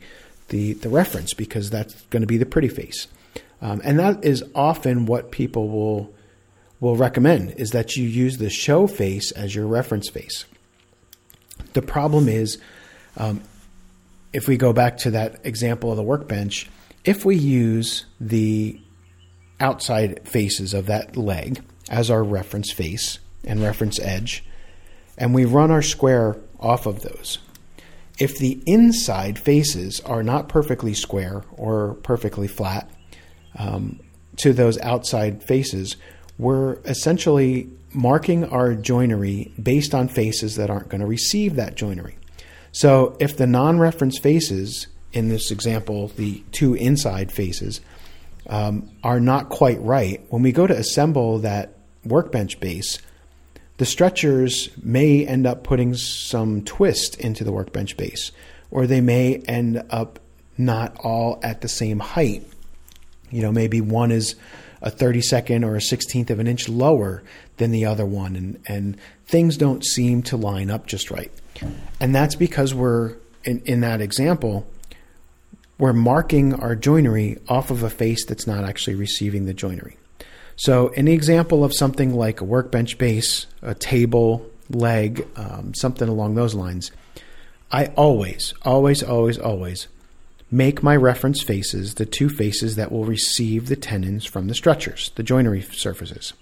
the, 0.50 0.74
the 0.74 0.90
reference 0.90 1.34
because 1.34 1.70
that's 1.70 2.02
going 2.04 2.22
to 2.22 2.28
be 2.28 2.38
the 2.38 2.46
pretty 2.46 2.68
face. 2.68 3.08
Um, 3.62 3.82
and 3.84 3.98
that 4.00 4.24
is 4.26 4.44
often 4.54 5.06
what 5.06 5.32
people 5.32 5.70
will 5.70 6.14
will 6.80 6.96
recommend 6.98 7.52
is 7.52 7.72
that 7.72 7.96
you 7.96 8.06
use 8.06 8.38
the 8.38 8.50
show 8.50 8.88
face 8.88 9.32
as 9.32 9.56
your 9.56 9.66
reference 9.66 10.10
face. 10.10 10.44
The 11.72 11.82
problem 11.82 12.28
is 12.28 12.58
um, 13.16 13.42
if 14.34 14.50
we 14.50 14.58
go 14.58 14.74
back 14.74 14.98
to 14.98 15.12
that 15.12 15.40
example 15.46 15.92
of 15.92 15.98
the 15.98 16.04
workbench, 16.04 16.70
if 17.06 17.24
we 17.24 17.38
use 17.38 18.06
the 18.20 18.82
outside 19.62 20.28
faces 20.28 20.74
of 20.74 20.88
that 20.88 21.16
leg 21.16 21.64
as 21.90 22.12
our 22.12 22.24
reference 22.24 22.72
face 22.74 23.20
and 23.46 23.62
reference 23.62 23.98
edge, 24.00 24.44
and 25.18 25.34
we 25.34 25.46
run 25.46 25.72
our 25.72 25.82
square 25.82 26.36
off 26.60 26.86
of 26.86 27.02
those, 27.02 27.38
if 28.20 28.38
the 28.38 28.62
inside 28.66 29.40
faces 29.40 30.00
are 30.02 30.24
not 30.24 30.50
perfectly 30.50 30.94
square 30.94 31.44
or 31.54 31.96
perfectly 32.04 32.48
flat 32.48 32.90
um, 33.58 34.00
to 34.38 34.54
those 34.54 34.80
outside 34.80 35.44
faces, 35.44 35.96
we're 36.38 36.74
essentially 36.86 37.70
marking 37.94 38.46
our 38.46 38.74
joinery 38.74 39.52
based 39.62 39.94
on 39.94 40.08
faces 40.08 40.56
that 40.56 40.70
aren't 40.70 40.90
going 40.90 41.02
to 41.02 41.08
receive 41.08 41.56
that 41.56 41.76
joinery. 41.76 42.18
So 42.72 43.16
if 43.20 43.38
the 43.38 43.48
non 43.48 43.80
reference 43.80 44.20
faces, 44.20 44.88
in 45.12 45.30
this 45.30 45.52
example, 45.52 46.08
the 46.10 46.44
two 46.52 46.74
inside 46.74 47.32
faces, 47.32 47.82
um, 48.48 48.90
are 49.04 49.20
not 49.20 49.50
quite 49.50 49.80
right, 49.82 50.22
when 50.30 50.42
we 50.42 50.52
go 50.52 50.68
to 50.68 50.76
assemble 50.76 51.40
that 51.40 51.78
workbench 52.04 52.60
base, 52.60 53.00
the 53.78 53.86
stretchers 53.86 54.70
may 54.82 55.26
end 55.26 55.48
up 55.48 55.64
putting 55.64 55.96
some 55.96 56.64
twist 56.64 57.20
into 57.20 57.44
the 57.44 57.52
workbench 57.52 57.98
base, 57.98 58.32
or 58.70 58.86
they 58.86 59.02
may 59.02 59.38
end 59.48 59.84
up 59.90 60.20
not 60.58 60.96
all 61.04 61.40
at 61.44 61.62
the 61.62 61.68
same 61.68 62.00
height. 62.00 62.46
You 63.32 63.42
know, 63.42 63.52
maybe 63.52 63.82
one 63.82 64.12
is 64.12 64.36
a 64.82 64.92
32nd 64.92 65.66
or 65.66 65.76
a 65.76 65.80
16th 65.80 66.30
of 66.30 66.40
an 66.40 66.48
inch 66.48 66.70
lower 66.70 67.24
than 67.58 67.72
the 67.72 67.86
other 67.86 68.06
one, 68.06 68.36
and, 68.36 68.60
and 68.68 68.98
things 69.26 69.58
don't 69.58 69.84
seem 69.84 70.22
to 70.24 70.38
line 70.38 70.70
up 70.70 70.86
just 70.86 71.10
right. 71.10 71.32
And 72.00 72.14
that's 72.14 72.36
because 72.36 72.74
we're, 72.74 73.16
in, 73.44 73.62
in 73.66 73.82
that 73.82 74.02
example, 74.02 74.68
we're 75.80 75.94
marking 75.94 76.54
our 76.54 76.76
joinery 76.76 77.40
off 77.48 77.72
of 77.72 77.82
a 77.82 77.90
face 77.90 78.26
that's 78.26 78.46
not 78.46 78.64
actually 78.64 78.96
receiving 78.96 79.46
the 79.46 79.54
joinery. 79.54 79.98
So, 80.56 80.90
the 80.96 81.14
example 81.14 81.64
of 81.64 81.74
something 81.74 82.14
like 82.14 82.42
a 82.42 82.46
workbench 82.46 82.98
base, 82.98 83.48
a 83.62 83.74
table, 83.74 84.50
leg, 84.70 85.28
um, 85.36 85.74
something 85.74 86.08
along 86.08 86.36
those 86.36 86.54
lines, 86.54 86.92
I 87.72 87.88
always, 87.88 88.54
always, 88.64 89.02
always, 89.02 89.40
always 89.40 89.88
make 90.54 90.84
my 90.84 90.96
reference 90.96 91.42
faces 91.42 91.96
the 91.96 92.06
two 92.06 92.30
faces 92.30 92.76
that 92.76 92.92
will 92.92 93.06
receive 93.06 93.68
the 93.68 93.76
tenons 93.76 94.24
from 94.24 94.48
the 94.48 94.54
stretchers, 94.54 95.10
the 95.16 95.24
joinery 95.24 95.64
surfaces. 95.64 96.34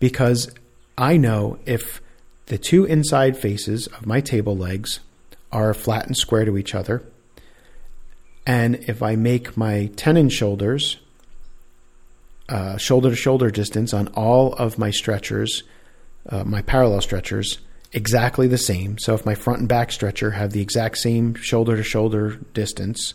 Because 0.00 0.52
I 0.98 1.16
know 1.16 1.60
if 1.66 2.02
the 2.46 2.58
two 2.58 2.84
inside 2.84 3.36
faces 3.36 3.86
of 3.86 4.06
my 4.06 4.20
table 4.20 4.56
legs 4.56 4.98
are 5.52 5.72
flat 5.72 6.06
and 6.06 6.16
square 6.16 6.44
to 6.44 6.58
each 6.58 6.74
other. 6.74 7.04
And 8.44 8.76
if 8.88 9.04
I 9.04 9.14
make 9.14 9.56
my 9.56 9.90
tenon 9.94 10.28
shoulders 10.28 10.96
uh, 12.48 12.76
shoulder 12.76 13.10
to 13.10 13.16
shoulder 13.16 13.50
distance 13.50 13.94
on 13.94 14.08
all 14.08 14.52
of 14.54 14.78
my 14.78 14.90
stretchers, 14.90 15.62
uh, 16.28 16.44
my 16.44 16.62
parallel 16.62 17.00
stretchers, 17.00 17.58
exactly 17.92 18.46
the 18.46 18.58
same. 18.58 18.98
So 18.98 19.14
if 19.14 19.26
my 19.26 19.34
front 19.34 19.60
and 19.60 19.68
back 19.68 19.92
stretcher 19.92 20.30
have 20.32 20.52
the 20.52 20.62
exact 20.62 20.98
same 20.98 21.34
shoulder 21.34 21.76
to 21.76 21.82
shoulder 21.82 22.36
distance, 22.54 23.14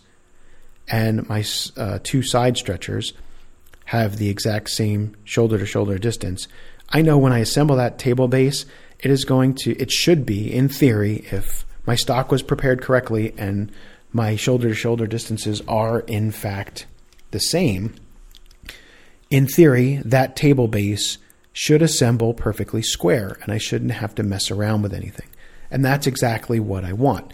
and 0.87 1.27
my 1.27 1.43
uh, 1.75 1.99
two 2.03 2.23
side 2.23 2.57
stretchers 2.57 3.13
have 3.85 4.17
the 4.17 4.29
exact 4.29 4.69
same 4.69 5.15
shoulder 5.23 5.57
to 5.57 5.65
shoulder 5.65 5.97
distance, 5.97 6.47
I 6.89 7.01
know 7.01 7.17
when 7.17 7.33
I 7.33 7.39
assemble 7.39 7.75
that 7.75 7.99
table 7.99 8.27
base 8.27 8.65
it 8.99 9.11
is 9.11 9.25
going 9.25 9.53
to, 9.55 9.71
it 9.77 9.91
should 9.91 10.25
be, 10.25 10.51
in 10.51 10.69
theory, 10.69 11.25
if 11.31 11.65
my 11.85 11.95
stock 11.95 12.31
was 12.31 12.41
prepared 12.41 12.81
correctly 12.81 13.33
and 13.37 13.71
my 14.11 14.35
shoulder 14.35 14.69
to 14.69 14.73
shoulder 14.73 15.05
distances 15.05 15.61
are 15.67 15.99
in 16.01 16.31
fact 16.31 16.87
the 17.31 17.39
same, 17.39 17.93
in 19.29 19.47
theory, 19.47 20.01
that 20.05 20.35
table 20.35 20.67
base 20.67 21.17
should 21.51 21.81
assemble 21.81 22.33
perfectly 22.33 22.81
square 22.81 23.37
and 23.41 23.51
I 23.51 23.57
shouldn't 23.57 23.91
have 23.91 24.15
to 24.15 24.23
mess 24.23 24.51
around 24.51 24.83
with 24.83 24.93
anything. 24.93 25.27
And 25.69 25.83
that's 25.83 26.07
exactly 26.07 26.59
what 26.59 26.85
I 26.85 26.93
want. 26.93 27.33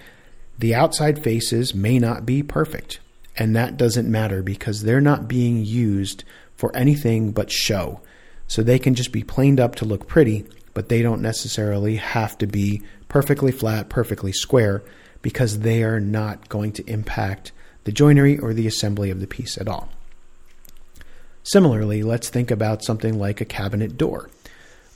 The 0.57 0.75
outside 0.75 1.23
faces 1.23 1.73
may 1.75 1.99
not 1.99 2.25
be 2.25 2.41
perfect, 2.41 2.99
and 3.35 3.55
that 3.55 3.77
doesn't 3.77 4.09
matter 4.09 4.41
because 4.41 4.83
they're 4.83 5.01
not 5.01 5.27
being 5.27 5.65
used 5.65 6.23
for 6.55 6.75
anything 6.75 7.31
but 7.31 7.51
show. 7.51 8.01
So 8.47 8.61
they 8.61 8.79
can 8.79 8.95
just 8.95 9.11
be 9.11 9.23
planed 9.23 9.59
up 9.59 9.75
to 9.75 9.85
look 9.85 10.07
pretty, 10.07 10.45
but 10.73 10.89
they 10.89 11.01
don't 11.01 11.21
necessarily 11.21 11.97
have 11.97 12.37
to 12.39 12.47
be 12.47 12.81
perfectly 13.07 13.51
flat, 13.51 13.89
perfectly 13.89 14.31
square, 14.31 14.83
because 15.21 15.59
they 15.59 15.83
are 15.83 15.99
not 15.99 16.49
going 16.49 16.71
to 16.73 16.89
impact 16.89 17.51
the 17.83 17.91
joinery 17.91 18.37
or 18.39 18.53
the 18.53 18.67
assembly 18.67 19.09
of 19.09 19.19
the 19.19 19.27
piece 19.27 19.57
at 19.57 19.67
all. 19.67 19.89
Similarly, 21.43 22.03
let's 22.03 22.29
think 22.29 22.51
about 22.51 22.83
something 22.83 23.19
like 23.19 23.41
a 23.41 23.45
cabinet 23.45 23.97
door. 23.97 24.29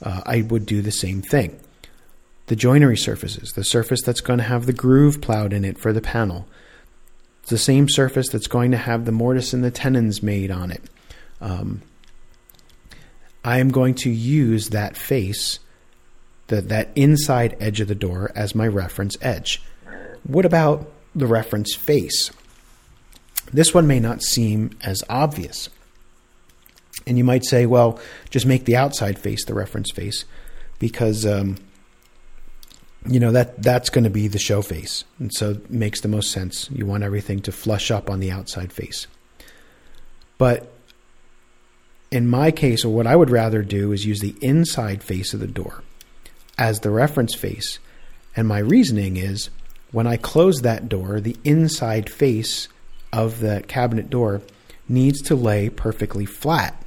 Uh, 0.02 0.22
I 0.24 0.42
would 0.42 0.66
do 0.66 0.80
the 0.82 0.90
same 0.90 1.22
thing. 1.22 1.58
The 2.46 2.56
joinery 2.56 2.96
surfaces, 2.96 3.52
the 3.52 3.64
surface 3.64 4.00
that's 4.02 4.22
going 4.22 4.38
to 4.38 4.44
have 4.44 4.64
the 4.66 4.72
groove 4.72 5.20
plowed 5.20 5.52
in 5.52 5.64
it 5.64 5.78
for 5.78 5.92
the 5.92 6.00
panel, 6.00 6.48
it's 7.42 7.50
the 7.50 7.58
same 7.58 7.88
surface 7.88 8.28
that's 8.28 8.46
going 8.46 8.70
to 8.70 8.76
have 8.76 9.04
the 9.04 9.12
mortise 9.12 9.52
and 9.52 9.62
the 9.62 9.70
tenons 9.70 10.22
made 10.22 10.50
on 10.50 10.70
it. 10.70 10.82
Um, 11.40 11.82
I 13.44 13.58
am 13.58 13.70
going 13.70 13.94
to 13.96 14.10
use 14.10 14.70
that 14.70 14.96
face 14.96 15.58
the, 16.48 16.60
that 16.62 16.90
inside 16.94 17.56
edge 17.60 17.80
of 17.80 17.88
the 17.88 17.94
door 17.94 18.32
as 18.34 18.54
my 18.54 18.66
reference 18.66 19.16
edge. 19.20 19.62
What 20.24 20.44
about 20.44 20.90
the 21.14 21.26
reference 21.26 21.74
face? 21.74 22.30
This 23.52 23.72
one 23.72 23.86
may 23.86 24.00
not 24.00 24.22
seem 24.22 24.70
as 24.82 25.02
obvious. 25.08 25.70
And 27.08 27.16
you 27.16 27.24
might 27.24 27.44
say, 27.44 27.64
well, 27.64 27.98
just 28.30 28.44
make 28.44 28.66
the 28.66 28.76
outside 28.76 29.18
face 29.18 29.44
the 29.46 29.54
reference 29.54 29.90
face 29.90 30.26
because, 30.78 31.24
um, 31.24 31.56
you 33.08 33.18
know, 33.18 33.32
that, 33.32 33.62
that's 33.62 33.88
going 33.88 34.04
to 34.04 34.10
be 34.10 34.28
the 34.28 34.38
show 34.38 34.60
face. 34.60 35.04
And 35.18 35.32
so 35.32 35.52
it 35.52 35.70
makes 35.70 36.02
the 36.02 36.08
most 36.08 36.30
sense. 36.30 36.68
You 36.70 36.84
want 36.84 37.04
everything 37.04 37.40
to 37.42 37.52
flush 37.52 37.90
up 37.90 38.10
on 38.10 38.20
the 38.20 38.30
outside 38.30 38.72
face. 38.72 39.06
But 40.36 40.70
in 42.10 42.28
my 42.28 42.50
case, 42.50 42.84
what 42.84 43.06
I 43.06 43.16
would 43.16 43.30
rather 43.30 43.62
do 43.62 43.92
is 43.92 44.04
use 44.04 44.20
the 44.20 44.36
inside 44.42 45.02
face 45.02 45.32
of 45.32 45.40
the 45.40 45.46
door 45.46 45.82
as 46.58 46.80
the 46.80 46.90
reference 46.90 47.34
face. 47.34 47.78
And 48.36 48.46
my 48.46 48.58
reasoning 48.58 49.16
is 49.16 49.48
when 49.92 50.06
I 50.06 50.18
close 50.18 50.60
that 50.60 50.88
door, 50.88 51.20
the 51.20 51.36
inside 51.42 52.10
face 52.10 52.68
of 53.12 53.40
the 53.40 53.64
cabinet 53.66 54.10
door 54.10 54.42
needs 54.88 55.22
to 55.22 55.34
lay 55.34 55.70
perfectly 55.70 56.26
flat 56.26 56.82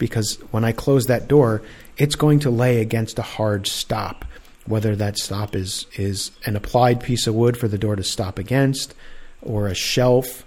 because 0.00 0.38
when 0.50 0.64
I 0.64 0.72
close 0.72 1.06
that 1.06 1.28
door, 1.28 1.62
it's 1.96 2.16
going 2.16 2.40
to 2.40 2.50
lay 2.50 2.80
against 2.80 3.20
a 3.20 3.22
hard 3.22 3.68
stop, 3.68 4.24
whether 4.66 4.96
that 4.96 5.16
stop 5.16 5.54
is 5.54 5.86
is 5.96 6.32
an 6.44 6.56
applied 6.56 7.00
piece 7.00 7.28
of 7.28 7.36
wood 7.36 7.56
for 7.56 7.68
the 7.68 7.78
door 7.78 7.94
to 7.94 8.02
stop 8.02 8.36
against, 8.40 8.94
or 9.42 9.68
a 9.68 9.74
shelf, 9.74 10.44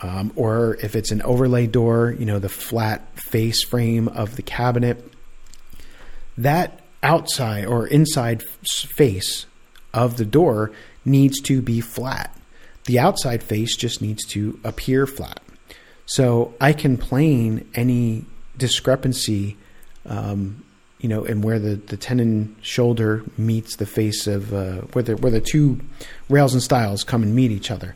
um, 0.00 0.32
or 0.36 0.78
if 0.82 0.96
it's 0.96 1.10
an 1.10 1.20
overlay 1.22 1.66
door, 1.66 2.16
you 2.18 2.24
know, 2.24 2.38
the 2.38 2.48
flat 2.48 3.02
face 3.18 3.62
frame 3.62 4.08
of 4.08 4.36
the 4.36 4.42
cabinet. 4.42 5.12
That 6.38 6.80
outside 7.02 7.66
or 7.66 7.86
inside 7.86 8.42
face 8.66 9.44
of 9.92 10.16
the 10.16 10.24
door 10.24 10.72
needs 11.04 11.40
to 11.42 11.60
be 11.60 11.80
flat. 11.82 12.30
the 12.86 12.98
outside 12.98 13.42
face 13.42 13.76
just 13.76 14.02
needs 14.02 14.24
to 14.26 14.58
appear 14.62 15.06
flat. 15.06 15.40
So 16.06 16.54
I 16.60 16.72
can 16.72 16.96
plane 16.98 17.66
any 17.74 18.26
discrepancy, 18.56 19.56
um, 20.06 20.64
you 20.98 21.08
know, 21.08 21.24
and 21.24 21.44
where 21.44 21.58
the, 21.58 21.76
the 21.76 21.96
tenon 21.96 22.56
shoulder 22.62 23.24
meets 23.36 23.76
the 23.76 23.86
face 23.86 24.26
of 24.26 24.52
uh, 24.52 24.82
where 24.92 25.02
the 25.02 25.16
where 25.16 25.32
the 25.32 25.40
two 25.40 25.80
rails 26.28 26.54
and 26.54 26.62
stiles 26.62 27.04
come 27.04 27.22
and 27.22 27.34
meet 27.34 27.50
each 27.50 27.70
other. 27.70 27.94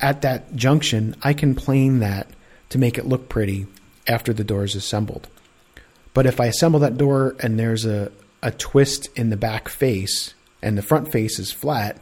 At 0.00 0.22
that 0.22 0.54
junction, 0.56 1.14
I 1.22 1.34
can 1.34 1.54
plane 1.54 2.00
that 2.00 2.28
to 2.70 2.78
make 2.78 2.98
it 2.98 3.06
look 3.06 3.28
pretty 3.28 3.66
after 4.06 4.32
the 4.32 4.44
door 4.44 4.64
is 4.64 4.74
assembled. 4.74 5.28
But 6.14 6.26
if 6.26 6.40
I 6.40 6.46
assemble 6.46 6.80
that 6.80 6.96
door 6.96 7.36
and 7.40 7.58
there's 7.58 7.84
a, 7.84 8.10
a 8.42 8.50
twist 8.50 9.08
in 9.16 9.30
the 9.30 9.36
back 9.36 9.68
face 9.68 10.34
and 10.62 10.78
the 10.78 10.82
front 10.82 11.10
face 11.10 11.38
is 11.38 11.52
flat, 11.52 12.00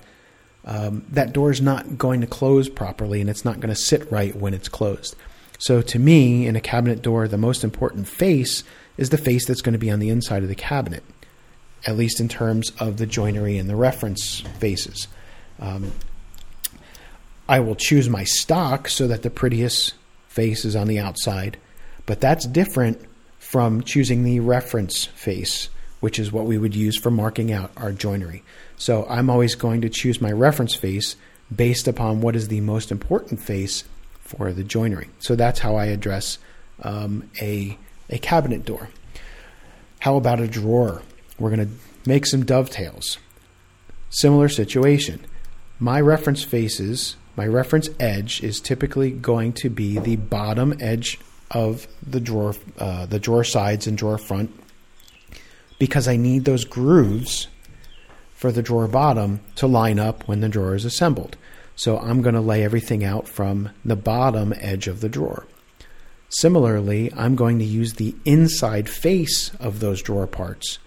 um, 0.64 1.04
that 1.10 1.32
door 1.32 1.50
is 1.50 1.60
not 1.60 1.98
going 1.98 2.20
to 2.20 2.26
close 2.26 2.68
properly 2.68 3.20
and 3.20 3.28
it's 3.28 3.44
not 3.44 3.56
going 3.56 3.74
to 3.74 3.80
sit 3.80 4.10
right 4.12 4.36
when 4.36 4.54
it's 4.54 4.68
closed. 4.68 5.16
So, 5.62 5.80
to 5.80 5.98
me, 6.00 6.48
in 6.48 6.56
a 6.56 6.60
cabinet 6.60 7.02
door, 7.02 7.28
the 7.28 7.38
most 7.38 7.62
important 7.62 8.08
face 8.08 8.64
is 8.96 9.10
the 9.10 9.16
face 9.16 9.46
that's 9.46 9.60
going 9.62 9.74
to 9.74 9.78
be 9.78 9.92
on 9.92 10.00
the 10.00 10.08
inside 10.08 10.42
of 10.42 10.48
the 10.48 10.56
cabinet, 10.56 11.04
at 11.86 11.96
least 11.96 12.18
in 12.18 12.26
terms 12.26 12.72
of 12.80 12.96
the 12.96 13.06
joinery 13.06 13.58
and 13.58 13.70
the 13.70 13.76
reference 13.76 14.40
faces. 14.58 15.06
Um, 15.60 15.92
I 17.48 17.60
will 17.60 17.76
choose 17.76 18.08
my 18.08 18.24
stock 18.24 18.88
so 18.88 19.06
that 19.06 19.22
the 19.22 19.30
prettiest 19.30 19.94
face 20.26 20.64
is 20.64 20.74
on 20.74 20.88
the 20.88 20.98
outside, 20.98 21.58
but 22.06 22.20
that's 22.20 22.44
different 22.44 23.00
from 23.38 23.84
choosing 23.84 24.24
the 24.24 24.40
reference 24.40 25.04
face, 25.04 25.68
which 26.00 26.18
is 26.18 26.32
what 26.32 26.46
we 26.46 26.58
would 26.58 26.74
use 26.74 26.98
for 26.98 27.12
marking 27.12 27.52
out 27.52 27.70
our 27.76 27.92
joinery. 27.92 28.42
So 28.78 29.06
I'm 29.08 29.30
always 29.30 29.54
going 29.54 29.82
to 29.82 29.88
choose 29.88 30.20
my 30.20 30.32
reference 30.32 30.74
face 30.74 31.14
based 31.54 31.86
upon 31.86 32.20
what 32.20 32.34
is 32.34 32.48
the 32.48 32.62
most 32.62 32.90
important 32.90 33.40
face 33.40 33.84
for 34.36 34.52
the 34.52 34.64
joinery. 34.64 35.08
So 35.18 35.36
that's 35.36 35.60
how 35.60 35.76
I 35.76 35.86
address 35.86 36.38
um, 36.82 37.30
a, 37.40 37.78
a 38.10 38.18
cabinet 38.18 38.64
door. 38.64 38.88
How 40.00 40.16
about 40.16 40.40
a 40.40 40.48
drawer? 40.48 41.02
We're 41.38 41.54
going 41.54 41.68
to 41.68 41.74
make 42.06 42.26
some 42.26 42.44
dovetails. 42.44 43.18
Similar 44.10 44.48
situation. 44.48 45.24
My 45.78 46.00
reference 46.00 46.44
faces, 46.44 47.16
my 47.36 47.46
reference 47.46 47.88
edge 47.98 48.42
is 48.42 48.60
typically 48.60 49.10
going 49.10 49.52
to 49.54 49.70
be 49.70 49.98
the 49.98 50.16
bottom 50.16 50.74
edge 50.80 51.18
of 51.50 51.86
the 52.06 52.20
drawer, 52.20 52.54
uh, 52.78 53.06
the 53.06 53.18
drawer 53.18 53.44
sides 53.44 53.86
and 53.86 53.96
drawer 53.96 54.18
front, 54.18 54.50
because 55.78 56.08
I 56.08 56.16
need 56.16 56.44
those 56.44 56.64
grooves 56.64 57.48
for 58.32 58.52
the 58.52 58.62
drawer 58.62 58.88
bottom 58.88 59.40
to 59.56 59.66
line 59.66 59.98
up 59.98 60.26
when 60.26 60.40
the 60.40 60.48
drawer 60.48 60.74
is 60.74 60.84
assembled. 60.84 61.36
So 61.76 61.98
I'm 61.98 62.22
going 62.22 62.34
to 62.34 62.40
lay 62.40 62.62
everything 62.62 63.04
out 63.04 63.28
from 63.28 63.70
the 63.84 63.96
bottom 63.96 64.54
edge 64.58 64.88
of 64.88 65.00
the 65.00 65.08
drawer. 65.08 65.46
Similarly, 66.28 67.12
I'm 67.14 67.36
going 67.36 67.58
to 67.58 67.64
use 67.64 67.94
the 67.94 68.14
inside 68.24 68.88
face 68.88 69.50
of 69.60 69.80
those 69.80 70.02
drawer 70.02 70.26
parts 70.26 70.78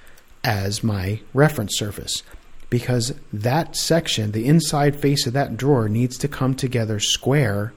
as 0.43 0.83
my 0.83 1.21
reference 1.33 1.77
surface 1.77 2.23
because 2.69 3.13
that 3.31 3.75
section, 3.75 4.31
the 4.31 4.47
inside 4.47 4.99
face 4.99 5.27
of 5.27 5.33
that 5.33 5.55
drawer, 5.55 5.87
needs 5.87 6.17
to 6.17 6.27
come 6.27 6.55
together 6.55 6.99
square 6.99 7.73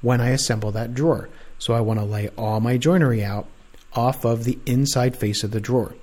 when 0.00 0.20
I 0.20 0.30
assemble 0.30 0.72
that 0.72 0.94
drawer. 0.94 1.28
So 1.58 1.74
I 1.74 1.80
want 1.80 2.00
to 2.00 2.04
lay 2.04 2.28
all 2.36 2.60
my 2.60 2.76
joinery 2.76 3.24
out 3.24 3.46
off 3.92 4.24
of 4.24 4.44
the 4.44 4.58
inside 4.66 5.16
face 5.16 5.42
of 5.44 5.50
the 5.50 5.60
drawer. 5.60 5.94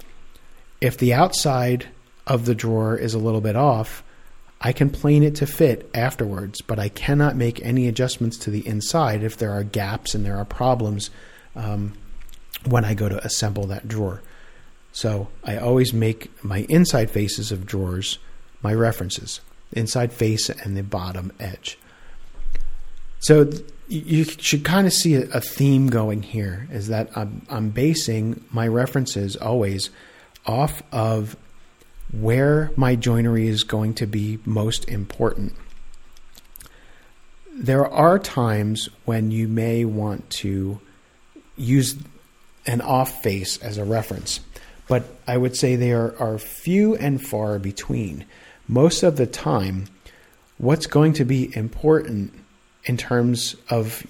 If 0.81 0.97
the 0.97 1.13
outside 1.13 1.87
of 2.27 2.45
the 2.45 2.55
drawer 2.55 2.97
is 2.97 3.13
a 3.13 3.19
little 3.19 3.41
bit 3.41 3.55
off, 3.55 4.03
I 4.65 4.73
can 4.73 4.89
plane 4.89 5.21
it 5.21 5.35
to 5.35 5.45
fit 5.45 5.87
afterwards, 5.93 6.59
but 6.61 6.79
I 6.79 6.89
cannot 6.89 7.35
make 7.35 7.63
any 7.63 7.87
adjustments 7.87 8.35
to 8.39 8.49
the 8.49 8.65
inside 8.67 9.21
if 9.21 9.37
there 9.37 9.51
are 9.51 9.63
gaps 9.63 10.15
and 10.15 10.25
there 10.25 10.37
are 10.37 10.43
problems 10.43 11.11
um, 11.55 11.93
when 12.65 12.83
I 12.83 12.95
go 12.95 13.07
to 13.07 13.23
assemble 13.23 13.67
that 13.67 13.87
drawer. 13.87 14.23
So 14.91 15.27
I 15.43 15.57
always 15.57 15.93
make 15.93 16.31
my 16.43 16.65
inside 16.67 17.11
faces 17.11 17.51
of 17.51 17.67
drawers 17.67 18.17
my 18.63 18.73
references, 18.73 19.39
inside 19.71 20.11
face 20.11 20.49
and 20.49 20.75
the 20.75 20.81
bottom 20.81 21.31
edge. 21.39 21.77
So 23.19 23.51
you 23.87 24.23
should 24.23 24.63
kind 24.63 24.87
of 24.87 24.93
see 24.93 25.13
a 25.13 25.41
theme 25.41 25.89
going 25.91 26.23
here 26.23 26.67
is 26.71 26.87
that 26.87 27.15
I'm, 27.15 27.45
I'm 27.51 27.69
basing 27.69 28.43
my 28.49 28.67
references 28.67 29.35
always 29.35 29.91
off 30.47 30.81
of 30.91 31.37
where 32.19 32.71
my 32.75 32.95
joinery 32.95 33.47
is 33.47 33.63
going 33.63 33.93
to 33.95 34.05
be 34.05 34.39
most 34.45 34.87
important. 34.87 35.53
There 37.53 37.85
are 37.85 38.19
times 38.19 38.89
when 39.05 39.31
you 39.31 39.47
may 39.47 39.85
want 39.85 40.29
to 40.41 40.79
use 41.57 41.95
an 42.65 42.81
off 42.81 43.21
face 43.21 43.57
as 43.57 43.77
a 43.77 43.85
reference, 43.85 44.39
but 44.87 45.05
I 45.27 45.37
would 45.37 45.55
say 45.55 45.75
they 45.75 45.91
are, 45.91 46.15
are 46.19 46.37
few 46.37 46.95
and 46.95 47.25
far 47.25 47.59
between. 47.59 48.25
Most 48.67 49.03
of 49.03 49.17
the 49.17 49.27
time, 49.27 49.85
what's 50.57 50.87
going 50.87 51.13
to 51.13 51.25
be 51.25 51.55
important 51.55 52.33
in 52.85 52.97
terms 52.97 53.55
of 53.69 54.05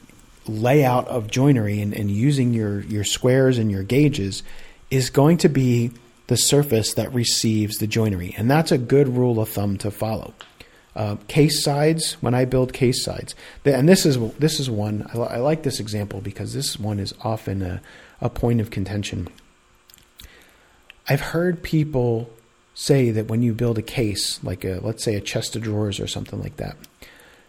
layout 0.47 1.07
of 1.07 1.29
joinery 1.29 1.81
and, 1.81 1.93
and 1.93 2.09
using 2.11 2.53
your, 2.53 2.81
your 2.81 3.03
squares 3.03 3.57
and 3.57 3.71
your 3.71 3.83
gauges 3.83 4.43
is 4.91 5.09
going 5.09 5.37
to 5.37 5.49
be 5.49 5.91
the 6.27 6.37
surface 6.37 6.93
that 6.93 7.13
receives 7.13 7.77
the 7.77 7.87
joinery. 7.87 8.33
And 8.37 8.49
that's 8.49 8.71
a 8.71 8.77
good 8.77 9.09
rule 9.09 9.39
of 9.39 9.49
thumb 9.49 9.77
to 9.77 9.91
follow. 9.91 10.33
Uh, 10.95 11.17
case 11.27 11.61
sides, 11.61 12.13
when 12.21 12.33
I 12.33 12.45
build 12.45 12.71
case 12.71 13.03
sides, 13.03 13.35
and 13.65 13.89
this 13.89 14.05
is 14.05 14.17
this 14.35 14.61
is 14.61 14.69
one 14.69 15.05
I, 15.13 15.17
I 15.17 15.37
like 15.39 15.63
this 15.63 15.81
example 15.81 16.21
because 16.21 16.53
this 16.53 16.79
one 16.79 16.99
is 16.99 17.13
often 17.21 17.61
a, 17.61 17.81
a 18.21 18.29
point 18.29 18.61
of 18.61 18.71
contention. 18.71 19.27
I've 21.09 21.19
heard 21.19 21.61
people 21.61 22.29
say 22.75 23.11
that 23.11 23.27
when 23.27 23.43
you 23.43 23.53
build 23.53 23.77
a 23.77 23.81
case, 23.81 24.41
like 24.41 24.63
a 24.63 24.79
let's 24.81 25.03
say 25.03 25.15
a 25.15 25.21
chest 25.21 25.57
of 25.57 25.63
drawers 25.63 25.99
or 25.99 26.07
something 26.07 26.41
like 26.41 26.55
that, 26.57 26.77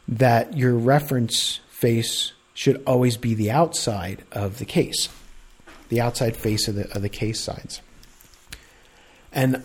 that 0.09 0.57
your 0.57 0.75
reference 0.75 1.61
face 1.69 2.33
should 2.53 2.83
always 2.85 3.17
be 3.17 3.33
the 3.33 3.53
outside 3.53 4.25
of 4.33 4.59
the 4.59 4.65
case, 4.65 5.09
the 5.89 6.01
outside 6.01 6.37
face 6.37 6.67
of 6.67 6.75
the 6.75 6.93
of 6.97 7.03
the 7.03 7.09
case 7.09 7.41
sides. 7.41 7.81
And 9.37 9.63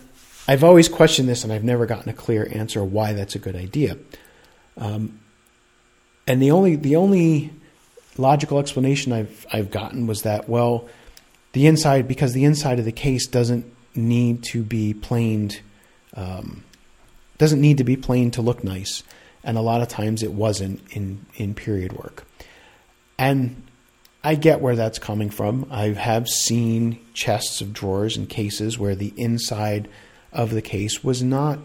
I've 0.49 0.65
always 0.65 0.89
questioned 0.89 1.29
this, 1.29 1.45
and 1.45 1.53
I've 1.53 1.63
never 1.63 1.85
gotten 1.85 2.09
a 2.09 2.13
clear 2.13 2.47
answer 2.51 2.83
why 2.83 3.13
that's 3.13 3.35
a 3.35 3.39
good 3.39 3.55
idea. 3.55 3.97
Um, 4.77 5.19
and 6.27 6.41
the 6.41 6.51
only 6.51 6.75
the 6.75 6.97
only 6.97 7.51
logical 8.17 8.59
explanation 8.59 9.13
I've 9.13 9.47
I've 9.51 9.71
gotten 9.71 10.07
was 10.07 10.23
that 10.23 10.49
well, 10.49 10.89
the 11.53 11.67
inside 11.67 12.05
because 12.05 12.33
the 12.33 12.43
inside 12.43 12.79
of 12.79 12.85
the 12.85 12.91
case 12.91 13.25
doesn't 13.27 13.65
need 13.95 14.43
to 14.51 14.61
be 14.61 14.93
planed, 14.93 15.61
um, 16.15 16.65
doesn't 17.37 17.61
need 17.61 17.77
to 17.77 17.85
be 17.85 17.95
planed 17.95 18.33
to 18.33 18.41
look 18.41 18.65
nice, 18.65 19.03
and 19.41 19.57
a 19.57 19.61
lot 19.61 19.81
of 19.81 19.87
times 19.87 20.21
it 20.21 20.33
wasn't 20.33 20.81
in 20.91 21.25
in 21.35 21.55
period 21.55 21.93
work. 21.93 22.25
And 23.17 23.63
I 24.23 24.35
get 24.35 24.61
where 24.61 24.75
that's 24.75 24.99
coming 24.99 25.29
from. 25.29 25.65
I 25.71 25.89
have 25.89 26.27
seen 26.27 26.99
chests 27.13 27.59
of 27.61 27.73
drawers 27.73 28.17
and 28.17 28.29
cases 28.29 28.77
where 28.77 28.95
the 28.95 29.13
inside 29.17 29.89
of 30.31 30.51
the 30.51 30.61
case 30.61 31.03
was 31.03 31.23
not 31.23 31.59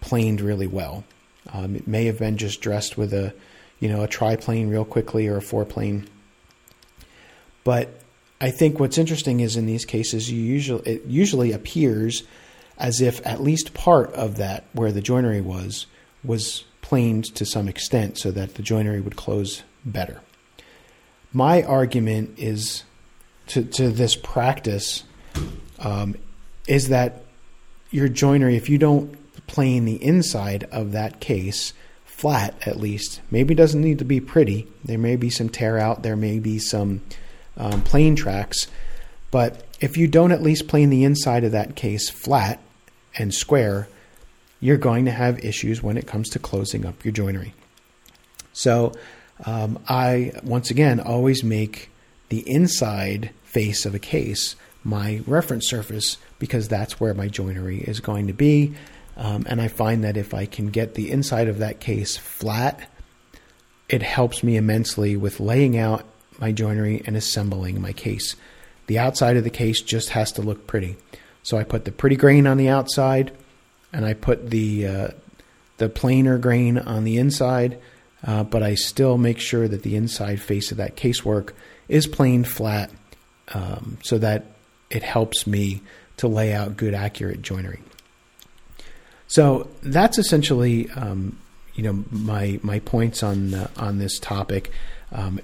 planed 0.00 0.40
really 0.40 0.66
well. 0.66 1.04
Um, 1.52 1.76
it 1.76 1.86
may 1.86 2.06
have 2.06 2.18
been 2.18 2.38
just 2.38 2.60
dressed 2.60 2.98
with 2.98 3.14
a, 3.14 3.32
you 3.78 3.88
know, 3.88 4.02
a 4.02 4.08
try 4.08 4.34
plane 4.34 4.68
real 4.68 4.84
quickly 4.84 5.28
or 5.28 5.36
a 5.36 5.42
fore 5.42 5.64
plane. 5.64 6.08
But 7.62 7.88
I 8.40 8.50
think 8.50 8.80
what's 8.80 8.98
interesting 8.98 9.40
is 9.40 9.56
in 9.56 9.66
these 9.66 9.84
cases, 9.84 10.30
you 10.30 10.40
usually 10.40 10.90
it 10.90 11.04
usually 11.06 11.52
appears 11.52 12.24
as 12.78 13.00
if 13.00 13.24
at 13.24 13.42
least 13.42 13.74
part 13.74 14.12
of 14.12 14.36
that 14.36 14.64
where 14.72 14.92
the 14.92 15.00
joinery 15.00 15.40
was 15.40 15.86
was 16.24 16.64
planed 16.82 17.24
to 17.36 17.46
some 17.46 17.68
extent, 17.68 18.18
so 18.18 18.30
that 18.32 18.54
the 18.54 18.62
joinery 18.62 19.00
would 19.00 19.16
close 19.16 19.62
better 19.84 20.20
my 21.36 21.62
argument 21.64 22.32
is 22.38 22.82
to, 23.46 23.62
to 23.62 23.90
this 23.90 24.16
practice 24.16 25.04
um, 25.78 26.16
is 26.66 26.88
that 26.88 27.24
your 27.90 28.08
joinery, 28.08 28.56
if 28.56 28.70
you 28.70 28.78
don't 28.78 29.14
plane 29.46 29.84
the 29.84 30.02
inside 30.02 30.66
of 30.72 30.92
that 30.92 31.20
case 31.20 31.74
flat 32.06 32.54
at 32.66 32.80
least, 32.80 33.20
maybe 33.30 33.54
doesn't 33.54 33.82
need 33.82 33.98
to 33.98 34.04
be 34.06 34.18
pretty. 34.18 34.66
There 34.82 34.96
may 34.96 35.16
be 35.16 35.28
some 35.28 35.50
tear 35.50 35.76
out, 35.78 36.02
there 36.02 36.16
may 36.16 36.38
be 36.38 36.58
some 36.58 37.02
um, 37.58 37.82
plane 37.82 38.16
tracks, 38.16 38.68
but 39.30 39.62
if 39.78 39.98
you 39.98 40.08
don't 40.08 40.32
at 40.32 40.40
least 40.40 40.68
plane 40.68 40.88
the 40.88 41.04
inside 41.04 41.44
of 41.44 41.52
that 41.52 41.76
case 41.76 42.08
flat 42.08 42.62
and 43.18 43.34
square, 43.34 43.88
you're 44.58 44.78
going 44.78 45.04
to 45.04 45.10
have 45.10 45.44
issues 45.44 45.82
when 45.82 45.98
it 45.98 46.06
comes 46.06 46.30
to 46.30 46.38
closing 46.38 46.86
up 46.86 47.04
your 47.04 47.12
joinery. 47.12 47.52
So 48.54 48.94
um, 49.44 49.78
I, 49.88 50.32
once 50.42 50.70
again, 50.70 51.00
always 51.00 51.44
make 51.44 51.90
the 52.28 52.48
inside 52.48 53.30
face 53.44 53.86
of 53.86 53.94
a 53.94 53.98
case 53.98 54.56
my 54.82 55.20
reference 55.26 55.68
surface 55.68 56.16
because 56.38 56.68
that's 56.68 57.00
where 57.00 57.12
my 57.12 57.26
joinery 57.28 57.78
is 57.78 58.00
going 58.00 58.28
to 58.28 58.32
be. 58.32 58.74
Um, 59.16 59.44
and 59.48 59.60
I 59.60 59.68
find 59.68 60.04
that 60.04 60.16
if 60.16 60.32
I 60.32 60.46
can 60.46 60.68
get 60.68 60.94
the 60.94 61.10
inside 61.10 61.48
of 61.48 61.58
that 61.58 61.80
case 61.80 62.16
flat 62.16 62.88
it 63.88 64.02
helps 64.02 64.42
me 64.42 64.56
immensely 64.56 65.16
with 65.16 65.40
laying 65.40 65.78
out 65.78 66.04
my 66.38 66.52
joinery 66.52 67.02
and 67.06 67.16
assembling 67.16 67.80
my 67.80 67.92
case. 67.92 68.36
The 68.88 68.98
outside 68.98 69.36
of 69.36 69.44
the 69.44 69.50
case 69.50 69.80
just 69.80 70.10
has 70.10 70.32
to 70.32 70.42
look 70.42 70.66
pretty. 70.66 70.96
So 71.42 71.56
I 71.56 71.64
put 71.64 71.84
the 71.84 71.92
pretty 71.92 72.16
grain 72.16 72.46
on 72.46 72.56
the 72.56 72.68
outside, 72.68 73.32
and 73.92 74.04
I 74.04 74.14
put 74.14 74.50
the 74.50 74.86
uh, 74.86 75.08
the 75.78 75.88
plainer 75.88 76.38
grain 76.38 76.78
on 76.78 77.04
the 77.04 77.18
inside, 77.18 77.78
uh, 78.24 78.44
but 78.44 78.62
I 78.62 78.74
still 78.74 79.18
make 79.18 79.38
sure 79.38 79.68
that 79.68 79.82
the 79.82 79.96
inside 79.96 80.40
face 80.40 80.70
of 80.70 80.78
that 80.78 80.96
casework 80.96 81.52
is 81.88 82.06
plain 82.06 82.44
flat, 82.44 82.90
um, 83.52 83.98
so 84.02 84.18
that 84.18 84.46
it 84.90 85.02
helps 85.02 85.46
me 85.46 85.82
to 86.18 86.28
lay 86.28 86.52
out 86.52 86.76
good, 86.76 86.94
accurate 86.94 87.42
joinery. 87.42 87.80
So 89.28 89.68
that's 89.82 90.18
essentially, 90.18 90.88
um, 90.90 91.38
you 91.74 91.82
know, 91.82 92.04
my 92.10 92.58
my 92.62 92.78
points 92.80 93.22
on 93.22 93.54
uh, 93.54 93.68
on 93.76 93.98
this 93.98 94.18
topic. 94.18 94.70
Um, 95.12 95.40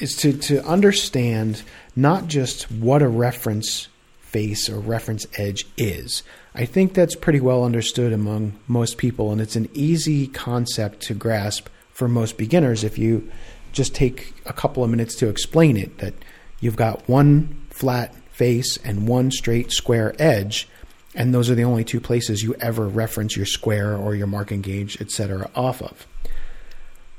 is 0.00 0.14
to, 0.16 0.32
to 0.34 0.62
understand 0.66 1.62
not 1.94 2.26
just 2.26 2.70
what 2.70 3.02
a 3.02 3.08
reference 3.08 3.88
face 4.36 4.68
or 4.68 4.78
reference 4.78 5.26
edge 5.38 5.66
is. 5.78 6.22
I 6.54 6.66
think 6.66 6.92
that's 6.92 7.14
pretty 7.16 7.40
well 7.40 7.64
understood 7.64 8.12
among 8.12 8.52
most 8.68 8.98
people, 8.98 9.32
and 9.32 9.40
it's 9.40 9.56
an 9.56 9.70
easy 9.72 10.26
concept 10.26 11.00
to 11.04 11.14
grasp 11.14 11.68
for 11.90 12.06
most 12.06 12.36
beginners 12.36 12.84
if 12.84 12.98
you 12.98 13.30
just 13.72 13.94
take 13.94 14.34
a 14.44 14.52
couple 14.52 14.84
of 14.84 14.90
minutes 14.90 15.14
to 15.14 15.28
explain 15.30 15.78
it 15.78 15.96
that 16.00 16.12
you've 16.60 16.76
got 16.76 17.08
one 17.08 17.66
flat 17.70 18.14
face 18.30 18.76
and 18.84 19.08
one 19.08 19.30
straight 19.30 19.72
square 19.72 20.14
edge 20.18 20.68
and 21.14 21.32
those 21.32 21.48
are 21.48 21.54
the 21.54 21.64
only 21.64 21.84
two 21.84 21.98
places 21.98 22.42
you 22.42 22.54
ever 22.60 22.86
reference 22.86 23.34
your 23.36 23.46
square 23.46 23.96
or 23.96 24.14
your 24.14 24.26
marking 24.26 24.60
gauge 24.60 25.00
etc 25.00 25.50
off 25.54 25.80
of 25.80 26.06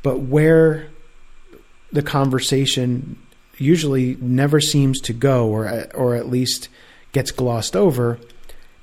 but 0.04 0.20
where 0.20 0.88
the 1.92 2.04
conversation 2.04 3.18
usually 3.58 4.16
never 4.20 4.60
seems 4.60 5.00
to 5.02 5.14
go 5.14 5.48
or 5.48 5.88
or 5.94 6.16
at 6.16 6.30
least 6.30 6.70
gets 7.12 7.32
glossed 7.32 7.76
over 7.76 8.20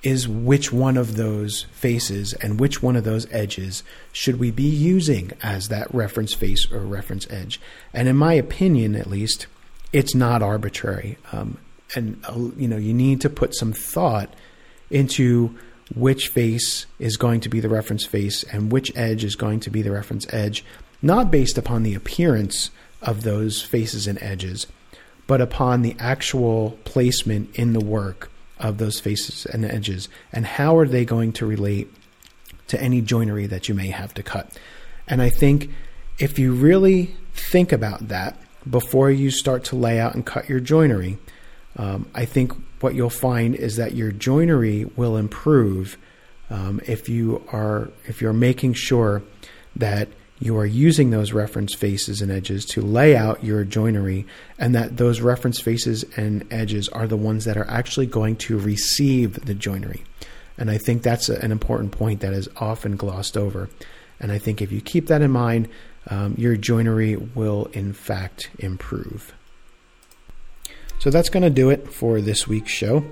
is 0.02 0.28
which 0.28 0.70
one 0.70 0.96
of 0.98 1.16
those 1.16 1.62
faces 1.72 2.34
and 2.34 2.60
which 2.60 2.82
one 2.82 2.94
of 2.94 3.04
those 3.04 3.26
edges 3.32 3.82
should 4.12 4.38
we 4.38 4.50
be 4.50 4.62
using 4.62 5.32
as 5.42 5.68
that 5.68 5.92
reference 5.94 6.34
face 6.34 6.70
or 6.70 6.80
reference 6.80 7.28
edge. 7.30 7.58
And 7.94 8.06
in 8.06 8.16
my 8.16 8.34
opinion 8.34 8.94
at 8.94 9.08
least 9.08 9.46
it's 9.92 10.14
not 10.14 10.42
arbitrary. 10.42 11.16
Um, 11.32 11.56
and 11.96 12.22
uh, 12.28 12.34
you 12.56 12.68
know 12.68 12.76
you 12.76 12.92
need 12.92 13.20
to 13.22 13.30
put 13.30 13.54
some 13.54 13.72
thought 13.72 14.34
into 14.90 15.56
which 15.94 16.28
face 16.28 16.86
is 16.98 17.16
going 17.16 17.40
to 17.40 17.48
be 17.48 17.60
the 17.60 17.68
reference 17.68 18.04
face 18.04 18.42
and 18.44 18.72
which 18.72 18.94
edge 18.96 19.24
is 19.24 19.36
going 19.36 19.60
to 19.60 19.70
be 19.70 19.80
the 19.80 19.92
reference 19.92 20.26
edge 20.32 20.64
not 21.04 21.30
based 21.30 21.58
upon 21.58 21.82
the 21.82 21.94
appearance 21.94 22.70
of 23.02 23.22
those 23.22 23.60
faces 23.60 24.06
and 24.06 24.20
edges, 24.22 24.66
but 25.26 25.40
upon 25.40 25.82
the 25.82 25.96
actual 25.98 26.78
placement 26.84 27.54
in 27.54 27.72
the 27.72 27.84
work 27.84 28.30
of 28.58 28.78
those 28.78 29.00
faces 29.00 29.46
and 29.46 29.64
edges, 29.64 30.08
and 30.32 30.46
how 30.46 30.76
are 30.76 30.86
they 30.86 31.04
going 31.04 31.32
to 31.32 31.46
relate 31.46 31.92
to 32.68 32.80
any 32.80 33.00
joinery 33.00 33.46
that 33.46 33.68
you 33.68 33.74
may 33.74 33.88
have 33.88 34.14
to 34.14 34.22
cut. 34.22 34.48
And 35.06 35.20
I 35.20 35.28
think 35.28 35.70
if 36.18 36.38
you 36.38 36.54
really 36.54 37.14
think 37.34 37.72
about 37.72 38.08
that 38.08 38.38
before 38.68 39.10
you 39.10 39.30
start 39.30 39.64
to 39.64 39.76
lay 39.76 40.00
out 40.00 40.14
and 40.14 40.24
cut 40.24 40.48
your 40.48 40.60
joinery, 40.60 41.18
um, 41.76 42.06
I 42.14 42.24
think 42.24 42.52
what 42.80 42.94
you'll 42.94 43.10
find 43.10 43.54
is 43.54 43.76
that 43.76 43.94
your 43.94 44.12
joinery 44.12 44.84
will 44.96 45.16
improve 45.16 45.98
um, 46.50 46.80
if 46.86 47.08
you 47.08 47.42
are 47.52 47.90
if 48.04 48.20
you're 48.20 48.32
making 48.32 48.74
sure 48.74 49.22
that 49.76 50.08
you 50.40 50.56
are 50.56 50.66
using 50.66 51.10
those 51.10 51.32
reference 51.32 51.74
faces 51.74 52.20
and 52.20 52.30
edges 52.30 52.64
to 52.66 52.82
lay 52.82 53.16
out 53.16 53.44
your 53.44 53.64
joinery, 53.64 54.26
and 54.58 54.74
that 54.74 54.96
those 54.96 55.20
reference 55.20 55.60
faces 55.60 56.04
and 56.16 56.46
edges 56.50 56.88
are 56.88 57.06
the 57.06 57.16
ones 57.16 57.44
that 57.44 57.56
are 57.56 57.68
actually 57.68 58.06
going 58.06 58.36
to 58.36 58.58
receive 58.58 59.44
the 59.46 59.54
joinery. 59.54 60.04
And 60.58 60.70
I 60.70 60.78
think 60.78 61.02
that's 61.02 61.28
an 61.28 61.52
important 61.52 61.92
point 61.92 62.20
that 62.20 62.32
is 62.32 62.48
often 62.56 62.96
glossed 62.96 63.36
over. 63.36 63.68
And 64.20 64.30
I 64.30 64.38
think 64.38 64.62
if 64.62 64.70
you 64.70 64.80
keep 64.80 65.06
that 65.08 65.22
in 65.22 65.30
mind, 65.30 65.68
um, 66.08 66.34
your 66.36 66.56
joinery 66.56 67.16
will 67.16 67.66
in 67.72 67.92
fact 67.92 68.50
improve. 68.58 69.34
So 70.98 71.10
that's 71.10 71.28
going 71.28 71.42
to 71.42 71.50
do 71.50 71.70
it 71.70 71.92
for 71.92 72.20
this 72.20 72.46
week's 72.46 72.70
show. 72.70 73.04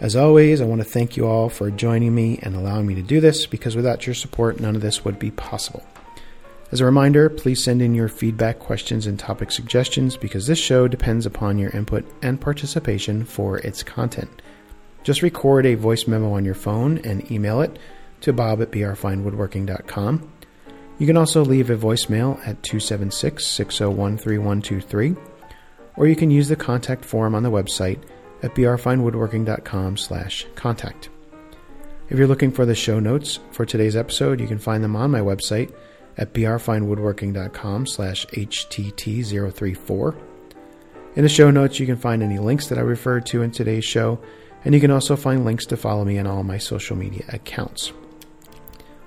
As 0.00 0.16
always, 0.16 0.60
I 0.60 0.64
want 0.64 0.80
to 0.80 0.88
thank 0.88 1.16
you 1.16 1.26
all 1.26 1.48
for 1.48 1.70
joining 1.70 2.14
me 2.14 2.38
and 2.42 2.54
allowing 2.54 2.86
me 2.86 2.94
to 2.94 3.02
do 3.02 3.20
this 3.20 3.46
because 3.46 3.76
without 3.76 4.06
your 4.06 4.14
support, 4.14 4.60
none 4.60 4.74
of 4.74 4.82
this 4.82 5.04
would 5.04 5.18
be 5.18 5.30
possible. 5.30 5.84
As 6.74 6.80
a 6.80 6.84
reminder, 6.84 7.30
please 7.30 7.62
send 7.62 7.80
in 7.80 7.94
your 7.94 8.08
feedback, 8.08 8.58
questions, 8.58 9.06
and 9.06 9.16
topic 9.16 9.52
suggestions 9.52 10.16
because 10.16 10.48
this 10.48 10.58
show 10.58 10.88
depends 10.88 11.24
upon 11.24 11.56
your 11.56 11.70
input 11.70 12.04
and 12.20 12.40
participation 12.40 13.24
for 13.24 13.58
its 13.58 13.84
content. 13.84 14.42
Just 15.04 15.22
record 15.22 15.66
a 15.66 15.76
voice 15.76 16.08
memo 16.08 16.32
on 16.32 16.44
your 16.44 16.56
phone 16.56 16.98
and 17.04 17.30
email 17.30 17.60
it 17.60 17.78
to 18.22 18.32
bob 18.32 18.60
at 18.60 18.72
brfinewoodworking.com. 18.72 20.32
You 20.98 21.06
can 21.06 21.16
also 21.16 21.44
leave 21.44 21.70
a 21.70 21.76
voicemail 21.76 22.38
at 22.38 22.60
276 22.64 23.46
601 23.46 24.18
3123, 24.18 25.14
or 25.94 26.08
you 26.08 26.16
can 26.16 26.32
use 26.32 26.48
the 26.48 26.56
contact 26.56 27.04
form 27.04 27.36
on 27.36 27.44
the 27.44 27.52
website 27.52 28.02
at 28.42 28.56
brfinewoodworking.com 28.56 29.96
slash 29.96 30.44
contact. 30.56 31.08
If 32.08 32.18
you're 32.18 32.26
looking 32.26 32.50
for 32.50 32.66
the 32.66 32.74
show 32.74 32.98
notes 32.98 33.38
for 33.52 33.64
today's 33.64 33.94
episode, 33.94 34.40
you 34.40 34.48
can 34.48 34.58
find 34.58 34.82
them 34.82 34.96
on 34.96 35.12
my 35.12 35.20
website 35.20 35.72
at 36.16 36.32
brfinewoodworking.com 36.32 37.86
slash 37.86 38.26
htt034. 38.26 40.22
In 41.16 41.22
the 41.22 41.28
show 41.28 41.50
notes, 41.50 41.78
you 41.78 41.86
can 41.86 41.96
find 41.96 42.22
any 42.22 42.38
links 42.38 42.68
that 42.68 42.78
I 42.78 42.82
referred 42.82 43.26
to 43.26 43.42
in 43.42 43.50
today's 43.50 43.84
show, 43.84 44.18
and 44.64 44.74
you 44.74 44.80
can 44.80 44.90
also 44.90 45.16
find 45.16 45.44
links 45.44 45.66
to 45.66 45.76
follow 45.76 46.04
me 46.04 46.18
on 46.18 46.26
all 46.26 46.42
my 46.42 46.58
social 46.58 46.96
media 46.96 47.24
accounts. 47.28 47.92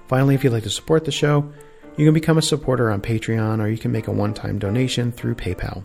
Finally, 0.08 0.36
if 0.36 0.44
you'd 0.44 0.54
like 0.54 0.64
to 0.64 0.70
support 0.70 1.04
the 1.06 1.12
show, 1.12 1.52
you 1.98 2.06
can 2.06 2.14
become 2.14 2.38
a 2.38 2.42
supporter 2.42 2.90
on 2.92 3.02
Patreon 3.02 3.62
or 3.62 3.68
you 3.68 3.78
can 3.78 3.92
make 3.92 4.08
a 4.08 4.12
one 4.12 4.34
time 4.34 4.60
donation 4.60 5.12
through 5.12 5.36
PayPal. 5.36 5.84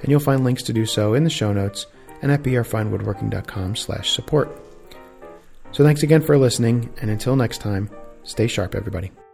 And 0.00 0.10
you'll 0.10 0.20
find 0.20 0.44
links 0.44 0.62
to 0.64 0.72
do 0.72 0.86
so 0.86 1.14
in 1.14 1.24
the 1.24 1.30
show 1.30 1.52
notes 1.52 1.86
and 2.22 2.30
at 2.30 2.42
brfinewoodworking.com 2.42 3.76
slash 3.76 4.12
support. 4.12 4.62
So 5.72 5.84
thanks 5.84 6.02
again 6.02 6.22
for 6.22 6.38
listening, 6.38 6.92
and 7.00 7.10
until 7.10 7.36
next 7.36 7.58
time, 7.58 7.90
stay 8.22 8.46
sharp, 8.46 8.74
everybody. 8.74 9.25